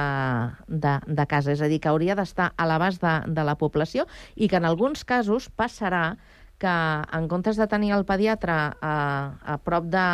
de, 0.68 0.94
de 1.06 1.26
casa, 1.30 1.52
és 1.54 1.62
a 1.62 1.70
dir, 1.70 1.80
que 1.80 1.92
hauria 1.92 2.16
d'estar 2.18 2.52
a 2.56 2.66
l'abast 2.68 3.02
de, 3.04 3.14
de 3.32 3.46
la 3.46 3.56
població 3.60 4.08
i 4.36 4.48
que 4.48 4.60
en 4.60 4.68
alguns 4.68 5.04
casos 5.08 5.48
passarà 5.48 6.18
que 6.58 6.74
en 7.14 7.28
comptes 7.30 7.56
de 7.56 7.68
tenir 7.70 7.92
el 7.94 8.04
pediatre 8.04 8.52
a, 8.52 8.94
a 9.38 9.58
prop 9.62 9.86
de, 9.86 10.06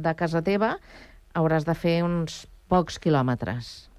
de 0.00 0.14
casa 0.16 0.40
teva, 0.42 0.78
hauràs 1.36 1.68
de 1.68 1.76
fer 1.76 2.00
uns 2.06 2.46
pocs 2.72 2.96
quilòmetres. 2.98 3.91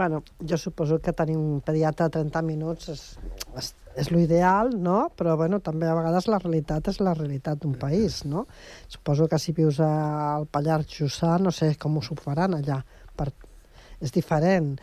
Bueno, 0.00 0.22
jo 0.40 0.56
suposo 0.56 0.96
que 1.04 1.12
tenir 1.12 1.36
un 1.36 1.60
pediatre 1.60 2.06
a 2.06 2.12
30 2.14 2.40
minuts 2.46 2.86
és, 2.88 3.00
és, 3.60 3.66
és 4.00 4.08
l'ideal, 4.08 4.70
no? 4.80 5.10
Però, 5.12 5.34
bueno, 5.36 5.58
també 5.60 5.90
a 5.90 5.96
vegades 5.98 6.24
la 6.32 6.38
realitat 6.40 6.88
és 6.88 7.02
la 7.04 7.12
realitat 7.18 7.60
d'un 7.60 7.74
país, 7.76 8.22
no? 8.24 8.46
Suposo 8.88 9.26
que 9.28 9.36
si 9.36 9.52
vius 9.52 9.76
al 9.84 10.46
Pallars 10.48 10.88
Jussà, 10.88 11.34
no 11.44 11.52
sé 11.52 11.74
com 11.82 11.98
us 12.00 12.08
ho 12.08 12.16
faran 12.16 12.56
allà. 12.56 12.78
Per... 13.12 13.28
És 14.00 14.16
diferent. 14.16 14.78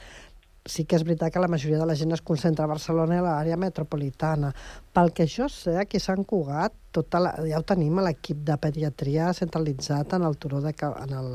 sí 0.68 0.84
que 0.86 0.98
és 1.00 1.04
veritat 1.08 1.34
que 1.34 1.40
la 1.42 1.48
majoria 1.48 1.80
de 1.80 1.86
la 1.90 1.96
gent 1.96 2.12
es 2.14 2.22
concentra 2.22 2.66
a 2.66 2.70
Barcelona 2.70 3.16
i 3.16 3.22
a 3.22 3.24
l'àrea 3.26 3.58
metropolitana. 3.58 4.52
Pel 4.94 5.14
que 5.16 5.26
jo 5.26 5.48
sé, 5.50 5.78
aquí 5.80 5.98
a 5.98 6.04
Sant 6.04 6.26
Cugat 6.28 6.76
tota 6.92 7.22
la, 7.24 7.32
ja 7.48 7.58
ho 7.58 7.64
tenim, 7.66 7.98
l'equip 8.04 8.46
de 8.46 8.58
pediatria 8.60 9.32
centralitzat 9.34 10.14
en 10.20 10.28
el 10.28 10.38
turó 10.38 10.60
de, 10.62 10.76
en 10.78 11.14
el, 11.24 11.32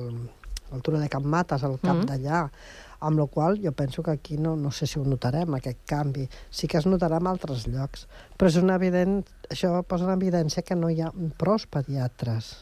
el 0.70 0.82
turó 0.84 1.00
de 1.00 1.08
Can 1.08 1.26
Mates, 1.26 1.64
al 1.64 1.80
cap 1.80 1.96
Mm. 1.96 2.04
mm. 2.04 2.10
d'allà. 2.12 2.42
Amb 3.02 3.18
la 3.18 3.26
qual 3.26 3.58
jo 3.62 3.72
penso 3.74 4.02
que 4.02 4.12
aquí 4.14 4.36
no, 4.38 4.54
no 4.56 4.70
sé 4.70 4.86
si 4.86 5.00
ho 5.00 5.04
notarem, 5.04 5.56
aquest 5.58 5.80
canvi. 5.90 6.28
Sí 6.50 6.68
que 6.70 6.78
es 6.78 6.86
notarà 6.86 7.18
en 7.18 7.30
altres 7.30 7.66
llocs. 7.66 8.06
Però 8.38 8.50
és 8.50 8.58
una 8.60 8.78
evident, 8.78 9.22
això 9.50 9.74
posa 9.82 10.06
en 10.06 10.14
evidència 10.14 10.62
que 10.62 10.78
no 10.78 10.90
hi 10.90 11.00
ha 11.02 11.10
prous 11.38 11.66
pediatres 11.66 12.52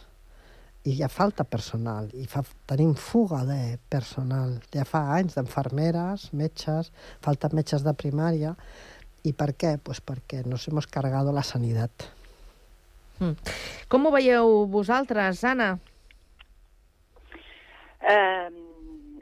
i 0.85 0.95
hi 0.97 1.03
ha 1.05 1.11
falta 1.13 1.45
personal, 1.45 2.09
i 2.17 2.25
fa, 2.29 2.41
tenim 2.71 2.95
fuga 2.97 3.43
de 3.45 3.77
personal. 3.93 4.57
Ja 4.73 4.87
fa 4.89 5.03
anys 5.19 5.37
d'enfermeres, 5.37 6.31
metges, 6.33 6.89
falta 7.25 7.51
metges 7.53 7.85
de 7.85 7.93
primària. 7.93 8.55
I 9.29 9.35
per 9.37 9.53
què? 9.61 9.75
Pues 9.85 10.01
perquè 10.01 10.41
nos 10.49 10.65
hemos 10.69 10.89
cargado 10.89 11.35
la 11.37 11.45
sanitat. 11.45 12.07
Mm. 13.21 13.37
Com 13.93 14.09
ho 14.09 14.15
veieu 14.15 14.65
vosaltres, 14.73 15.45
Anna? 15.45 15.75
Eh, 18.01 18.49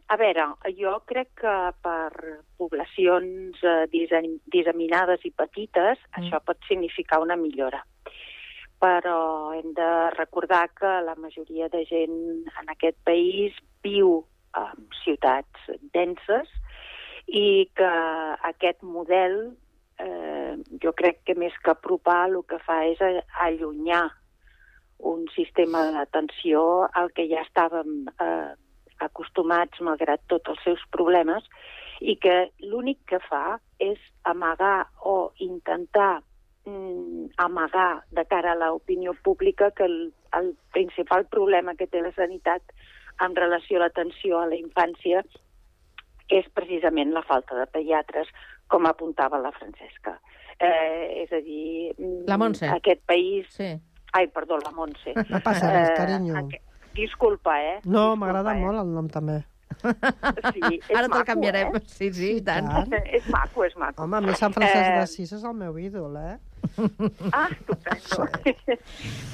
a 0.08 0.16
veure, 0.16 0.44
jo 0.78 0.94
crec 1.08 1.34
que 1.42 1.54
per 1.84 2.40
poblacions 2.56 3.60
eh, 3.60 3.84
dissem- 3.92 4.38
disseminades 4.48 5.24
i 5.28 5.32
petites 5.36 6.00
mm. 6.00 6.22
això 6.22 6.40
pot 6.44 6.64
significar 6.68 7.20
una 7.20 7.36
millora. 7.36 7.82
Però 8.80 9.18
hem 9.52 9.74
de 9.76 9.88
recordar 10.14 10.68
que 10.78 10.90
la 11.04 11.16
majoria 11.18 11.68
de 11.68 11.84
gent 11.90 12.18
en 12.48 12.72
aquest 12.72 12.96
país 13.04 13.56
viu 13.84 14.22
en 14.56 14.86
ciutats 15.02 15.68
denses 15.92 16.48
i 17.28 17.68
que 17.76 17.90
aquest 18.48 18.80
model 18.82 19.36
eh, 20.00 20.54
jo 20.80 20.94
crec 20.96 21.20
que 21.26 21.36
més 21.36 21.52
que 21.60 21.74
apropar 21.74 22.30
el 22.30 22.38
que 22.48 22.60
fa 22.64 22.78
és 22.88 23.02
allunyar 23.44 24.06
un 24.98 25.26
sistema 25.34 25.84
d'atenció 25.92 26.62
al 26.96 27.12
que 27.14 27.28
ja 27.30 27.44
estàvem 27.44 28.08
eh, 28.08 28.54
acostumats 29.00 29.80
malgrat 29.80 30.20
tots 30.28 30.48
els 30.50 30.60
seus 30.64 30.80
problemes 30.94 31.44
i 32.00 32.16
que 32.16 32.50
l'únic 32.60 32.98
que 33.10 33.18
fa 33.28 33.58
és 33.78 33.98
amagar 34.24 34.86
o 35.04 35.32
intentar 35.38 36.20
mm, 36.64 37.30
amagar 37.38 38.04
de 38.10 38.24
cara 38.26 38.52
a 38.52 38.58
l'opinió 38.60 39.14
pública 39.24 39.70
que 39.72 39.84
el, 39.84 40.12
el 40.38 40.54
principal 40.72 41.26
problema 41.26 41.74
que 41.74 41.86
té 41.86 42.02
la 42.02 42.12
sanitat 42.14 42.62
en 43.24 43.34
relació 43.34 43.78
a 43.78 43.86
l'atenció 43.86 44.38
a 44.38 44.46
la 44.46 44.54
infància 44.58 45.24
és 46.28 46.46
precisament 46.54 47.10
la 47.14 47.22
falta 47.24 47.56
de 47.56 47.66
pediatres, 47.72 48.28
com 48.68 48.84
apuntava 48.86 49.38
la 49.40 49.50
Francesca. 49.56 50.18
Eh, 50.60 51.24
és 51.24 51.32
a 51.32 51.38
dir, 51.40 51.94
La 52.28 52.36
Montse. 52.36 52.68
aquest 52.68 53.00
país... 53.06 53.46
Sí. 53.54 53.70
Ai, 54.12 54.26
perdó, 54.32 54.58
la 54.60 54.70
Montse. 54.76 55.14
No 55.30 55.40
passa 55.44 55.70
res, 55.72 55.90
carinyo. 55.96 56.34
aqu- 56.36 56.60
Disculpa, 56.98 57.54
eh? 57.62 57.78
No, 57.86 58.10
m'agrada 58.18 58.56
eh? 58.56 58.60
molt 58.64 58.82
el 58.82 58.90
nom 58.96 59.08
també. 59.12 59.38
Sí, 59.78 60.62
és 60.64 60.88
Ara 60.90 61.06
te'l 61.06 61.12
maco, 61.12 61.24
canviarem. 61.28 61.76
Eh? 61.76 61.82
Sí, 61.86 62.08
sí, 62.16 62.30
i 62.40 62.42
tant. 62.44 62.66
És 63.18 63.28
maco, 63.30 63.64
és 63.66 63.76
maco. 63.78 64.02
Home, 64.02 64.18
a 64.18 64.24
mi 64.24 64.34
Sant 64.38 64.54
Francesc 64.56 64.88
Eh, 64.88 64.96
d'Assís 64.98 65.34
és 65.36 65.44
el 65.46 65.54
meu 65.58 65.78
ídol, 65.78 66.16
eh? 66.18 66.36
Ah, 67.30 67.46
estupendo. 67.54 68.26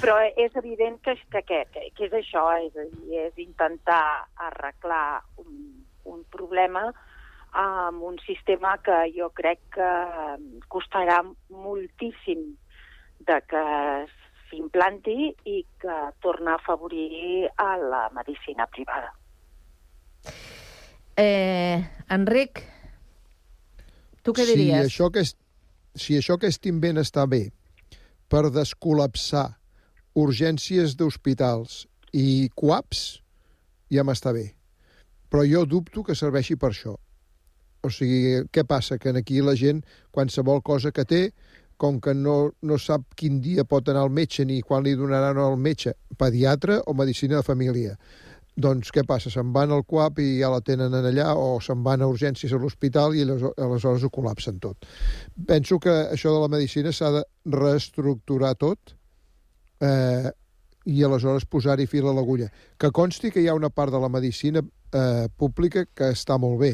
Però 0.01 0.19
és 0.37 0.59
evident 0.61 0.99
que, 1.05 1.15
que, 1.33 1.41
que, 1.47 1.87
que 1.95 2.07
és 2.09 2.13
això, 2.21 2.45
és, 2.61 2.77
és 3.25 3.41
intentar 3.41 4.27
arreglar 4.49 5.23
un, 5.41 5.57
un 6.13 6.21
problema 6.35 6.87
amb 7.55 8.03
un 8.03 8.19
sistema 8.25 8.75
que 8.83 8.97
jo 9.15 9.29
crec 9.33 9.61
que 9.77 9.89
costarà 10.67 11.21
moltíssim 11.49 12.43
de 13.25 13.39
que 13.47 13.63
s'implanti 14.55 15.33
i 15.51 15.59
que 15.81 15.95
torna 16.23 16.55
a 16.55 16.59
afavorir 16.61 17.49
a 17.59 17.75
la 17.77 18.05
medicina 18.15 18.65
privada. 18.71 19.11
Eh, 21.17 21.83
Enric, 22.09 22.63
tu 24.23 24.33
què 24.33 24.45
Si 24.45 24.55
diries? 24.55 24.87
això 24.87 25.11
que, 25.11 25.23
si 25.95 26.17
això 26.17 26.37
que 26.39 26.47
estim 26.51 26.79
ben 26.81 26.97
està 26.97 27.27
bé 27.27 27.51
per 28.27 28.49
descol·lapsar 28.51 29.55
urgències 30.15 30.95
d'hospitals 30.95 31.85
i 32.11 32.49
CUAPs, 32.55 33.21
ja 33.91 34.03
m'està 34.03 34.33
bé. 34.33 34.55
Però 35.29 35.43
jo 35.47 35.65
dubto 35.65 36.03
que 36.03 36.15
serveixi 36.15 36.55
per 36.55 36.71
això. 36.71 36.95
O 37.83 37.89
sigui, 37.91 38.47
què 38.51 38.63
passa? 38.65 38.97
Que 38.97 39.09
aquí 39.15 39.41
la 39.41 39.55
gent, 39.55 39.83
qualsevol 40.11 40.61
cosa 40.63 40.91
que 40.91 41.05
té, 41.05 41.31
com 41.77 41.99
que 42.01 42.13
no, 42.15 42.53
no 42.61 42.77
sap 42.79 43.15
quin 43.19 43.41
dia 43.43 43.65
pot 43.67 43.89
anar 43.89 44.05
al 44.05 44.13
metge 44.13 44.45
ni 44.45 44.61
quan 44.61 44.83
li 44.85 44.95
donaran 44.95 45.37
al 45.41 45.57
metge, 45.57 45.95
pediatre 46.17 46.79
o 46.87 46.93
medicina 46.93 47.41
de 47.41 47.47
família. 47.47 47.97
Doncs 48.55 48.93
què 48.95 49.03
passa? 49.03 49.27
Se'n 49.31 49.51
van 49.51 49.73
al 49.75 49.83
CUAP 49.83 50.21
i 50.23 50.27
ja 50.39 50.47
la 50.53 50.61
tenen 50.63 50.93
en 50.95 51.07
allà 51.09 51.33
o 51.35 51.57
se'n 51.59 51.81
van 51.83 52.01
a 52.01 52.07
urgències 52.07 52.53
a 52.55 52.59
l'hospital 52.61 53.15
i 53.17 53.25
aleshores 53.27 54.05
ho 54.07 54.11
col·lapsen 54.15 54.61
tot. 54.63 54.87
Penso 55.47 55.79
que 55.83 55.91
això 56.15 56.31
de 56.31 56.39
la 56.39 56.51
medicina 56.53 56.93
s'ha 56.95 57.11
de 57.17 57.25
reestructurar 57.51 58.53
tot 58.55 58.95
eh, 59.83 60.31
i 60.85 61.03
aleshores 61.03 61.43
posar-hi 61.51 61.89
fil 61.91 62.07
a 62.07 62.15
l'agulla. 62.15 62.47
Que 62.79 62.93
consti 62.95 63.33
que 63.33 63.43
hi 63.43 63.49
ha 63.51 63.57
una 63.59 63.73
part 63.73 63.91
de 63.91 63.99
la 63.99 64.09
medicina 64.13 64.63
eh, 64.63 65.27
pública 65.35 65.83
que 65.91 66.13
està 66.15 66.39
molt 66.39 66.61
bé. 66.61 66.73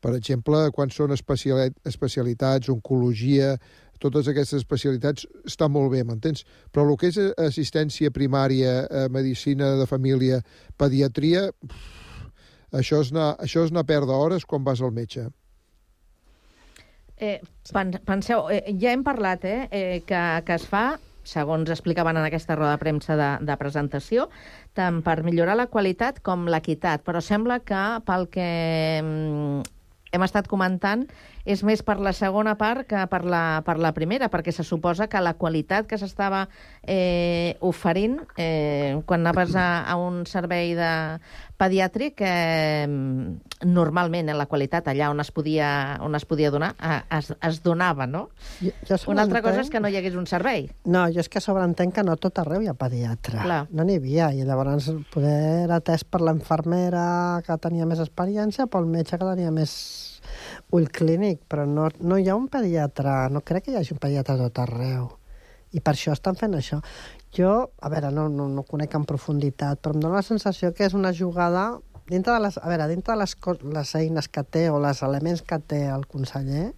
Per 0.00 0.14
exemple, 0.16 0.70
quan 0.72 0.88
són 0.88 1.12
especiali- 1.12 1.74
especialitats, 1.84 2.70
oncologia, 2.72 3.58
totes 4.00 4.28
aquestes 4.30 4.62
especialitats 4.62 5.26
està 5.46 5.68
molt 5.68 5.92
bé, 5.92 6.02
m'entens? 6.04 6.46
Però 6.72 6.86
el 6.88 6.96
que 7.00 7.10
és 7.12 7.18
assistència 7.38 8.12
primària, 8.14 8.84
eh, 8.84 9.08
medicina 9.12 9.74
de 9.80 9.86
família, 9.90 10.40
pediatria, 10.80 11.50
pff, 11.52 12.00
això 12.80 13.02
és 13.02 13.10
anar, 13.12 13.34
això 13.42 13.64
és 13.66 13.72
anar 13.74 13.84
a 13.84 13.90
perdre 13.90 14.16
hores 14.16 14.46
quan 14.46 14.64
vas 14.64 14.80
al 14.80 14.94
metge. 14.94 15.28
Eh, 17.20 17.38
pen, 17.74 17.92
penseu, 18.06 18.46
eh, 18.48 18.72
ja 18.80 18.94
hem 18.94 19.02
parlat 19.04 19.44
eh, 19.44 19.68
eh, 19.70 19.96
que, 20.08 20.20
que 20.46 20.56
es 20.56 20.64
fa, 20.64 20.84
segons 21.26 21.68
explicaven 21.68 22.16
en 22.16 22.24
aquesta 22.24 22.56
roda 22.56 22.72
de 22.72 22.80
premsa 22.80 23.16
de, 23.18 23.28
de 23.44 23.56
presentació, 23.60 24.30
tant 24.78 25.02
per 25.04 25.20
millorar 25.26 25.58
la 25.58 25.68
qualitat 25.68 26.22
com 26.24 26.48
l'equitat, 26.48 27.04
però 27.04 27.20
sembla 27.20 27.60
que 27.60 27.82
pel 28.06 28.24
que 28.32 28.48
mm, 29.02 29.68
hem 30.16 30.24
estat 30.26 30.48
comentant 30.48 31.04
és 31.50 31.62
més 31.66 31.82
per 31.86 31.98
la 32.02 32.12
segona 32.16 32.56
part 32.60 32.86
que 32.88 33.02
per 33.10 33.22
la, 33.26 33.60
per 33.66 33.76
la 33.82 33.92
primera, 33.96 34.30
perquè 34.32 34.52
se 34.54 34.64
suposa 34.66 35.08
que 35.10 35.20
la 35.22 35.34
qualitat 35.38 35.88
que 35.90 35.98
s'estava 36.00 36.46
eh, 36.82 37.56
oferint 37.66 38.20
eh, 38.36 39.00
quan 39.06 39.24
anaves 39.24 39.56
a, 39.58 39.84
a 39.84 39.96
un 40.00 40.24
servei 40.30 40.74
de 40.78 40.90
pediàtric, 41.60 42.22
eh, 42.24 42.86
normalment 43.68 44.30
eh, 44.30 44.36
la 44.36 44.46
qualitat 44.48 44.88
allà 44.88 45.10
on 45.12 45.20
es 45.20 45.30
podia, 45.34 45.98
on 46.04 46.16
es 46.16 46.24
podia 46.28 46.52
donar 46.52 46.72
eh, 46.78 47.00
es, 47.18 47.32
es 47.36 47.60
donava, 47.64 48.06
no? 48.06 48.28
Jo, 48.60 48.72
jo 48.88 49.00
Una 49.12 49.26
altra 49.26 49.42
cosa 49.44 49.64
és 49.64 49.72
que 49.72 49.82
no 49.82 49.90
hi 49.90 49.98
hagués 50.00 50.16
un 50.16 50.28
servei. 50.30 50.70
No, 50.84 51.04
jo 51.12 51.20
és 51.22 51.28
que 51.28 51.42
sobreentenc 51.44 51.94
que 51.98 52.06
no 52.06 52.16
tot 52.20 52.40
arreu 52.40 52.64
hi 52.64 52.70
ha 52.70 52.76
pediatre. 52.78 53.42
Clar. 53.42 53.64
No 53.74 53.84
n'hi 53.84 53.98
havia, 54.00 54.30
i 54.32 54.46
llavors 54.46 54.90
poder 55.12 55.66
era 55.66 55.80
atès 55.80 56.06
per 56.06 56.22
l'infermera 56.24 57.42
que 57.46 57.58
tenia 57.60 57.88
més 57.88 58.00
experiència, 58.00 58.70
pel 58.70 58.88
metge 58.88 59.18
que 59.18 59.26
tenia 59.26 59.52
més 59.52 59.74
ull 60.76 60.88
clínic, 60.88 61.42
però 61.50 61.64
no, 61.66 61.88
no 62.00 62.18
hi 62.18 62.28
ha 62.28 62.36
un 62.38 62.48
pediatre, 62.52 63.28
no 63.34 63.42
crec 63.46 63.66
que 63.66 63.74
hi 63.74 63.80
hagi 63.80 63.94
un 63.96 64.02
pediatre 64.02 64.36
a 64.36 64.44
tot 64.44 64.62
arreu. 64.64 65.08
I 65.70 65.80
per 65.80 65.94
això 65.94 66.14
estan 66.16 66.38
fent 66.38 66.56
això. 66.58 66.80
Jo, 67.36 67.70
a 67.78 67.90
veure, 67.92 68.10
no, 68.10 68.28
no, 68.28 68.48
no 68.50 68.64
conec 68.66 68.94
en 68.98 69.06
profunditat, 69.06 69.78
però 69.78 69.94
em 69.94 70.02
dóna 70.02 70.18
la 70.18 70.26
sensació 70.26 70.72
que 70.74 70.88
és 70.88 70.96
una 70.98 71.12
jugada 71.14 71.78
dintre 72.10 72.34
de 72.34 72.40
les, 72.42 72.58
a 72.58 72.68
veure, 72.68 72.88
dintre 72.90 73.14
de 73.14 73.20
les, 73.22 73.36
les 73.76 73.94
eines 73.94 74.28
que 74.28 74.42
té 74.42 74.64
o 74.70 74.80
els 74.82 75.02
elements 75.06 75.44
que 75.46 75.60
té 75.62 75.84
el 75.94 76.08
conseller, 76.10 76.72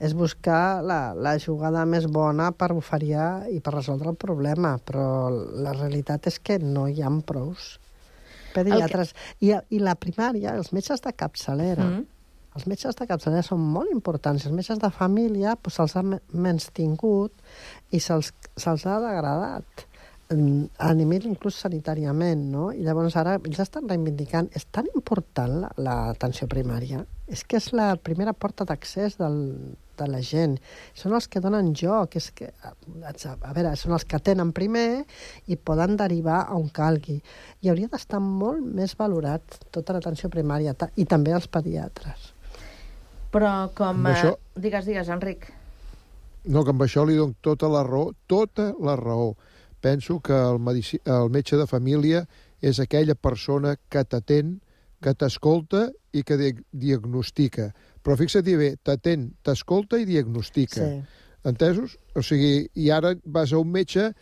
és 0.00 0.14
buscar 0.16 0.82
la, 0.82 1.14
la 1.14 1.36
jugada 1.38 1.84
més 1.86 2.08
bona 2.10 2.50
per 2.56 2.72
oferir 2.74 3.20
i 3.52 3.60
per 3.60 3.76
resoldre 3.76 4.10
el 4.10 4.18
problema, 4.20 4.74
però 4.82 5.28
la 5.30 5.76
realitat 5.76 6.26
és 6.32 6.40
que 6.40 6.58
no 6.58 6.88
hi 6.88 7.04
ha 7.04 7.12
prous 7.26 7.74
pediatres. 8.54 9.12
I, 9.44 9.52
I 9.70 9.82
la 9.82 9.94
primària, 10.00 10.56
els 10.56 10.72
metges 10.72 11.04
de 11.04 11.12
capçalera, 11.12 11.84
Mm. 11.84 12.13
Els 12.54 12.66
metges 12.70 12.94
de 12.98 13.06
capçalera 13.10 13.42
són 13.42 13.62
molt 13.74 13.90
importants. 13.90 14.44
Els 14.46 14.54
metges 14.54 14.78
de 14.82 14.90
família 14.94 15.56
doncs, 15.56 15.74
se'ls 15.78 15.96
ha 15.98 16.02
me- 16.06 16.20
menys 16.32 16.68
tingut 16.76 17.32
i 17.90 17.98
se'ls 18.00 18.30
se 18.56 18.70
ha 18.70 19.00
degradat 19.02 19.86
mm, 20.30 20.68
a 20.78 20.92
nivell 20.94 21.26
inclús 21.26 21.58
sanitàriament, 21.64 22.44
no? 22.52 22.68
I 22.72 22.84
llavors 22.86 23.16
ara 23.18 23.36
ells 23.40 23.58
estan 23.64 23.88
reivindicant... 23.90 24.50
És 24.54 24.68
tan 24.70 24.86
important 24.94 25.60
la- 25.64 25.72
l'atenció 25.82 26.46
primària, 26.50 27.02
és 27.26 27.42
que 27.42 27.58
és 27.58 27.72
la 27.74 27.94
primera 27.96 28.32
porta 28.32 28.66
d'accés 28.68 29.18
de 29.18 30.06
la 30.10 30.20
gent. 30.26 30.56
Són 30.98 31.14
els 31.14 31.26
que 31.30 31.42
donen 31.42 31.72
joc, 31.78 32.16
és 32.18 32.30
que, 32.34 32.50
a 32.62 32.72
a 32.74 33.52
veure, 33.54 33.74
són 33.78 33.94
els 33.94 34.04
que 34.04 34.18
tenen 34.18 34.50
primer 34.52 35.04
i 35.46 35.56
poden 35.56 35.96
derivar 35.96 36.40
a 36.44 36.54
on 36.58 36.70
calgui. 36.74 37.20
I 37.62 37.70
hauria 37.70 37.90
d'estar 37.92 38.22
molt 38.22 38.62
més 38.62 38.96
valorat 38.98 39.58
tota 39.70 39.94
l'atenció 39.94 40.30
primària 40.30 40.74
i 40.96 41.04
també 41.06 41.34
els 41.34 41.46
pediatres. 41.46 42.33
Però 43.34 43.52
com... 43.74 44.06
Eh, 44.06 44.14
això- 44.14 44.36
Digues, 44.54 44.86
digues, 44.86 45.08
Enric. 45.10 45.48
No, 46.46 46.62
que 46.62 46.70
amb 46.74 46.84
això 46.84 47.02
li 47.08 47.16
dono 47.18 47.34
tota 47.42 47.68
la 47.72 47.82
raó, 47.86 48.12
tota 48.30 48.68
la 48.84 48.94
raó. 49.00 49.32
Penso 49.80 50.20
que 50.20 50.32
el, 50.36 50.60
medici... 50.60 51.00
el 51.04 51.30
metge 51.32 51.56
de 51.58 51.66
família 51.66 52.22
és 52.64 52.78
aquella 52.80 53.16
persona 53.16 53.74
que 53.90 54.04
t'atén, 54.04 54.58
que 55.02 55.12
t'escolta 55.18 55.88
i 56.16 56.22
que 56.24 56.36
di 56.40 56.52
diagnostica. 56.70 57.70
Però 58.04 58.16
fixa't 58.16 58.46
bé, 58.46 58.74
t'atén, 58.84 59.30
t'escolta 59.44 59.98
i 60.00 60.06
diagnostica. 60.08 60.84
Sí. 60.84 61.02
Entesos? 61.44 61.98
O 62.16 62.22
sigui, 62.24 62.68
i 62.80 62.88
ara 62.92 63.14
vas 63.24 63.52
a 63.52 63.58
un 63.60 63.72
metge 63.72 64.12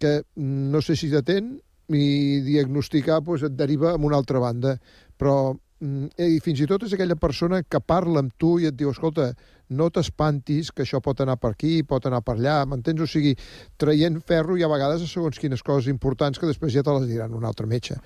que 0.00 0.20
no 0.40 0.80
sé 0.82 0.96
si 0.98 1.10
t'atén 1.12 1.52
i 1.94 2.40
diagnosticar 2.46 3.20
doncs, 3.22 3.44
et 3.46 3.54
deriva 3.58 3.92
a 3.92 4.00
una 4.00 4.16
altra 4.18 4.40
banda. 4.42 4.78
Però 5.18 5.54
i 5.80 6.38
fins 6.40 6.62
i 6.62 6.66
tot 6.68 6.86
és 6.86 6.94
aquella 6.96 7.18
persona 7.20 7.60
que 7.62 7.80
parla 7.80 8.22
amb 8.24 8.32
tu 8.40 8.56
i 8.62 8.68
et 8.70 8.76
diu, 8.76 8.90
escolta, 8.94 9.32
no 9.68 9.88
t'espantis, 9.90 10.70
que 10.72 10.84
això 10.86 11.02
pot 11.04 11.20
anar 11.20 11.36
per 11.42 11.52
aquí, 11.52 11.82
pot 11.82 12.06
anar 12.06 12.22
per 12.24 12.36
allà, 12.36 12.60
m'entens? 12.68 13.02
O 13.02 13.08
sigui, 13.10 13.34
traient 13.76 14.20
ferro 14.24 14.56
i 14.56 14.64
a 14.64 14.70
vegades 14.72 15.02
a 15.02 15.10
segons 15.10 15.38
quines 15.42 15.62
coses 15.66 15.90
importants 15.92 16.38
que 16.38 16.48
després 16.48 16.72
ja 16.72 16.84
te 16.86 16.94
les 16.96 17.08
diran 17.10 17.34
un 17.36 17.44
altre 17.44 17.66
metge. 17.66 17.98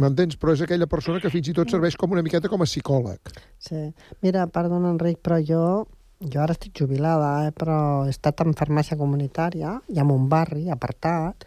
M'entens? 0.00 0.34
Però 0.40 0.54
és 0.56 0.62
aquella 0.64 0.88
persona 0.90 1.20
que 1.22 1.30
fins 1.30 1.52
i 1.52 1.54
tot 1.54 1.70
serveix 1.70 1.94
com 2.00 2.16
una 2.16 2.24
miqueta 2.26 2.50
com 2.50 2.64
a 2.64 2.66
psicòleg. 2.66 3.30
Sí. 3.62 3.92
Mira, 4.26 4.48
perdona, 4.50 4.90
Enric, 4.90 5.20
però 5.22 5.38
jo, 5.38 5.62
jo 6.18 6.42
ara 6.42 6.56
estic 6.56 6.74
jubilada, 6.80 7.46
eh, 7.46 7.54
però 7.54 7.76
he 8.02 8.10
estat 8.10 8.42
en 8.42 8.56
farmàcia 8.58 8.98
comunitària 8.98 9.76
i 9.94 10.02
en 10.02 10.10
un 10.10 10.26
barri 10.32 10.66
apartat 10.72 11.46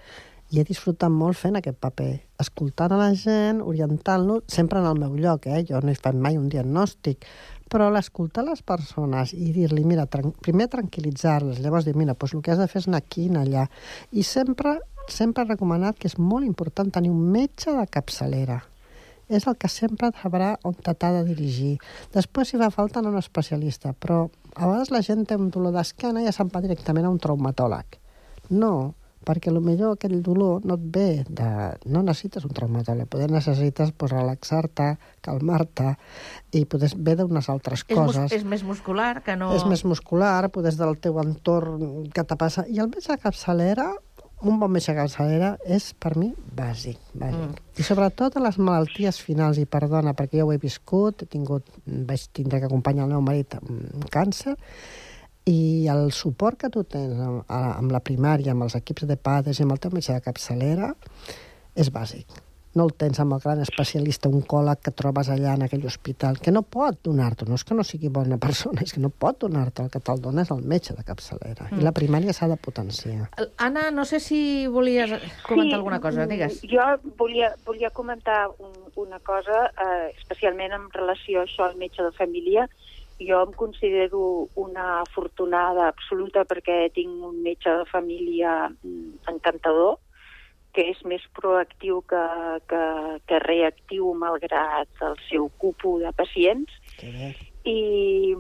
i 0.51 0.61
he 0.61 0.63
disfrutat 0.67 1.11
molt 1.11 1.35
fent 1.35 1.57
aquest 1.59 1.79
paper, 1.83 2.11
escoltant 2.39 2.93
a 2.95 2.99
la 2.99 3.09
gent, 3.19 3.59
orientant-lo, 3.65 4.39
sempre 4.47 4.79
en 4.79 4.87
el 4.87 4.99
meu 5.01 5.17
lloc, 5.19 5.47
eh? 5.51 5.63
jo 5.67 5.81
no 5.83 5.91
he 5.91 5.97
fet 5.97 6.15
mai 6.15 6.37
un 6.39 6.47
diagnòstic, 6.51 7.25
però 7.67 7.89
l'escoltar 7.91 8.45
les 8.47 8.61
persones 8.63 9.33
i 9.35 9.51
dir-li, 9.55 9.83
mira, 9.83 10.05
tran 10.07 10.31
primer 10.43 10.69
tranquil·litzar-les, 10.71 11.59
llavors 11.63 11.87
dir, 11.87 11.97
mira, 11.99 12.15
doncs 12.15 12.37
el 12.37 12.43
que 12.45 12.53
has 12.53 12.61
de 12.61 12.69
fer 12.71 12.79
és 12.83 12.87
anar 12.87 13.01
aquí 13.03 13.27
anar 13.27 13.43
allà. 13.43 13.65
I 14.11 14.23
sempre, 14.23 14.77
sempre 15.11 15.43
he 15.43 15.49
recomanat 15.51 15.99
que 15.99 16.07
és 16.07 16.15
molt 16.17 16.47
important 16.47 16.93
tenir 16.95 17.11
un 17.11 17.25
metge 17.33 17.75
de 17.75 17.83
capçalera. 17.91 18.61
És 19.27 19.43
el 19.51 19.57
que 19.59 19.67
sempre 19.67 20.13
sabrà 20.15 20.53
on 20.63 20.77
t'ha 20.79 21.11
de 21.17 21.25
dirigir. 21.27 21.73
Després, 22.13 22.47
si 22.47 22.59
fa 22.61 22.69
falta, 22.71 23.03
un 23.03 23.17
especialista, 23.19 23.91
però 23.91 24.29
a 24.55 24.69
vegades 24.69 24.93
la 24.95 25.03
gent 25.03 25.25
té 25.27 25.35
un 25.35 25.49
dolor 25.51 25.75
d'esquena 25.75 26.23
i 26.23 26.29
ja 26.29 26.31
se'n 26.31 26.47
va 26.53 26.63
directament 26.63 27.05
a 27.05 27.11
un 27.11 27.19
traumatòleg. 27.19 27.99
No, 28.55 28.95
perquè 29.27 29.51
potser 29.51 29.91
aquell 29.91 30.17
dolor 30.23 30.65
no 30.65 30.77
et 30.77 30.87
ve 30.95 31.07
de... 31.27 31.49
No 31.91 32.03
necessites 32.05 32.45
un 32.47 32.55
traumatòleg, 32.55 33.09
poder 33.11 33.29
necessites 33.31 33.91
pues, 33.97 34.11
relaxar-te, 34.13 34.95
calmar-te, 35.25 35.95
i 36.55 36.63
poder 36.65 36.93
ve 36.95 37.17
d'unes 37.19 37.49
altres 37.51 37.83
És, 37.83 37.95
coses. 37.95 38.31
és 38.31 38.43
més 38.47 38.63
muscular 38.63 39.21
que 39.25 39.35
no... 39.35 39.53
És 39.57 39.65
més 39.67 39.83
muscular, 39.85 40.49
podes 40.53 40.79
del 40.79 40.97
teu 41.03 41.19
entorn 41.23 42.09
que 42.13 42.23
te 42.23 42.37
passa. 42.39 42.65
I 42.71 42.79
el 42.83 42.91
metge 42.93 43.17
capçalera, 43.21 43.89
un 44.47 44.59
bon 44.61 44.71
metge 44.71 44.93
capçalera, 44.93 45.55
és 45.65 45.89
per 45.97 46.13
mi 46.17 46.29
bàsic. 46.55 46.99
bàsic. 47.13 47.57
Mm. 47.57 47.81
I 47.81 47.87
sobretot 47.87 48.37
a 48.37 48.45
les 48.45 48.59
malalties 48.61 49.19
finals, 49.23 49.57
i 49.57 49.65
perdona, 49.65 50.13
perquè 50.17 50.41
jo 50.41 50.47
ho 50.47 50.53
he 50.53 50.61
viscut, 50.61 51.25
he 51.25 51.31
tingut, 51.31 51.67
vaig 51.85 52.29
tindre 52.37 52.61
que 52.61 52.69
acompanyar 52.69 53.07
el 53.07 53.17
meu 53.17 53.25
marit 53.25 53.57
amb 53.59 54.07
càncer, 54.13 54.55
i 55.47 55.87
el 55.87 56.11
suport 56.11 56.59
que 56.59 56.69
tu 56.69 56.83
tens 56.83 57.15
amb, 57.23 57.43
a- 57.47 57.77
amb 57.77 57.91
la 57.95 58.01
primària, 58.03 58.51
amb 58.51 58.67
els 58.67 58.75
equips 58.75 59.07
de 59.07 59.15
PADES 59.17 59.59
i 59.61 59.63
amb 59.63 59.71
el 59.77 59.79
teu 59.79 59.91
metge 59.95 60.13
de 60.13 60.21
capçalera 60.25 60.91
és 61.75 61.91
bàsic. 61.93 62.27
No 62.77 62.83
el 62.85 62.91
tens 62.93 63.17
amb 63.23 63.33
el 63.33 63.39
gran 63.41 63.61
especialista 63.63 64.29
oncòleg 64.29 64.81
que 64.85 64.91
trobes 64.93 65.29
allà 65.33 65.55
en 65.55 65.63
aquell 65.65 65.85
hospital, 65.89 66.35
que 66.37 66.51
no 66.51 66.61
pot 66.61 66.99
donar-t'ho, 67.07 67.47
no 67.49 67.55
és 67.57 67.63
que 67.65 67.73
no 67.73 67.81
sigui 67.87 68.09
bona 68.13 68.37
persona, 68.45 68.83
és 68.85 68.93
que 68.93 68.99
no 69.01 69.09
pot 69.09 69.39
donar-te, 69.41 69.81
el 69.81 69.89
que 69.89 70.01
te'l 70.03 70.19
dona 70.21 70.43
és 70.43 70.51
el 70.53 70.61
metge 70.61 70.93
de 70.93 71.01
capçalera. 71.07 71.69
Mm. 71.71 71.79
I 71.79 71.87
la 71.87 71.93
primària 71.95 72.35
s'ha 72.37 72.49
de 72.51 72.57
potenciar. 72.57 73.31
Anna, 73.57 73.87
no 73.89 74.05
sé 74.05 74.19
si 74.19 74.67
volies 74.67 75.09
comentar 75.47 75.79
alguna 75.79 75.99
cosa, 76.03 76.27
digues. 76.29 76.59
Jo 76.69 76.85
volia, 77.17 77.55
volia 77.65 77.89
comentar 77.89 78.49
un, 78.59 78.75
una 79.07 79.19
cosa, 79.25 79.71
eh, 79.73 80.11
especialment 80.19 80.73
en 80.77 80.85
relació 80.93 81.41
a 81.41 81.47
això 81.47 81.65
al 81.71 81.77
metge 81.81 82.03
de 82.03 82.11
família. 82.11 82.67
Jo 83.19 83.41
em 83.47 83.53
considero 83.57 84.47
una 84.55 85.01
afortunada 85.01 85.87
absoluta 85.89 86.43
perquè 86.45 86.91
tinc 86.93 87.23
un 87.25 87.39
metge 87.41 87.71
de 87.79 87.85
família 87.89 88.67
mm, 88.69 89.23
encantador, 89.33 89.97
que 90.77 90.85
és 90.91 90.99
més 91.09 91.23
proactiu 91.33 92.03
que, 92.05 92.23
que, 92.69 92.83
que 93.25 93.39
reactiu 93.41 94.11
malgrat 94.13 95.01
el 95.07 95.17
seu 95.25 95.49
cupo 95.57 95.97
de 96.03 96.11
pacients. 96.13 96.75
I, 97.67 98.35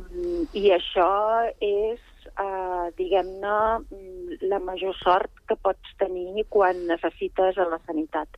i 0.53 0.63
això 0.75 1.09
és, 1.57 2.03
eh, 2.29 2.85
diguem-ne, 2.99 3.57
mm, 3.81 4.37
la 4.53 4.61
major 4.61 4.93
sort 5.01 5.33
que 5.49 5.57
pots 5.57 5.97
tenir 5.97 6.45
quan 6.53 6.85
necessites 6.85 7.57
a 7.57 7.65
la 7.73 7.81
sanitat. 7.87 8.29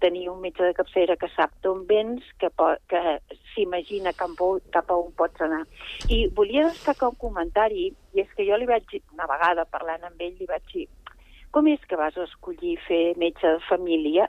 Tenir 0.00 0.28
un 0.28 0.40
metge 0.40 0.62
de 0.62 0.74
capçalera 0.76 1.16
que 1.16 1.28
sap 1.34 1.50
d'on 1.62 1.86
vens, 1.88 2.22
que, 2.38 2.50
que 2.88 3.00
s'imagina 3.54 4.12
cap, 4.12 4.30
cap 4.72 4.90
a 4.90 4.94
on 4.98 5.12
pots 5.16 5.40
anar. 5.40 5.62
I 6.08 6.26
volia 6.36 6.66
destacar 6.68 7.08
un 7.08 7.16
comentari, 7.16 7.94
i 8.14 8.20
és 8.20 8.28
que 8.36 8.44
jo 8.44 8.56
li 8.60 8.66
vaig, 8.68 8.84
una 9.14 9.26
vegada 9.26 9.64
parlant 9.64 10.04
amb 10.04 10.20
ell, 10.20 10.36
li 10.38 10.46
vaig 10.46 10.62
dir 10.72 10.88
com 11.50 11.66
és 11.68 11.80
que 11.88 11.96
vas 11.96 12.16
escollir 12.20 12.74
fer 12.86 13.16
metge 13.16 13.48
de 13.48 13.60
família 13.68 14.26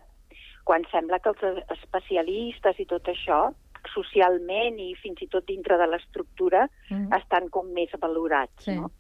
quan 0.64 0.86
sembla 0.92 1.20
que 1.20 1.30
els 1.34 1.64
especialistes 1.76 2.80
i 2.80 2.86
tot 2.86 3.04
això, 3.12 3.50
socialment 3.94 4.80
i 4.80 4.94
fins 5.02 5.22
i 5.24 5.28
tot 5.32 5.46
dintre 5.48 5.78
de 5.78 5.88
l'estructura, 5.88 6.70
Mm. 6.90 7.12
estan 7.18 7.50
com 7.50 7.68
més 7.74 7.90
valorats, 8.00 8.64
Sí. 8.64 8.76
no? 8.76 8.92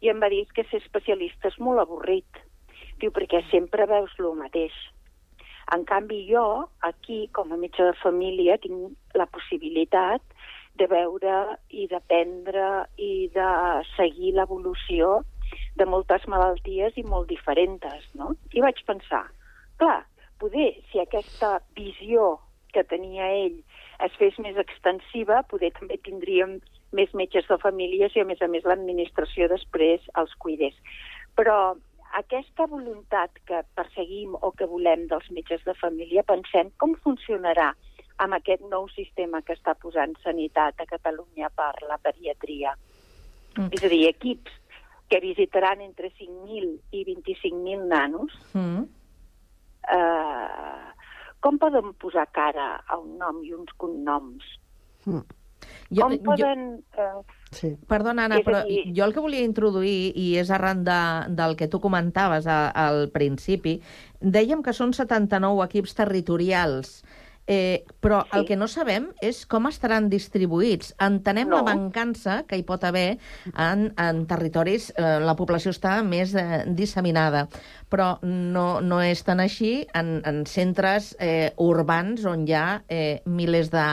I 0.00 0.08
em 0.08 0.20
va 0.20 0.28
dir 0.28 0.42
"És 0.42 0.52
que 0.52 0.64
ser 0.64 0.80
especialista 0.82 1.48
és 1.48 1.58
molt 1.58 1.78
avorrit. 1.80 2.26
Diu, 2.98 3.10
perquè 3.12 3.48
sempre 3.50 3.86
veus 3.86 4.10
el 4.18 4.34
mateix. 4.34 4.72
En 5.74 5.82
canvi, 5.84 6.20
jo, 6.30 6.68
aquí, 6.86 7.26
com 7.34 7.50
a 7.52 7.58
metge 7.58 7.82
de 7.82 7.94
família, 7.98 8.58
tinc 8.62 9.16
la 9.18 9.26
possibilitat 9.26 10.22
de 10.78 10.86
veure 10.86 11.56
i 11.74 11.86
d'aprendre 11.90 12.84
i 13.00 13.28
de 13.34 13.48
seguir 13.96 14.34
l'evolució 14.36 15.22
de 15.80 15.86
moltes 15.88 16.26
malalties 16.30 16.96
i 17.00 17.04
molt 17.06 17.28
diferents, 17.32 18.06
no? 18.14 18.34
I 18.54 18.62
vaig 18.64 18.82
pensar, 18.86 19.24
clar, 19.80 20.04
poder, 20.38 20.70
si 20.90 21.00
aquesta 21.02 21.56
visió 21.78 22.36
que 22.74 22.84
tenia 22.84 23.28
ell 23.32 23.58
es 24.04 24.16
fes 24.20 24.36
més 24.44 24.58
extensiva, 24.60 25.42
poder 25.50 25.72
també 25.78 25.96
tindríem 26.04 26.58
més 26.96 27.12
metges 27.16 27.48
de 27.48 27.58
famílies 27.62 28.14
i, 28.14 28.22
a 28.22 28.28
més 28.28 28.42
a 28.44 28.48
més, 28.52 28.64
l'administració 28.68 29.48
després 29.52 30.04
els 30.20 30.34
cuidés. 30.42 30.76
Però 31.36 31.76
aquesta 32.16 32.66
voluntat 32.66 33.36
que 33.44 33.60
perseguim 33.76 34.32
o 34.40 34.50
que 34.56 34.66
volem 34.70 35.04
dels 35.10 35.28
metges 35.36 35.62
de 35.66 35.74
família, 35.76 36.24
pensem 36.24 36.70
com 36.80 36.94
funcionarà 37.04 37.72
amb 38.24 38.38
aquest 38.38 38.62
nou 38.70 38.88
sistema 38.94 39.42
que 39.44 39.52
està 39.52 39.74
posant 39.76 40.14
Sanitat 40.22 40.80
a 40.80 40.86
Catalunya 40.88 41.50
per 41.52 41.74
la 41.84 41.98
pediatria. 42.00 42.72
Mm. 43.58 43.68
És 43.76 43.84
a 43.84 43.90
dir, 43.92 44.06
equips 44.08 44.54
que 45.10 45.20
visitaran 45.20 45.82
entre 45.84 46.10
5.000 46.16 46.78
i 46.96 47.04
25.000 47.04 47.84
nanos, 47.86 48.32
Mm. 48.54 48.88
eh, 49.92 50.92
com 51.40 51.58
poden 51.58 51.92
posar 52.00 52.26
cara 52.32 52.82
a 52.88 52.96
un 52.98 53.18
nom 53.18 53.44
i 53.44 53.52
uns 53.54 53.70
cognoms? 53.76 54.42
Mm. 55.04 55.22
Jo- 55.90 56.02
com 56.06 56.12
jo- 56.16 56.22
poden... 56.32 56.68
Eh, 56.96 57.10
Sí. 57.56 57.76
Perdona, 57.88 58.24
Anna, 58.26 58.40
però 58.44 58.64
dir- 58.66 58.90
jo 58.92 59.04
el 59.06 59.12
que 59.14 59.20
volia 59.22 59.44
introduir, 59.46 60.10
i 60.18 60.34
és 60.36 60.50
arran 60.50 60.82
de, 60.84 60.96
del 61.38 61.54
que 61.56 61.68
tu 61.70 61.78
comentaves 61.80 62.44
a, 62.50 62.66
al 62.74 63.06
principi, 63.14 63.78
dèiem 64.20 64.64
que 64.66 64.74
són 64.74 64.90
79 64.92 65.62
equips 65.64 65.94
territorials, 65.94 67.04
eh, 67.46 67.84
però 68.02 68.24
sí. 68.24 68.30
el 68.34 68.44
que 68.48 68.56
no 68.58 68.66
sabem 68.68 69.06
és 69.22 69.44
com 69.46 69.68
estaran 69.70 70.10
distribuïts. 70.10 70.90
Entenem 70.98 71.48
no. 71.48 71.60
la 71.62 71.68
mancança 71.70 72.40
que 72.50 72.58
hi 72.58 72.64
pot 72.66 72.82
haver 72.84 73.16
en, 73.54 73.86
en 73.96 74.26
territoris, 74.26 74.90
eh, 74.98 75.20
la 75.22 75.36
població 75.38 75.70
està 75.70 76.02
més 76.02 76.34
eh, 76.34 76.64
disseminada, 76.66 77.46
però 77.88 78.16
no, 78.26 78.80
no 78.82 79.00
és 79.00 79.22
tan 79.22 79.40
així 79.40 79.86
en, 79.94 80.16
en 80.26 80.42
centres 80.50 81.14
eh, 81.20 81.52
urbans 81.62 82.26
on 82.26 82.44
hi 82.44 82.52
ha 82.58 82.82
eh, 82.90 83.22
milers 83.24 83.70
de, 83.70 83.86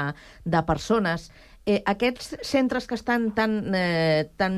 de 0.43 0.63
persones. 0.65 1.30
Eh, 1.66 1.80
aquests 1.88 2.34
centres 2.43 2.88
que 2.88 2.95
estan 2.99 3.32
tan, 3.36 3.74
eh, 3.76 4.30
tan 4.36 4.55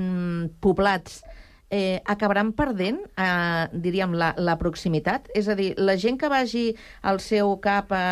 poblats 0.60 1.22
eh, 1.70 2.02
acabaran 2.06 2.54
perdent, 2.58 3.00
eh, 3.18 3.68
diríem, 3.74 4.16
la, 4.18 4.34
la 4.38 4.56
proximitat? 4.58 5.30
És 5.38 5.50
a 5.50 5.56
dir, 5.58 5.74
la 5.78 5.98
gent 6.02 6.18
que 6.22 6.30
vagi 6.32 6.66
al 7.06 7.20
seu 7.22 7.58
cap 7.62 7.94
a, 7.94 8.06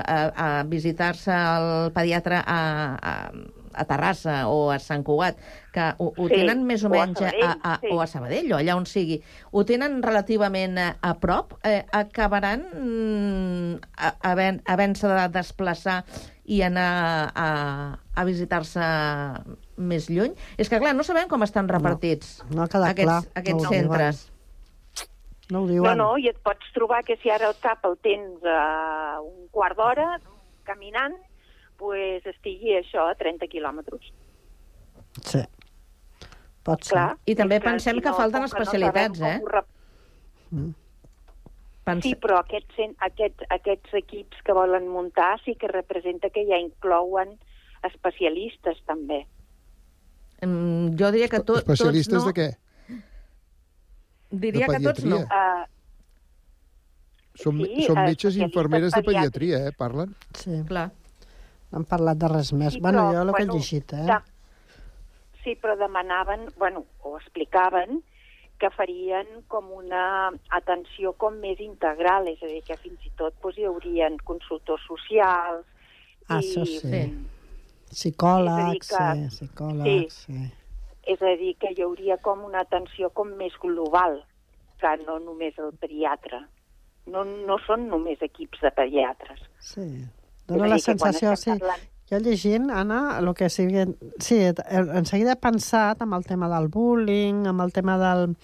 a, 0.00 0.18
a 0.46 0.48
visitar-se 0.66 1.30
al 1.34 1.92
pediatre 1.94 2.42
a, 2.42 2.60
a, 2.98 3.14
a 3.76 3.84
Terrassa 3.88 4.48
o 4.48 4.70
a 4.72 4.78
Sant 4.82 5.04
Cugat, 5.04 5.36
que 5.72 5.84
ho, 5.98 6.12
ho 6.16 6.28
Sí, 6.28 6.34
tenen 6.34 6.64
més 6.66 6.82
o 6.84 6.88
o 6.88 6.94
a 6.94 6.96
menys 7.06 7.20
a, 7.20 7.30
Sabadell, 7.30 7.60
a, 7.62 7.74
sí. 7.82 7.90
o 7.92 8.00
a 8.00 8.06
Sabadell 8.10 8.52
o 8.52 8.56
allà 8.58 8.76
on 8.78 8.86
sigui, 8.88 9.20
ho 9.52 9.64
tenen 9.68 9.98
relativament 10.02 10.78
a, 10.80 10.88
a 11.02 11.14
prop, 11.20 11.54
eh, 11.64 11.84
acabaran 11.92 12.64
mm, 12.72 13.74
a- 13.98 14.14
havent- 14.32 14.62
havent-se 14.66 15.08
de 15.12 15.28
desplaçar 15.36 16.00
i 16.46 16.60
anar 16.62 17.32
a, 17.34 17.48
a 18.14 18.24
visitar-se 18.24 18.80
més 19.76 20.08
lluny? 20.08 20.32
És 20.56 20.70
que, 20.70 20.78
clar, 20.80 20.94
no 20.96 21.04
sabem 21.04 21.28
com 21.28 21.42
estan 21.44 21.68
repartits 21.68 22.40
no 22.50 22.62
ha 22.64 22.68
quedat 22.70 22.92
aquests, 22.94 23.10
clar, 23.10 23.22
aquests 23.42 23.62
no 23.62 23.70
centres. 23.74 24.24
No 25.50 25.60
ho 25.60 25.66
No, 25.66 25.70
diuen. 25.70 25.98
no, 25.98 26.06
i 26.18 26.26
et 26.26 26.38
pots 26.42 26.72
trobar 26.74 27.04
que 27.06 27.14
si 27.22 27.30
ara 27.30 27.46
el 27.52 27.54
cap 27.62 27.84
el 27.86 27.92
tens 28.02 28.42
a 28.50 29.20
un 29.22 29.44
quart 29.54 29.76
d'hora 29.78 30.16
caminant, 30.66 31.14
pues 31.78 32.24
estigui 32.26 32.74
això 32.78 33.06
a 33.10 33.14
30 33.18 33.46
quilòmetres. 33.52 34.08
Sí. 35.24 35.42
Pot 36.66 36.82
ser. 36.84 36.96
Clar, 36.96 37.16
I 37.26 37.34
també 37.38 37.56
és 37.56 37.62
que 37.62 37.68
pensem 37.70 37.96
si 37.96 38.02
que 38.02 38.10
no, 38.10 38.16
falten 38.18 38.42
no 38.42 38.50
especialitats, 38.50 39.18
sabem 39.18 39.40
eh? 39.46 39.54
rep- 39.54 39.72
Mm. 40.50 40.74
Sí, 42.02 42.14
però 42.18 42.38
aquests, 42.40 42.74
aquests, 42.98 43.44
aquests 43.50 43.94
equips 43.94 44.40
que 44.42 44.52
volen 44.54 44.88
muntar 44.90 45.40
sí 45.44 45.54
que 45.54 45.68
representa 45.70 46.30
que 46.30 46.42
ja 46.48 46.58
inclouen 46.58 47.36
especialistes 47.86 48.78
també. 48.86 49.20
Mm, 50.42 50.96
jo 50.98 51.10
diria 51.14 51.28
que 51.28 51.40
to, 51.46 51.58
Especialistes 51.58 52.12
tots 52.12 52.26
no. 52.26 52.32
de 52.32 52.34
què? 52.40 53.00
Diria 54.30 54.66
De 54.66 54.76
que 54.76 54.82
tots 54.82 55.04
no. 55.04 55.20
Uh, 55.22 55.64
Són, 57.36 57.58
Sí, 57.60 57.84
eh, 57.84 57.92
metges 57.94 58.34
i 58.36 58.40
especialistes 58.40 58.42
infermeres 58.48 58.92
de 58.92 59.02
pediatria, 59.02 59.58
eh? 59.68 59.72
Parlen? 59.76 60.14
Sí. 60.34 60.62
Clar. 60.66 60.90
No 61.72 61.78
han 61.80 61.84
parlat 61.84 62.18
de 62.18 62.28
res 62.28 62.52
més. 62.52 62.72
Sí, 62.74 62.80
bueno, 62.80 63.08
però, 63.08 63.12
jo 63.14 63.22
el 63.22 63.32
que 63.34 63.42
he 63.42 63.46
bueno, 63.46 63.54
llegit, 63.54 63.92
eh? 63.92 64.04
de- 64.06 64.34
Sí, 65.44 65.54
però 65.62 65.76
demanaven, 65.78 66.48
bueno, 66.58 66.84
o 67.02 67.16
explicaven 67.18 68.02
que 68.58 68.70
farien 68.70 69.26
com 69.48 69.68
una 69.70 70.32
atenció 70.50 71.12
com 71.12 71.36
més 71.38 71.60
integral, 71.60 72.26
és 72.28 72.42
a 72.42 72.46
dir, 72.50 72.62
que 72.64 72.76
fins 72.80 73.04
i 73.06 73.10
tot 73.14 73.34
doncs, 73.42 73.58
hi 73.58 73.64
haurien 73.68 74.16
consultors 74.24 74.82
socials 74.88 75.64
Ah, 76.28 76.40
i... 76.40 76.42
això 76.42 76.64
sí. 76.66 76.80
Sí. 76.80 77.02
Psicòlegs, 77.92 78.88
que- 78.88 79.28
sí, 79.28 79.28
psicòlegs, 79.46 80.14
sí. 80.26 80.40
És 81.06 81.22
a 81.22 81.36
dir, 81.38 81.54
que 81.60 81.70
hi 81.76 81.82
hauria 81.82 82.16
com 82.18 82.42
una 82.44 82.60
atenció 82.66 83.10
com 83.10 83.28
més 83.38 83.52
global, 83.62 84.24
que 84.80 84.96
no 85.06 85.20
només 85.20 85.56
el 85.62 85.70
pediatre. 85.78 86.40
No, 87.06 87.22
no 87.24 87.58
són 87.64 87.86
només 87.88 88.20
equips 88.20 88.60
de 88.64 88.70
pediatres. 88.74 89.38
Sí. 89.60 89.86
Dóna 90.46 90.68
la 90.70 90.78
sensació, 90.78 91.34
sí. 91.36 91.50
parlant- 91.54 91.92
Jo 92.06 92.20
llegint, 92.22 92.68
Anna, 92.70 93.18
el 93.18 93.32
que 93.34 93.48
sigui... 93.50 93.82
Sí, 94.22 94.36
en 94.46 95.06
seguida 95.10 95.32
he 95.34 95.40
pensat 95.42 96.04
amb 96.04 96.14
el 96.14 96.22
tema 96.24 96.46
del 96.52 96.68
bullying, 96.70 97.48
amb 97.50 97.64
el 97.64 97.72
tema 97.74 97.96
del, 97.98 98.36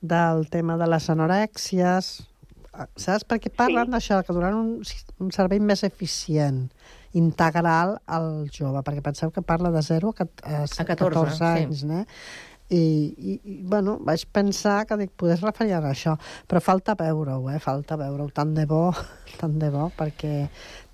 del 0.00 0.46
tema 0.48 0.78
de 0.80 0.88
les 0.88 1.10
anorèxies, 1.12 2.08
saps? 2.96 3.26
Perquè 3.28 3.52
parlen 3.52 3.90
sí. 3.90 3.92
d'això, 3.92 4.22
que 4.24 4.32
donaran 4.32 4.56
un, 4.56 4.70
un 5.20 5.34
servei 5.36 5.60
més 5.60 5.84
eficient, 5.84 6.70
integral 7.12 7.98
al 8.06 8.46
jove, 8.54 8.80
perquè 8.86 9.02
penseu 9.02 9.32
que 9.34 9.42
parla 9.42 9.72
de 9.74 9.82
0 9.82 10.14
a, 10.16 10.22
a, 10.24 10.62
A 10.64 10.84
14, 10.86 10.94
14 10.94 11.44
anys, 11.44 11.80
sí. 11.82 11.90
né? 11.90 12.06
I, 12.70 12.78
i, 13.18 13.32
i, 13.50 13.54
bueno, 13.66 13.96
vaig 14.06 14.22
pensar 14.30 14.84
que 14.86 14.94
dic, 14.96 15.10
poder 15.18 15.40
referir 15.42 15.72
a 15.74 15.80
això, 15.90 16.12
però 16.46 16.60
falta 16.62 16.94
veure-ho, 16.94 17.48
eh? 17.50 17.58
falta 17.58 17.96
veure-ho, 17.98 18.28
tant 18.30 18.52
de 18.54 18.62
bo, 18.70 18.92
tant 19.40 19.56
de 19.58 19.72
bo, 19.74 19.88
perquè 19.98 20.44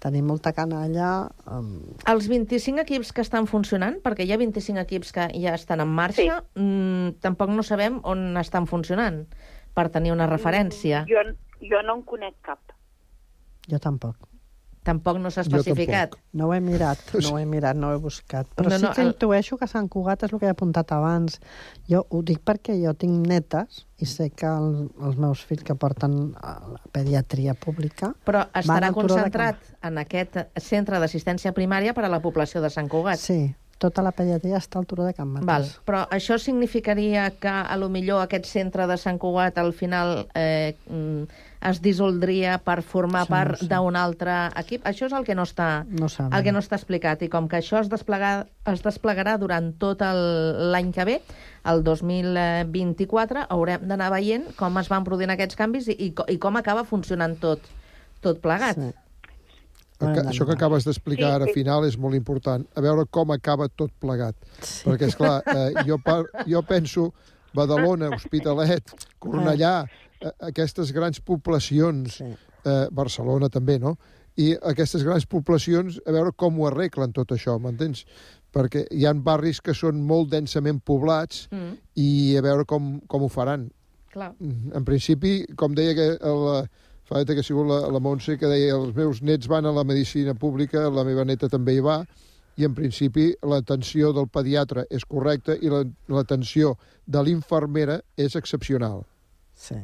tenim 0.02 0.26
molta 0.28 0.52
canalla. 0.56 1.28
Um... 1.50 1.80
Els 2.10 2.28
25 2.30 2.84
equips 2.84 3.12
que 3.16 3.24
estan 3.24 3.48
funcionant, 3.50 3.98
perquè 4.04 4.26
hi 4.26 4.32
ha 4.34 4.40
25 4.40 4.82
equips 4.84 5.12
que 5.16 5.26
ja 5.34 5.56
estan 5.56 5.82
en 5.84 5.92
marxa, 5.96 6.22
sí. 6.22 6.60
mmm, 6.60 7.18
tampoc 7.24 7.52
no 7.54 7.64
sabem 7.66 8.00
on 8.04 8.28
estan 8.40 8.68
funcionant, 8.70 9.24
per 9.76 9.88
tenir 9.92 10.14
una 10.14 10.28
referència. 10.30 11.04
Jo, 11.10 11.24
jo 11.60 11.82
no 11.86 12.00
en 12.00 12.06
conec 12.08 12.38
cap. 12.44 12.76
Jo 13.70 13.80
tampoc. 13.82 14.35
Tampoc 14.86 15.18
no 15.18 15.30
s'ha 15.34 15.42
especificat. 15.42 16.12
No 16.38 16.46
ho 16.46 16.54
he 16.54 16.60
mirat, 16.62 17.00
no 17.24 17.32
ho 17.34 17.38
he 17.40 17.46
mirat, 17.50 17.74
no 17.76 17.88
ho 17.90 17.96
he 17.96 18.00
buscat. 18.02 18.46
Però 18.54 18.70
No, 18.70 18.78
sí 18.78 18.86
que 18.94 19.02
el- 19.02 19.10
intueixo 19.12 19.58
que 19.58 19.66
Sant 19.66 19.88
Cugat 19.90 20.22
és 20.22 20.32
el 20.32 20.38
que 20.38 20.46
he 20.46 20.52
apuntat 20.54 20.92
abans. 20.94 21.40
Jo 21.90 22.04
ho 22.08 22.22
dic 22.22 22.40
perquè 22.46 22.76
jo 22.78 22.94
tinc 22.94 23.26
netes 23.26 23.82
i 23.98 24.06
sé 24.06 24.30
que 24.30 24.46
el, 24.46 24.88
els 25.02 25.16
meus 25.18 25.42
fills 25.48 25.64
que 25.66 25.74
porten 25.74 26.34
a 26.38 26.54
la 26.76 26.80
pediatria 26.92 27.54
pública 27.54 28.12
Però 28.28 28.42
estarà 28.52 28.90
Turó 28.92 29.08
de 29.08 29.14
concentrat 29.16 29.62
en 29.88 29.98
aquest 30.02 30.36
centre 30.60 31.00
d'assistència 31.02 31.52
primària 31.56 31.94
per 31.96 32.04
a 32.04 32.10
la 32.12 32.20
població 32.20 32.60
de 32.62 32.70
Sant 32.70 32.88
Cugat. 32.92 33.18
Sí, 33.18 33.54
tota 33.78 34.02
la 34.04 34.12
pediatria 34.16 34.56
està 34.60 34.80
al 34.80 34.86
turó 34.88 35.04
de 35.04 35.12
Can 35.16 35.28
Mates. 35.28 35.46
Val. 35.48 35.66
Però 35.88 36.04
això 36.12 36.38
significaria 36.40 37.28
que 37.40 37.52
a 37.52 37.76
lo 37.76 37.90
millor 37.92 38.22
aquest 38.22 38.48
centre 38.48 38.86
de 38.88 38.96
Sant 39.00 39.18
Cugat 39.20 39.58
al 39.60 39.74
final 39.76 40.26
eh, 40.34 40.74
mm, 40.88 41.44
es 41.70 41.80
dissoldria 41.84 42.56
per 42.64 42.80
formar 42.86 43.26
no 43.26 43.30
part 43.32 43.60
sé. 43.60 43.68
d'un 43.68 43.96
altre 44.00 44.34
equip? 44.62 44.84
Això 44.88 45.10
és 45.10 45.16
el 45.16 45.26
que 45.28 45.36
no 45.36 45.44
està, 45.44 45.84
No 45.88 46.08
el 46.08 46.44
que 46.44 46.54
no 46.54 46.62
està 46.64 46.78
explicat. 46.80 47.22
I 47.22 47.30
com 47.32 47.48
que 47.52 47.60
això 47.60 47.80
es, 47.82 47.90
desplegar, 47.92 48.46
es 48.72 48.84
desplegarà 48.84 49.36
durant 49.40 49.72
tot 49.80 50.00
l'any 50.02 50.92
que 50.96 51.08
ve, 51.08 51.20
el 51.66 51.82
2024, 51.84 53.48
haurem 53.50 53.88
d'anar 53.88 54.12
veient 54.14 54.52
com 54.56 54.78
es 54.80 54.88
van 54.92 55.04
produint 55.04 55.34
aquests 55.34 55.58
canvis 55.58 55.90
i, 55.92 55.98
i, 56.08 56.12
i 56.32 56.38
com 56.40 56.56
acaba 56.56 56.86
funcionant 56.88 57.36
tot, 57.42 57.64
tot 58.24 58.40
plegat. 58.40 58.80
Sí. 58.80 59.05
Aca 59.98 60.26
això 60.28 60.44
que 60.44 60.52
acabes 60.52 60.84
d'explicar 60.84 61.30
Sí, 61.30 61.34
ara 61.38 61.46
sí. 61.46 61.52
final 61.54 61.84
és 61.86 61.96
molt 61.96 62.14
important. 62.14 62.66
A 62.76 62.82
veure 62.84 63.06
com 63.10 63.30
acaba 63.32 63.68
tot 63.68 63.92
plegat. 63.98 64.36
Sí. 64.60 64.84
Perquè, 64.88 65.08
esclar, 65.08 65.42
eh, 65.46 65.84
jo, 65.88 65.96
par 66.04 66.26
jo 66.46 66.62
penso 66.68 67.12
Badalona, 67.56 68.10
Hospitalet, 68.12 68.92
Cornellà, 69.18 69.86
eh, 70.20 70.32
aquestes 70.50 70.92
grans 70.92 71.20
poblacions, 71.24 72.18
sí. 72.20 72.24
eh, 72.64 72.86
Barcelona 72.92 73.48
també, 73.48 73.78
no? 73.80 73.96
I 74.36 74.50
aquestes 74.68 75.00
grans 75.02 75.24
poblacions, 75.24 75.96
a 76.04 76.12
veure 76.12 76.34
com 76.36 76.58
ho 76.60 76.66
arreglen 76.68 77.14
tot 77.16 77.32
això, 77.32 77.54
m'entens? 77.58 78.04
Perquè 78.52 78.82
hi 78.92 79.06
han 79.08 79.22
barris 79.24 79.62
que 79.64 79.72
són 79.72 80.02
molt 80.04 80.28
densament 80.32 80.82
poblats 80.84 81.46
Mm. 81.50 81.78
i 81.96 82.36
a 82.36 82.42
veure 82.44 82.66
com, 82.68 82.98
com 83.08 83.22
ho 83.24 83.28
faran. 83.32 83.70
Clar. 84.12 84.34
En 84.40 84.84
principi, 84.84 85.46
com 85.56 85.72
deia 85.76 85.94
que 85.96 86.06
la, 86.20 86.66
fa 87.06 87.24
que 87.24 87.38
ha 87.38 87.42
sigut 87.46 87.66
la, 87.70 87.80
la 87.92 88.00
Montse, 88.02 88.36
que 88.38 88.48
deia 88.50 88.74
els 88.74 88.94
meus 88.96 89.22
nets 89.22 89.46
van 89.48 89.66
a 89.66 89.72
la 89.72 89.84
medicina 89.84 90.34
pública, 90.34 90.88
la 90.90 91.04
meva 91.06 91.24
neta 91.24 91.48
també 91.48 91.74
hi 91.76 91.80
va, 91.84 92.00
i 92.56 92.64
en 92.64 92.74
principi 92.74 93.28
l'atenció 93.44 94.12
del 94.16 94.26
pediatre 94.32 94.86
és 94.90 95.04
correcta 95.04 95.54
i 95.60 95.68
la- 95.70 95.84
l'atenció 96.08 96.76
de 97.06 97.22
l'infermera 97.22 98.00
és 98.16 98.34
excepcional. 98.36 99.04
Sí. 99.54 99.76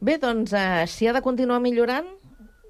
Bé, 0.00 0.18
doncs, 0.20 0.52
eh, 0.52 0.86
si 0.86 1.06
ha 1.08 1.12
de 1.16 1.22
continuar 1.22 1.60
millorant, 1.60 2.06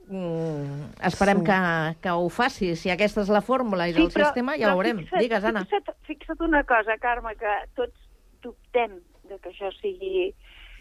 mm, 0.09 0.93
esperem 1.09 1.41
Sí. 1.41 1.45
que, 1.47 1.97
que 2.03 2.11
ho 2.11 2.29
faci. 2.29 2.77
Si 2.77 2.91
aquesta 2.91 3.23
és 3.23 3.29
la 3.29 3.41
fórmula 3.43 3.89
i 3.89 3.93
el 3.95 4.11
sistema, 4.11 4.57
ja 4.59 4.73
ho 4.73 4.77
veurem. 4.79 4.99
Fixa't, 5.05 5.21
Digues, 5.23 5.45
Anna. 5.45 5.65
Fixa't, 5.65 5.97
fixa't 6.07 6.41
una 6.47 6.63
cosa, 6.65 6.97
Carme, 7.01 7.35
que 7.37 7.55
tots 7.75 7.97
dubtem 8.43 9.01
de 9.29 9.39
que 9.39 9.51
això 9.51 9.73
sigui 9.81 10.33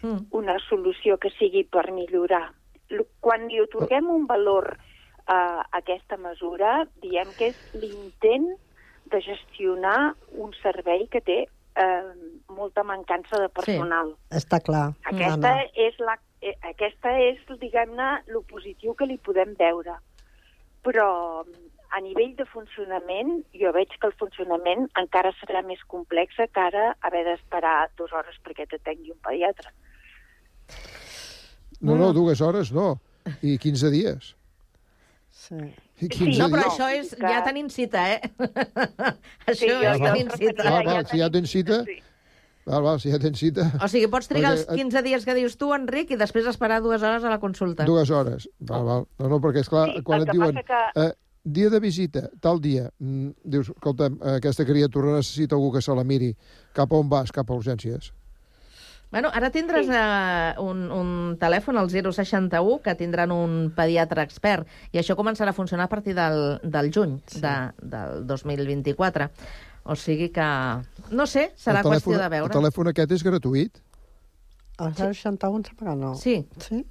Mm. 0.02 0.26
una 0.30 0.58
solució 0.68 1.16
que 1.18 1.30
sigui 1.38 1.64
per 1.64 1.90
millorar. 1.92 2.50
Quan 3.20 3.48
li 3.48 3.60
otorguem 3.62 4.10
un 4.12 4.26
valor 4.28 4.76
a 5.26 5.38
aquesta 5.74 6.16
mesura, 6.16 6.84
diem 7.02 7.32
que 7.38 7.50
és 7.50 7.62
l'intent 7.74 8.46
de 9.10 9.20
gestionar 9.22 10.14
un 10.34 10.52
servei 10.62 11.06
que 11.10 11.20
té 11.20 11.38
eh, 11.46 12.10
molta 12.48 12.84
mancança 12.86 13.40
de 13.42 13.48
personal. 13.48 14.14
Està 14.30 14.60
clar. 14.60 14.90
Aquesta 15.04 15.52
Anna. 15.52 15.70
és, 15.74 15.98
la, 15.98 16.16
eh, 16.40 16.54
aquesta 16.70 17.14
és 17.22 17.40
diguem-ne, 17.62 18.10
el 18.26 18.42
positiu 18.50 18.94
que 18.94 19.08
li 19.08 19.18
podem 19.18 19.54
veure. 19.58 19.98
Però 20.86 21.08
a 21.90 22.00
nivell 22.00 22.34
de 22.38 22.46
funcionament, 22.50 23.40
jo 23.54 23.72
veig 23.74 23.92
que 23.98 24.08
el 24.10 24.14
funcionament 24.20 24.86
encara 25.00 25.32
serà 25.40 25.62
més 25.66 25.82
complex 25.90 26.38
que 26.38 26.62
ara 26.62 26.92
haver 27.06 27.24
d'esperar 27.28 27.90
dues 27.98 28.12
hores 28.12 28.38
perquè 28.44 28.66
t'atengui 28.70 29.14
un 29.14 29.20
pediatre. 29.22 29.70
No, 31.80 31.96
no, 31.96 32.12
dues 32.16 32.40
hores 32.40 32.72
no, 32.72 33.00
i 33.42 33.56
15 33.58 33.90
dies. 33.92 34.34
Sí. 35.36 35.58
I 36.00 36.08
15 36.08 36.38
No, 36.40 36.48
però 36.52 36.64
dies. 36.64 36.72
això 36.74 36.88
és... 36.92 37.14
Ja 37.20 37.42
tenim 37.44 37.68
cita, 37.72 38.02
eh? 38.14 38.20
això 39.46 39.60
Sí, 39.62 39.70
és 39.70 39.98
jo 40.00 40.04
tenim 40.04 40.30
cita. 40.36 40.66
Val, 40.70 40.84
val, 40.86 41.06
si 41.08 41.18
ja 41.22 41.28
tens 41.32 41.50
cita... 41.52 41.80
Val, 42.66 42.82
val, 42.82 42.98
si 42.98 43.12
ja 43.12 43.18
tens 43.22 43.38
cita... 43.38 43.68
O 43.84 43.86
sigui, 43.88 44.08
pots 44.10 44.26
trigar 44.26 44.56
els 44.56 44.64
Perquè, 44.66 44.80
eh, 44.80 44.88
15 44.88 45.02
dies 45.06 45.24
que 45.28 45.36
dius 45.38 45.54
tu, 45.60 45.68
Enric, 45.76 46.10
i 46.10 46.18
després 46.18 46.48
esperar 46.50 46.80
dues 46.82 47.04
hores 47.04 47.22
a 47.24 47.30
la 47.30 47.38
consulta. 47.38 47.86
Dues 47.86 48.10
hores. 48.10 48.48
Val, 48.58 48.82
val. 48.88 49.06
No, 49.20 49.28
no, 49.30 49.38
perquè, 49.44 49.62
esclar, 49.62 49.86
Sí, 49.94 50.02
quan 50.08 50.24
et 50.24 50.32
que 50.32 50.34
diuen... 50.34 50.58
que- 50.66 50.82
Eh, 51.04 51.12
dia 51.46 51.70
de 51.70 51.78
visita, 51.78 52.24
tal 52.42 52.58
dia, 52.60 52.88
mm, 52.98 53.28
dius, 53.44 53.68
escolta'm, 53.70 54.16
eh, 54.18 54.32
aquesta 54.40 54.64
criatura 54.66 55.12
necessita 55.14 55.54
algú 55.54 55.70
que 55.76 55.80
se 55.84 55.94
la 55.94 56.02
miri. 56.02 56.32
Cap 56.74 56.90
a 56.90 56.98
on 56.98 57.08
vas? 57.08 57.30
Cap 57.30 57.48
a 57.50 57.54
urgències. 57.54 58.10
Bueno, 59.16 59.30
ara 59.32 59.48
tindràs 59.48 59.86
eh, 59.88 60.60
un, 60.60 60.82
un 60.92 61.12
telèfon, 61.40 61.78
el 61.80 61.86
061, 61.88 62.82
que 62.84 62.92
tindran 62.98 63.30
un 63.32 63.70
pediatre 63.72 64.20
expert, 64.26 64.68
i 64.92 65.00
això 65.00 65.16
començarà 65.16 65.54
a 65.54 65.56
funcionar 65.56 65.86
a 65.86 65.88
partir 65.88 66.12
del, 66.18 66.58
del 66.60 66.90
juny 66.92 67.14
sí. 67.24 67.40
de, 67.40 67.54
del 67.80 68.26
2024. 68.28 69.30
O 69.88 69.96
sigui 69.96 70.28
que, 70.36 70.48
no 71.16 71.24
sé, 71.24 71.46
serà 71.56 71.80
el 71.80 71.88
qüestió 71.88 72.12
telèfon, 72.12 72.26
de 72.26 72.28
veure. 72.34 72.50
El 72.50 72.58
telèfon 72.58 72.92
aquest 72.92 73.16
és 73.16 73.24
gratuït. 73.24 73.80
El 74.84 74.92
061 74.92 75.64
sembla 75.70 75.88
que 75.88 75.98
no. 76.02 76.12
Sí. 76.20 76.36
Sí? 76.60 76.84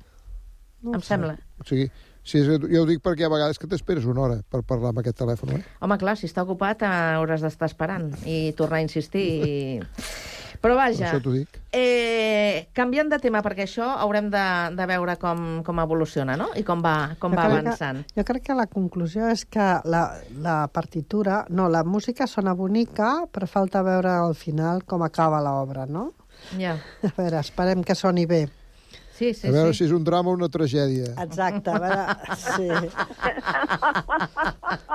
em 0.95 1.01
sembla. 1.05 1.37
O 1.61 1.69
sigui, 1.69 1.91
Sí, 2.25 2.39
és- 2.39 2.47
jo 2.49 2.79
ho 2.81 2.87
dic 2.89 3.03
perquè 3.05 3.27
a 3.27 3.29
vegades 3.29 3.59
que 3.61 3.67
t'esperes 3.69 4.05
una 4.09 4.21
hora 4.21 4.37
per 4.49 4.63
parlar 4.65 4.89
amb 4.89 5.03
aquest 5.03 5.19
telèfon, 5.19 5.59
eh? 5.59 5.63
Home, 5.85 5.97
clar, 6.01 6.15
si 6.17 6.25
està 6.25 6.41
ocupat 6.41 6.81
eh, 6.81 6.89
hauràs 7.19 7.45
d'estar 7.45 7.69
esperant 7.69 8.07
i 8.25 8.51
tornar 8.57 8.79
a 8.79 8.85
insistir. 8.87 9.27
I... 9.45 9.53
Però 10.65 10.75
vaja, 10.79 10.97
Per 11.03 11.11
això 11.11 11.21
t'ho 11.21 11.33
dic. 11.35 11.59
eh, 11.77 12.65
canviant 12.73 13.11
de 13.11 13.19
tema, 13.21 13.43
perquè 13.45 13.67
això 13.67 13.85
haurem 14.01 14.31
de, 14.33 14.45
de 14.73 14.85
veure 14.89 15.13
com, 15.21 15.61
com 15.67 15.81
evoluciona, 15.83 16.33
no? 16.41 16.47
I 16.57 16.63
com 16.65 16.81
va, 16.81 16.95
com 17.21 17.35
Jo 17.35 17.37
va 17.37 17.45
avançant. 17.51 18.01
Que, 18.07 18.17
jo 18.17 18.25
crec 18.31 18.47
que 18.49 18.55
la 18.57 18.65
conclusió 18.71 19.29
és 19.29 19.45
que 19.45 19.67
la, 19.85 20.03
la 20.41 20.57
partitura... 20.73 21.43
No, 21.53 21.69
la 21.69 21.83
música 21.85 22.25
sona 22.25 22.55
bonica, 22.57 23.13
però 23.31 23.45
falta 23.45 23.83
veure 23.85 24.09
al 24.25 24.33
final 24.33 24.81
com 24.89 25.05
acaba 25.05 25.43
l'obra, 25.45 25.85
no? 25.85 26.09
Ja. 26.57 26.73
A 27.05 27.13
veure, 27.15 27.39
esperem 27.45 27.83
que 27.85 27.93
soni 27.95 28.25
bé. 28.25 28.47
Sí, 29.15 29.29
a 29.47 29.51
veure 29.53 29.71
si 29.71 29.85
és 29.85 29.93
un 29.95 30.03
drama 30.03 30.33
o 30.33 30.35
una 30.35 30.49
tragèdia. 30.51 31.13
Exacte, 31.23 31.71
a 31.71 31.79
veure... 31.79 32.03
Sí. 32.35 32.67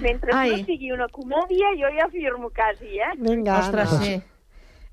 Mentre 0.00 0.32
Ai. 0.34 0.50
no 0.50 0.64
sigui 0.64 0.92
una 0.92 1.08
comèdia, 1.12 1.72
jo 1.78 1.90
ja 1.98 2.08
firmo 2.12 2.50
quasi, 2.50 2.98
eh? 2.98 3.12
Vinga, 3.18 3.58
Ostres, 3.60 3.90
sí. 4.02 4.20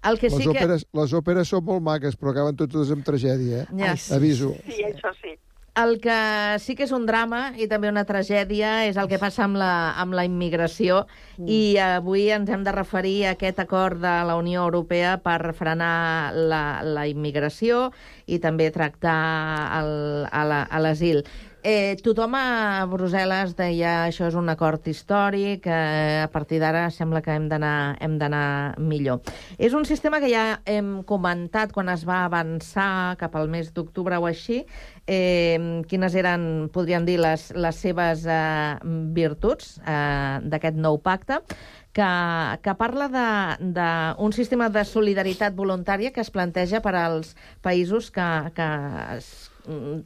El 0.07 0.19
que 0.19 0.29
les, 0.29 0.37
sí 0.37 0.43
que... 0.45 0.53
òperes, 0.53 0.85
les 0.93 1.13
òperes 1.17 1.49
són 1.49 1.65
molt 1.65 1.81
maques, 1.83 2.15
però 2.19 2.31
acaben 2.31 2.55
totes 2.55 2.91
amb 2.93 3.03
tragèdia, 3.05 3.63
eh? 3.65 3.67
Ja. 3.75 3.91
Ai, 3.95 3.97
sí. 3.97 4.13
Aviso. 4.15 4.53
Sí, 4.67 4.83
això 4.87 5.11
sí. 5.21 5.33
El 5.77 5.99
que 6.01 6.57
sí 6.57 6.73
que 6.73 6.87
és 6.87 6.91
un 6.95 7.03
drama 7.05 7.51
i 7.61 7.67
també 7.69 7.85
una 7.91 8.01
tragèdia 8.09 8.87
és 8.89 8.97
el 8.97 9.05
que 9.11 9.19
passa 9.21 9.43
amb 9.45 9.59
la, 9.61 9.93
amb 10.01 10.15
la 10.17 10.23
immigració 10.25 11.03
mm. 11.37 11.45
i 11.45 11.59
avui 11.77 12.31
ens 12.33 12.49
hem 12.49 12.63
de 12.65 12.73
referir 12.73 13.27
a 13.27 13.35
aquest 13.35 13.59
acord 13.61 14.01
de 14.01 14.13
la 14.25 14.39
Unió 14.41 14.63
Europea 14.65 15.19
per 15.21 15.53
frenar 15.53 16.33
la, 16.33 16.81
la 16.81 17.03
immigració 17.05 17.91
i 18.25 18.39
també 18.41 18.71
tractar 18.73 19.19
el- 19.83 20.25
a 20.31 20.41
la- 20.49 20.63
a 20.65 20.79
l'asil. 20.81 21.21
Eh, 21.67 21.97
tothom 21.99 22.31
a 22.39 22.85
Brussel·les 22.87 23.51
deia 23.57 24.05
això 24.05 24.29
és 24.29 24.35
un 24.39 24.47
acord 24.47 24.85
històric, 24.87 25.65
eh, 25.67 26.21
a 26.23 26.29
partir 26.31 26.61
d'ara 26.61 26.85
sembla 26.95 27.19
que 27.21 27.33
hem 27.35 27.49
d'anar 27.49 28.75
millor. 28.79 29.19
És 29.57 29.73
un 29.75 29.83
sistema 29.83 30.21
que 30.23 30.29
ja 30.31 30.61
hem 30.63 31.01
comentat 31.03 31.73
quan 31.75 31.89
es 31.91 32.05
va 32.07 32.21
avançar 32.23 33.17
cap 33.19 33.35
al 33.35 33.49
mes 33.51 33.73
d'octubre 33.75 34.15
o 34.15 34.29
així, 34.29 34.61
eh, 35.07 35.81
quines 35.91 36.15
eren, 36.15 36.69
podríem 36.71 37.03
dir, 37.03 37.17
les, 37.19 37.49
les 37.51 37.75
seves 37.83 38.23
eh, 38.23 38.77
virtuts 39.19 39.81
eh, 39.83 40.39
d'aquest 40.47 40.79
nou 40.79 41.01
pacte, 41.03 41.41
que, 41.91 42.07
que 42.63 42.77
parla 42.79 43.09
d'un 43.59 44.31
sistema 44.31 44.69
de 44.69 44.85
solidaritat 44.85 45.51
voluntària 45.57 46.13
que 46.15 46.21
es 46.23 46.31
planteja 46.31 46.79
per 46.79 46.95
als 46.95 47.35
països 47.61 48.07
que, 48.11 48.31
que, 48.55 48.71
es- 49.17 49.49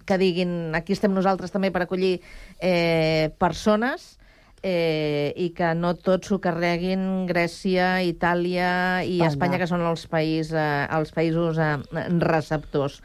que 0.05 0.17
diguin 0.17 0.75
aquí 0.75 0.93
estem 0.97 1.13
nosaltres 1.13 1.53
també 1.53 1.71
per 1.71 1.85
acollir 1.85 2.19
eh, 2.59 3.29
persones 3.39 4.17
eh, 4.63 5.33
i 5.35 5.49
que 5.57 5.73
no 5.77 5.95
tots 5.97 6.29
s'ho 6.29 6.39
carreguin 6.41 7.25
Grècia, 7.29 8.01
Itàlia 8.05 9.01
i 9.03 9.17
Espanya. 9.17 9.31
Espanya, 9.31 9.59
que 9.61 9.69
són 9.69 9.85
els, 9.87 10.05
país, 10.11 10.53
eh, 10.53 10.87
els 10.93 11.13
països 11.15 11.59
eh, 11.61 11.75
receptors. 12.21 13.01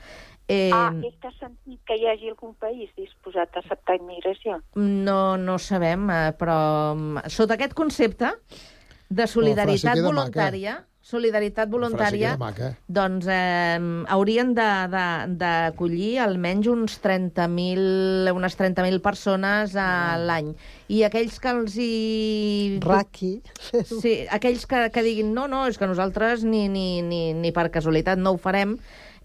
Eh, 0.49 0.71
Ah, 0.73 0.93
és 1.03 1.15
que 1.19 1.27
has 1.27 1.39
sentit 1.41 1.81
que 1.89 1.97
hi 1.99 2.07
hagi 2.07 2.29
algun 2.31 2.53
país 2.63 2.91
disposat 2.95 3.57
a 3.57 3.63
acceptar 3.65 3.97
immigració? 3.99 4.61
No, 4.77 5.37
no 5.37 5.57
ho 5.57 5.63
sabem, 5.63 6.07
eh, 6.11 6.33
però 6.39 6.59
mm, 6.95 7.27
sota 7.33 7.57
aquest 7.57 7.75
concepte 7.75 8.31
de 9.09 9.27
solidaritat 9.27 9.97
queda 9.97 10.07
voluntària, 10.07 10.77
solidaritat 11.07 11.71
voluntària, 11.71 12.33
maca. 12.41 12.73
doncs 12.91 13.29
eh, 13.31 13.79
haurien 14.11 14.51
de- 14.57 14.89
de- 14.91 15.37
d'acollir 15.39 16.19
almenys 16.25 16.67
uns 16.73 16.97
30.000 17.05 18.33
unes 18.35 18.57
30.000 18.59 18.99
persones 19.05 19.77
a 19.79 20.17
l'any. 20.19 20.51
I 20.91 21.05
aquells 21.07 21.39
que 21.39 21.53
els 21.55 21.77
hi... 21.79 22.81
Raqui. 22.83 23.37
Sí, 23.87 24.27
aquells 24.35 24.67
que, 24.67 24.89
que 24.91 25.03
diguin 25.07 25.31
no, 25.35 25.47
no, 25.47 25.65
és 25.71 25.79
que 25.79 25.87
nosaltres 25.87 26.43
ni, 26.45 26.67
ni, 26.69 27.03
ni, 27.07 27.33
ni 27.35 27.53
per 27.55 27.69
casualitat 27.71 28.19
no 28.19 28.35
ho 28.35 28.39
farem, 28.43 28.75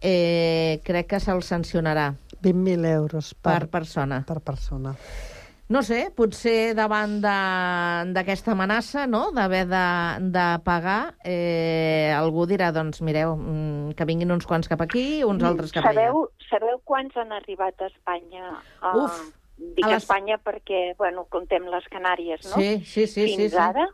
eh, 0.02 0.80
crec 0.86 1.08
que 1.16 1.20
se'ls 1.22 1.50
sancionarà 1.50 2.12
20.000 2.42 2.86
euros 2.94 3.34
per, 3.34 3.60
per 3.66 3.70
persona. 3.82 4.24
per 4.28 4.40
persona. 4.42 4.94
No 5.72 5.80
sé, 5.88 6.10
potser 6.12 6.74
davant 6.76 7.14
de- 7.24 8.12
d'aquesta 8.14 8.52
amenaça, 8.52 9.06
no?, 9.08 9.30
d'haver 9.32 9.64
de, 9.70 9.84
de 10.34 10.46
pagar, 10.66 11.14
eh, 11.24 12.12
algú 12.12 12.44
dirà, 12.50 12.74
doncs, 12.76 13.00
mireu, 13.02 13.38
mm, 13.38 13.94
que 13.96 14.06
vinguin 14.10 14.34
uns 14.36 14.46
quants 14.50 14.68
cap 14.68 14.82
aquí, 14.84 15.24
uns 15.24 15.44
altres 15.48 15.72
cap 15.72 15.86
allà. 15.86 15.94
sabeu, 16.10 16.26
sabeu 16.50 16.82
quants 16.84 17.16
han 17.16 17.32
arribat 17.32 17.80
a 17.82 17.88
Espanya? 17.88 18.58
A, 18.82 18.98
Uf, 18.98 19.22
Dic 19.62 19.86
a 19.86 19.90
les- 19.94 20.04
Espanya 20.04 20.40
perquè, 20.44 20.96
bueno, 20.98 21.26
contem 21.30 21.64
les 21.70 21.86
Canàries, 21.94 22.44
no? 22.50 22.58
Sí, 22.60 22.80
sí, 22.84 23.06
sí, 23.08 23.28
sí, 23.30 23.36
Fins 23.38 23.52
sí. 23.54 23.58
ara, 23.58 23.88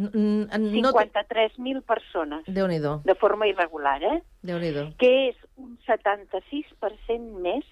N- 0.00 0.10
n- 0.52 0.80
No... 0.80 0.92
53.000 0.92 1.82
persones, 1.82 2.42
Déu-n'hi-do, 2.46 3.00
de 3.04 3.14
forma 3.14 3.46
irregular, 3.46 4.02
eh? 4.02 4.22
Déu-n'hi-do. 4.42 4.96
Que 4.98 5.28
és 5.30 5.36
un 5.56 5.78
76% 5.86 7.40
més 7.40 7.64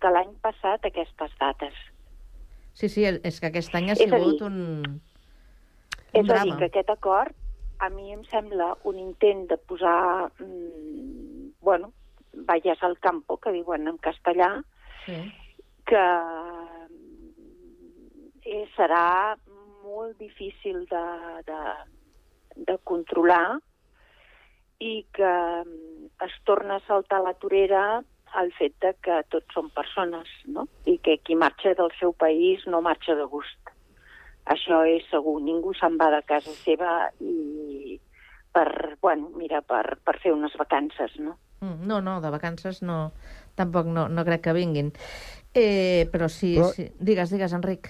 que 0.00 0.10
l'any 0.12 0.32
passat 0.44 0.84
aquestes 0.84 1.32
dates. 1.40 1.74
Sí, 2.74 2.88
sí, 2.90 3.04
és 3.06 3.38
que 3.40 3.46
aquest 3.52 3.74
any 3.78 3.90
ha 3.90 3.94
És 3.94 4.02
sigut 4.02 4.34
dir, 4.40 4.42
un, 4.48 5.00
És 6.12 6.24
un 6.24 6.30
a 6.30 6.34
dir, 6.42 6.50
drama. 6.50 6.58
que 6.58 6.68
aquest 6.70 6.90
acord 6.90 7.34
a 7.80 7.88
mi 7.90 8.12
em 8.14 8.22
sembla 8.30 8.72
un 8.84 8.98
intent 8.98 9.46
de 9.50 9.56
posar, 9.58 10.30
mm, 10.40 11.52
bueno, 11.60 11.92
valles 12.46 12.82
al 12.82 12.98
campo, 12.98 13.36
que 13.38 13.52
diuen 13.52 13.86
en 13.88 13.98
castellà, 13.98 14.62
Sí. 15.06 15.18
que 15.86 16.04
eh, 18.44 18.64
serà 18.76 19.36
molt 19.84 20.18
difícil 20.18 20.86
de, 20.90 21.04
de, 21.46 21.60
de 22.56 22.78
controlar 22.84 23.58
i 24.80 25.04
que 25.12 25.32
mm, 25.64 26.08
es 26.26 26.32
torna 26.44 26.76
a 26.76 26.86
saltar 26.88 27.22
la 27.22 27.34
torera 27.34 28.02
el 28.40 28.50
fet 28.58 28.74
de 28.82 28.94
que 29.04 29.20
tots 29.30 29.54
són 29.54 29.68
persones, 29.74 30.28
no? 30.46 30.66
I 30.90 30.98
que 30.98 31.18
qui 31.22 31.36
marxa 31.38 31.74
del 31.78 31.92
seu 32.00 32.12
país 32.12 32.64
no 32.66 32.80
marxa 32.82 33.14
de 33.14 33.24
gust. 33.30 33.70
Això 34.50 34.82
és 34.88 35.04
segur, 35.10 35.38
ningú 35.40 35.72
se'n 35.78 35.96
va 36.00 36.10
de 36.12 36.20
casa 36.28 36.52
seva 36.64 37.10
i 37.20 37.98
per, 38.52 38.96
bueno, 39.02 39.30
mira, 39.38 39.62
per, 39.62 39.98
per 40.04 40.18
fer 40.22 40.32
unes 40.34 40.52
vacances, 40.58 41.16
no? 41.18 41.38
Mm, 41.60 41.86
No, 41.88 42.00
no, 42.00 42.20
de 42.20 42.30
vacances 42.30 42.82
no, 42.82 43.12
tampoc 43.56 43.86
no, 43.86 44.08
no 44.08 44.24
crec 44.24 44.42
que 44.44 44.52
vinguin. 44.52 44.92
Eh, 45.54 46.06
però 46.12 46.28
sí, 46.28 46.54
Però- 46.58 46.72
sí. 46.74 46.90
Digues, 46.98 47.30
digues, 47.30 47.52
Enric. 47.56 47.88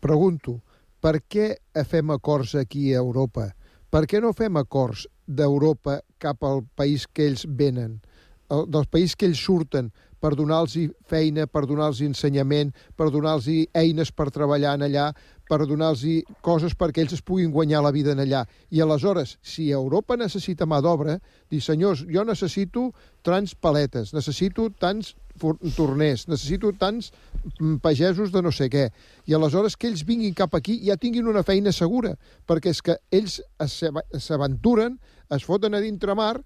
Pregunto, 0.00 0.60
per 1.00 1.20
què 1.28 1.56
fem 1.86 2.10
acords 2.10 2.54
aquí 2.54 2.92
a 2.94 2.98
Europa? 3.02 3.50
Per 3.90 4.04
què 4.06 4.20
no 4.20 4.32
fem 4.34 4.56
acords 4.56 5.06
d'Europa 5.26 6.00
cap 6.18 6.42
al 6.44 6.64
país 6.74 7.06
que 7.06 7.26
ells 7.26 7.46
venen, 7.48 8.00
dels 8.48 8.90
països 8.92 9.16
que 9.16 9.26
ells 9.28 9.42
surten, 9.42 9.90
per 10.20 10.34
donar-los 10.34 10.76
feina, 11.08 11.46
per 11.46 11.66
donar-los 11.68 12.00
ensenyament, 12.04 12.72
per 12.96 13.10
donar-los 13.12 13.48
eines 13.76 14.12
per 14.12 14.30
treballar 14.32 14.74
en 14.78 14.86
allà, 14.86 15.10
per 15.46 15.60
donar-los 15.68 16.02
coses 16.42 16.74
perquè 16.74 17.04
ells 17.04 17.14
es 17.18 17.22
puguin 17.22 17.52
guanyar 17.54 17.82
la 17.84 17.92
vida 17.94 18.14
en 18.16 18.22
allà. 18.24 18.44
I 18.70 18.82
aleshores, 18.82 19.36
si 19.42 19.70
Europa 19.70 20.16
necessita 20.16 20.66
mà 20.66 20.80
d'obra, 20.82 21.18
dir, 21.50 21.60
senyors, 21.62 22.02
jo 22.10 22.24
necessito 22.26 22.88
tants 23.26 23.54
paletes, 23.54 24.14
necessito 24.16 24.70
tants 24.80 25.14
torners, 25.76 26.26
necessito 26.30 26.72
tants 26.80 27.12
mm, 27.60 27.78
pagesos 27.84 28.32
de 28.32 28.42
no 28.42 28.50
sé 28.50 28.70
què. 28.72 28.88
I 29.28 29.36
aleshores 29.36 29.76
que 29.76 29.90
ells 29.90 30.04
vinguin 30.08 30.34
cap 30.34 30.54
aquí 30.56 30.80
ja 30.86 30.96
tinguin 30.96 31.28
una 31.28 31.44
feina 31.46 31.72
segura, 31.72 32.16
perquè 32.48 32.72
és 32.72 32.82
que 32.82 32.98
ells 33.14 33.40
s'aventuren, 33.60 34.98
es 35.30 35.44
foten 35.44 35.74
a 35.74 35.82
dintre 35.82 36.14
mar, 36.16 36.38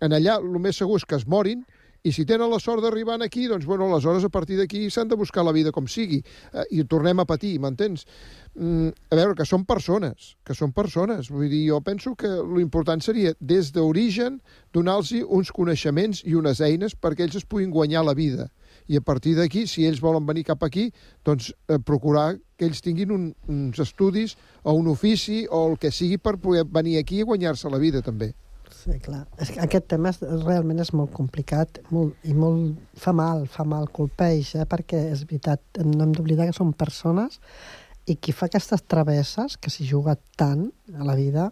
en 0.00 0.14
allà 0.14 0.38
el 0.38 0.58
més 0.62 0.78
segur 0.80 0.98
és 1.00 1.06
que 1.08 1.18
es 1.18 1.26
morin, 1.26 1.64
i 2.06 2.12
si 2.14 2.22
tenen 2.24 2.46
la 2.50 2.60
sort 2.62 2.82
d'arribar 2.84 3.16
aquí, 3.24 3.48
doncs, 3.50 3.66
bueno, 3.66 3.88
aleshores 3.88 4.24
a 4.24 4.30
partir 4.30 4.56
d'aquí 4.58 4.86
s'han 4.90 5.08
de 5.10 5.16
buscar 5.18 5.42
la 5.44 5.52
vida 5.52 5.72
com 5.74 5.88
sigui, 5.90 6.20
eh, 6.52 6.64
i 6.70 6.84
tornem 6.84 7.18
a 7.18 7.26
patir, 7.26 7.58
m'entens? 7.58 8.06
Mm, 8.54 8.92
a 9.10 9.18
veure, 9.18 9.34
que 9.34 9.44
són 9.44 9.64
persones, 9.66 10.36
que 10.46 10.54
són 10.54 10.72
persones. 10.72 11.28
Vull 11.28 11.50
dir, 11.50 11.64
jo 11.72 11.80
penso 11.82 12.14
que 12.14 12.30
l'important 12.54 13.02
seria, 13.02 13.34
des 13.40 13.72
d'origen, 13.74 14.40
donar-los 14.72 15.12
uns 15.26 15.50
coneixements 15.52 16.22
i 16.24 16.38
unes 16.38 16.62
eines 16.62 16.94
perquè 16.94 17.26
ells 17.26 17.42
es 17.42 17.44
puguin 17.44 17.74
guanyar 17.74 18.04
la 18.06 18.14
vida. 18.14 18.48
I 18.88 18.96
a 18.96 19.04
partir 19.04 19.34
d'aquí, 19.36 19.66
si 19.66 19.84
ells 19.84 20.00
volen 20.00 20.26
venir 20.26 20.46
cap 20.46 20.62
aquí, 20.62 20.92
doncs 21.26 21.50
eh, 21.68 21.78
procurar 21.78 22.38
que 22.56 22.70
ells 22.70 22.80
tinguin 22.80 23.10
un, 23.10 23.30
uns 23.48 23.78
estudis 23.82 24.36
o 24.62 24.72
un 24.72 24.86
ofici 24.88 25.46
o 25.50 25.66
el 25.72 25.78
que 25.78 25.90
sigui 25.90 26.18
per 26.18 26.38
poder 26.38 26.64
venir 26.64 26.98
aquí 27.02 27.20
i 27.20 27.26
guanyar-se 27.26 27.68
la 27.70 27.82
vida, 27.82 28.02
també. 28.06 28.32
Sí, 28.88 28.98
clar. 29.04 29.26
És 29.36 29.50
que 29.52 29.60
aquest 29.60 29.88
tema 29.92 30.08
és, 30.14 30.20
realment 30.46 30.80
és 30.80 30.94
molt 30.96 31.12
complicat 31.16 31.80
molt, 31.92 32.14
i 32.24 32.32
molt, 32.32 32.78
fa 32.96 33.12
mal, 33.12 33.44
fa 33.52 33.66
mal, 33.68 33.90
colpeix, 33.92 34.54
eh? 34.56 34.64
perquè 34.68 35.02
és 35.12 35.26
veritat, 35.28 35.60
no 35.84 36.06
hem 36.06 36.14
d'oblidar 36.16 36.46
que 36.48 36.56
són 36.56 36.72
persones 36.72 37.36
i 38.08 38.16
qui 38.16 38.32
fa 38.32 38.48
aquestes 38.48 38.86
travesses, 38.88 39.58
que 39.60 39.68
s'hi 39.68 39.84
juga 39.84 40.16
tant 40.40 40.70
a 40.96 41.04
la 41.04 41.18
vida, 41.18 41.50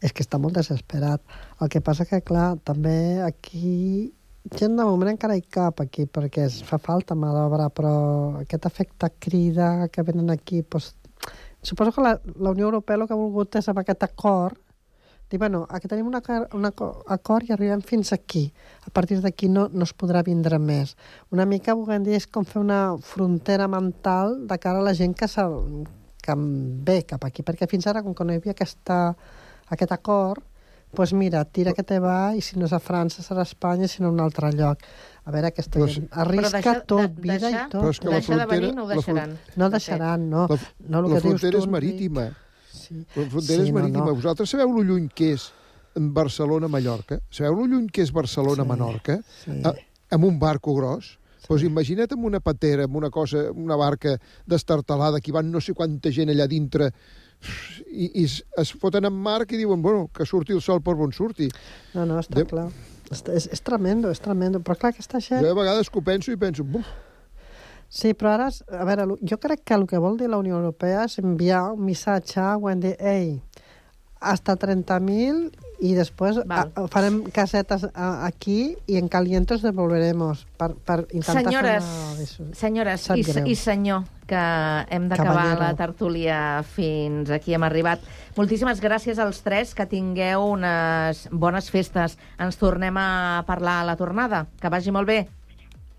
és 0.00 0.14
que 0.16 0.24
està 0.24 0.40
molt 0.40 0.56
desesperat. 0.56 1.20
El 1.60 1.72
que 1.72 1.84
passa 1.84 2.06
que, 2.08 2.22
clar, 2.24 2.54
també 2.64 3.20
aquí 3.24 4.14
gent 4.54 4.78
de 4.78 4.84
moment 4.86 5.10
encara 5.12 5.36
hi 5.36 5.42
cap 5.42 5.82
aquí, 5.82 6.06
perquè 6.08 6.46
es 6.46 6.62
fa 6.64 6.78
falta 6.80 7.16
mà 7.18 7.32
d'obra, 7.34 7.68
però 7.74 7.96
aquest 8.40 8.68
efecte 8.70 9.12
crida 9.20 9.90
que 9.92 10.06
venen 10.06 10.32
aquí... 10.32 10.62
Doncs, 10.64 10.94
suposo 11.66 11.92
que 11.92 12.04
la, 12.04 12.14
la 12.38 12.52
Unió 12.54 12.70
Europea 12.70 12.96
el 12.96 13.08
que 13.08 13.16
ha 13.16 13.18
volgut 13.18 13.56
és 13.58 13.68
amb 13.68 13.80
aquest 13.82 14.04
acord 14.06 14.56
dir, 15.30 15.38
bueno, 15.38 15.66
aquí 15.70 15.88
tenim 15.88 16.06
un 16.06 16.14
acord, 16.14 16.52
un 16.54 16.64
aco- 16.66 17.04
acord 17.08 17.48
i 17.48 17.52
arribem 17.52 17.80
fins 17.82 18.12
aquí. 18.12 18.52
A 18.86 18.90
partir 18.90 19.20
d'aquí 19.20 19.48
no, 19.48 19.68
no 19.72 19.82
es 19.84 19.92
podrà 19.96 20.22
vindre 20.22 20.58
més. 20.58 20.96
Una 21.34 21.46
mica, 21.46 21.74
volem 21.74 22.04
dir, 22.06 22.14
és 22.14 22.26
com 22.26 22.44
fer 22.46 22.60
una 22.62 22.96
frontera 23.02 23.66
mental 23.68 24.46
de 24.46 24.58
cara 24.58 24.78
a 24.78 24.86
la 24.86 24.94
gent 24.94 25.16
que, 25.18 25.26
se, 25.28 25.42
que 26.22 26.34
ve 26.36 27.00
cap 27.06 27.24
aquí, 27.26 27.42
perquè 27.42 27.66
fins 27.70 27.86
ara, 27.90 28.02
com 28.02 28.14
que 28.14 28.24
no 28.24 28.32
hi 28.32 28.38
havia 28.42 28.54
aquesta, 28.54 29.16
aquest 29.70 29.92
acord, 29.92 30.42
doncs 30.96 31.12
mira, 31.12 31.42
tira 31.44 31.74
que 31.74 31.82
te 31.82 31.98
va 32.00 32.32
i 32.38 32.40
si 32.40 32.56
no 32.56 32.64
és 32.64 32.72
a 32.72 32.78
França 32.80 33.20
serà 33.20 33.42
a 33.42 33.48
Espanya, 33.48 33.88
si 33.90 34.00
no 34.00 34.08
a 34.08 34.12
un 34.14 34.20
altre 34.22 34.52
lloc. 34.54 34.78
A 35.26 35.32
veure, 35.34 35.50
aquesta 35.50 35.74
Però 35.80 35.88
gent 35.90 36.06
arrisca 36.14 36.60
deixa- 36.62 36.84
tot, 36.86 37.10
de- 37.10 37.20
vida 37.20 37.38
deixa- 37.42 37.66
i 37.66 37.68
tot. 37.68 37.82
Però 37.82 37.90
és 37.90 37.98
que 38.00 38.06
la 38.06 38.12
Deixa 38.14 38.32
de 38.32 38.38
frontera- 38.38 38.60
venir, 38.60 38.74
no 38.76 38.84
ho 38.84 38.88
deixaran. 38.88 39.34
No 39.56 39.68
deixaran, 39.70 40.30
no. 40.30 40.46
La, 40.48 40.58
no 40.88 40.98
el 41.00 41.02
la 41.02 41.08
que 41.08 41.20
dius 41.20 41.22
frontera 41.40 41.52
tu, 41.58 41.58
és 41.58 41.66
marítima. 41.68 42.28
Sí. 42.88 43.02
La 43.16 43.26
frontera 43.30 43.62
Sí, 43.62 43.68
és 43.68 43.72
no, 43.72 43.78
marítima. 43.80 44.04
no. 44.06 44.14
Vosaltres 44.14 44.50
sabeu 44.50 44.72
lo 44.72 44.82
lluny 44.82 45.08
que 45.14 45.32
és 45.34 45.50
Barcelona-Mallorca? 45.96 47.20
Sabeu 47.30 47.54
lo 47.60 47.66
lluny 47.66 47.88
que 47.90 48.02
és 48.02 48.12
Barcelona-Menorca? 48.12 49.20
sí. 49.44 49.60
A- 49.64 49.74
Amb 50.10 50.22
un 50.24 50.38
barco 50.38 50.72
gros? 50.76 51.18
Doncs 51.46 51.46
pues 51.48 51.62
imagina't 51.66 52.12
amb 52.14 52.24
una 52.24 52.38
patera, 52.40 52.84
amb 52.84 52.94
una 52.96 53.08
cosa, 53.10 53.50
una 53.52 53.74
barca 53.76 54.16
destartalada, 54.46 55.20
que 55.20 55.30
hi 55.30 55.34
van 55.34 55.50
no 55.50 55.60
sé 55.60 55.74
quanta 55.74 56.10
gent 56.14 56.30
allà 56.30 56.46
dintre, 56.46 56.92
i, 57.90 58.06
i 58.20 58.24
es, 58.24 58.44
es 58.58 58.72
foten 58.72 59.04
en 59.04 59.12
mar 59.12 59.42
i 59.50 59.56
diuen, 59.56 59.82
bueno, 59.82 60.08
que 60.14 60.24
surti 60.26 60.52
el 60.54 60.62
sol 60.62 60.80
per 60.82 60.94
on 60.94 61.12
surti. 61.12 61.48
No, 61.94 62.04
no, 62.06 62.18
està 62.22 62.38
De- 62.38 62.46
clar. 62.46 62.68
És, 63.10 63.48
és 63.50 63.60
tremendo, 63.62 64.10
és 64.10 64.18
tremendo. 64.22 64.58
Però 64.60 64.74
clar, 64.78 64.92
aquesta 64.94 65.20
gent... 65.20 65.42
Jo 65.44 65.50
a 65.52 65.58
vegades 65.58 65.90
que 65.90 65.98
ho 65.98 66.02
penso 66.02 66.30
i 66.32 66.36
penso, 66.36 66.64
buf, 66.64 66.86
Sí, 67.88 68.14
però 68.14 68.34
ara, 68.34 68.48
a 68.50 68.84
veure, 68.88 69.06
jo 69.22 69.38
crec 69.38 69.62
que 69.64 69.76
el 69.76 69.86
que 69.86 70.00
vol 70.02 70.18
dir 70.18 70.28
la 70.30 70.40
Unió 70.42 70.58
Europea 70.58 71.04
és 71.06 71.20
enviar 71.22 71.70
un 71.76 71.84
missatge 71.86 72.42
hem 72.42 72.82
dir, 72.82 72.96
ei, 72.98 73.38
hasta 74.20 74.56
30.000 74.58 75.66
i 75.84 75.92
després 75.92 76.38
a, 76.40 76.62
a, 76.64 76.84
farem 76.88 77.20
casetes 77.34 77.84
a, 77.92 78.08
aquí 78.26 78.74
i 78.88 78.96
en 78.96 79.10
caliente 79.12 79.54
os 79.54 79.64
devolveremos 79.64 80.46
per, 80.56 80.70
per 80.72 81.02
intentar 81.10 81.42
Senyores, 81.44 81.84
fer 81.90 82.46
una... 82.46 82.56
senyores 82.56 83.06
i, 83.12 83.24
greu. 83.28 83.50
i 83.52 83.56
senyor, 83.60 84.06
que 84.26 84.42
hem 84.96 85.08
d'acabar 85.10 85.50
la 85.60 85.70
tertúlia 85.76 86.38
fins 86.66 87.30
aquí 87.30 87.54
hem 87.54 87.66
arribat. 87.68 88.02
Moltíssimes 88.38 88.80
gràcies 88.82 89.20
als 89.22 89.42
tres, 89.44 89.74
que 89.76 89.86
tingueu 89.88 90.48
unes 90.56 91.26
bones 91.30 91.68
festes. 91.70 92.16
Ens 92.40 92.58
tornem 92.60 92.96
a 92.98 93.44
parlar 93.46 93.82
a 93.82 93.90
la 93.92 93.96
tornada. 94.00 94.46
Que 94.60 94.72
vagi 94.72 94.94
molt 94.96 95.12
bé. 95.12 95.26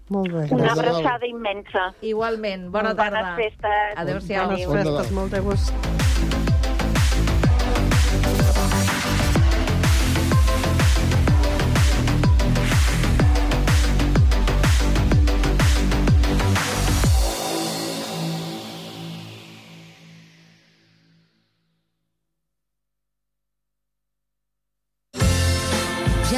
Molt 0.10 0.32
bé. 0.32 0.48
Una 0.56 0.72
abraçada 0.72 1.28
immensa. 1.28 1.94
Igualment, 2.02 2.70
bona 2.72 2.94
Bones 2.94 3.14
tarda. 3.14 3.36
festes. 3.36 3.98
Adéu-siau. 3.98 4.48
Bones 4.48 4.68
festes, 4.72 5.12
molt 5.12 5.32
de 5.32 5.40
gust. 5.42 6.07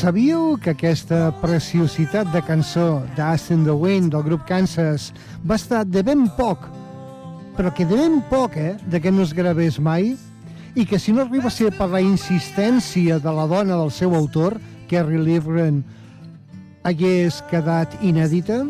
Sabíeu 0.00 0.56
que 0.56 0.70
aquesta 0.72 1.28
preciositat 1.42 2.30
de 2.32 2.40
cançó 2.40 3.02
d'Ast 3.18 3.50
in 3.52 3.66
the 3.66 3.74
Wind 3.76 4.14
del 4.14 4.22
grup 4.24 4.46
Kansas 4.48 5.10
va 5.44 5.58
estar 5.60 5.82
de 5.84 6.00
ben 6.00 6.24
poc, 6.38 6.64
però 7.52 7.68
que 7.76 7.84
de 7.84 7.98
ben 7.98 8.22
poc, 8.30 8.56
eh, 8.56 8.78
de 8.88 8.96
que 8.96 9.12
no 9.12 9.26
es 9.28 9.34
gravés 9.36 9.76
mai, 9.76 10.14
i 10.74 10.86
que 10.88 10.98
si 10.98 11.12
no 11.12 11.20
arriba 11.26 11.50
a 11.50 11.52
ser 11.52 11.68
per 11.76 11.90
la 11.92 12.00
insistència 12.00 13.18
de 13.20 13.34
la 13.36 13.44
dona 13.50 13.76
del 13.76 13.92
seu 13.92 14.16
autor, 14.16 14.56
Kerry 14.88 15.20
Livgren, 15.20 15.82
hagués 16.82 17.42
quedat 17.50 17.92
inèdita? 18.00 18.62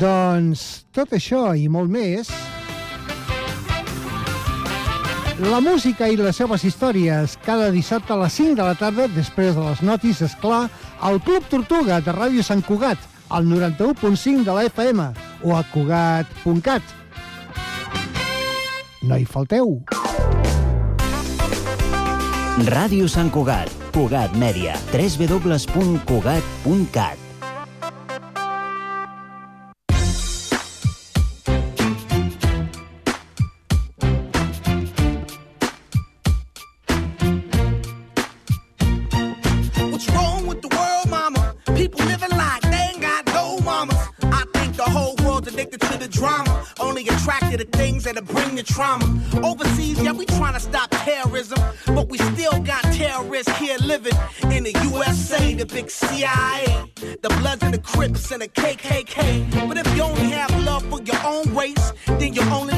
Doncs 0.00 0.86
tot 0.96 1.12
això 1.12 1.50
i 1.52 1.68
molt 1.68 1.92
més 1.92 2.32
la 5.40 5.60
música 5.60 6.08
i 6.10 6.16
les 6.20 6.36
seves 6.36 6.64
històries 6.68 7.38
cada 7.46 7.70
dissabte 7.72 8.12
a 8.12 8.16
les 8.20 8.34
5 8.36 8.54
de 8.58 8.64
la 8.66 8.74
tarda, 8.76 9.06
després 9.14 9.54
de 9.56 9.62
les 9.64 9.80
notis, 9.86 10.20
és 10.26 10.34
clar, 10.42 10.68
al 11.00 11.20
Club 11.24 11.44
Tortuga 11.48 12.00
de 12.04 12.12
Ràdio 12.12 12.42
Sant 12.44 12.60
Cugat, 12.66 12.98
al 13.30 13.46
91.5 13.48 14.44
de 14.44 14.52
la 14.52 14.64
FM 14.68 15.00
o 15.46 15.56
a 15.56 15.64
cugat.cat. 15.72 16.82
No 19.00 19.16
hi 19.16 19.24
falteu. 19.24 19.80
Ràdio 22.68 23.08
Sant 23.08 23.32
Cugat, 23.32 23.72
Cugat 23.94 24.36
Mèdia, 24.36 24.76
www.cugat.cat. 24.92 27.29
to 47.60 47.78
things 47.78 48.04
that'll 48.04 48.22
bring 48.22 48.56
the 48.56 48.62
trauma. 48.62 49.04
Overseas, 49.44 50.00
yeah, 50.02 50.12
we 50.12 50.24
trying 50.24 50.54
to 50.54 50.60
stop 50.60 50.88
terrorism. 50.90 51.58
But 51.86 52.08
we 52.08 52.18
still 52.18 52.58
got 52.60 52.82
terrorists 52.84 53.54
here 53.58 53.76
living 53.78 54.14
in 54.50 54.64
the 54.64 54.72
USA, 54.90 55.54
the 55.54 55.66
big 55.66 55.90
CIA. 55.90 56.90
The 57.22 57.28
Bloods 57.40 57.62
and 57.62 57.74
the 57.74 57.78
Crips 57.78 58.30
and 58.30 58.42
the 58.42 58.48
KKK. 58.48 59.68
But 59.68 59.76
if 59.76 59.96
you 59.96 60.02
only 60.02 60.30
have 60.30 60.50
love 60.64 60.84
for 60.86 61.02
your 61.02 61.20
own 61.24 61.54
race, 61.54 61.92
then 62.06 62.32
you 62.32 62.42
only 62.44 62.69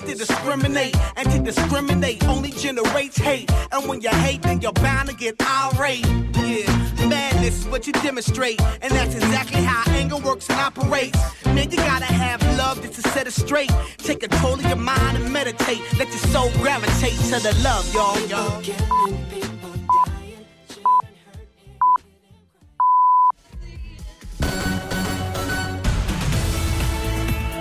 to 0.00 0.14
discriminate. 0.14 0.96
And 1.16 1.30
to 1.30 1.38
discriminate 1.38 2.24
only 2.28 2.50
generates 2.50 3.16
hate. 3.16 3.50
And 3.72 3.88
when 3.88 4.00
you 4.00 4.10
hate, 4.10 4.42
then 4.42 4.60
you're 4.60 4.72
bound 4.72 5.08
to 5.08 5.14
get 5.14 5.40
irate. 5.40 6.06
Yeah, 6.36 7.08
madness 7.08 7.60
is 7.60 7.68
what 7.68 7.86
you 7.86 7.92
demonstrate. 7.92 8.60
And 8.82 8.92
that's 8.92 9.14
exactly 9.14 9.62
how 9.62 9.90
anger 9.92 10.16
works 10.16 10.48
and 10.48 10.58
operates. 10.60 11.18
Man, 11.46 11.70
you 11.70 11.76
gotta 11.76 12.04
have 12.04 12.42
love 12.56 12.82
just 12.82 12.94
to 12.94 13.08
set 13.10 13.26
it 13.26 13.32
straight. 13.32 13.70
Take 13.98 14.20
control 14.20 14.54
of 14.54 14.66
your 14.66 14.76
mind 14.76 15.18
and 15.18 15.32
meditate. 15.32 15.80
Let 15.98 16.08
your 16.08 16.24
soul 16.32 16.50
gravitate 16.62 17.18
to 17.30 17.38
the 17.40 17.54
love, 17.62 17.92
y'all, 17.94 18.20
y'all. 18.28 19.41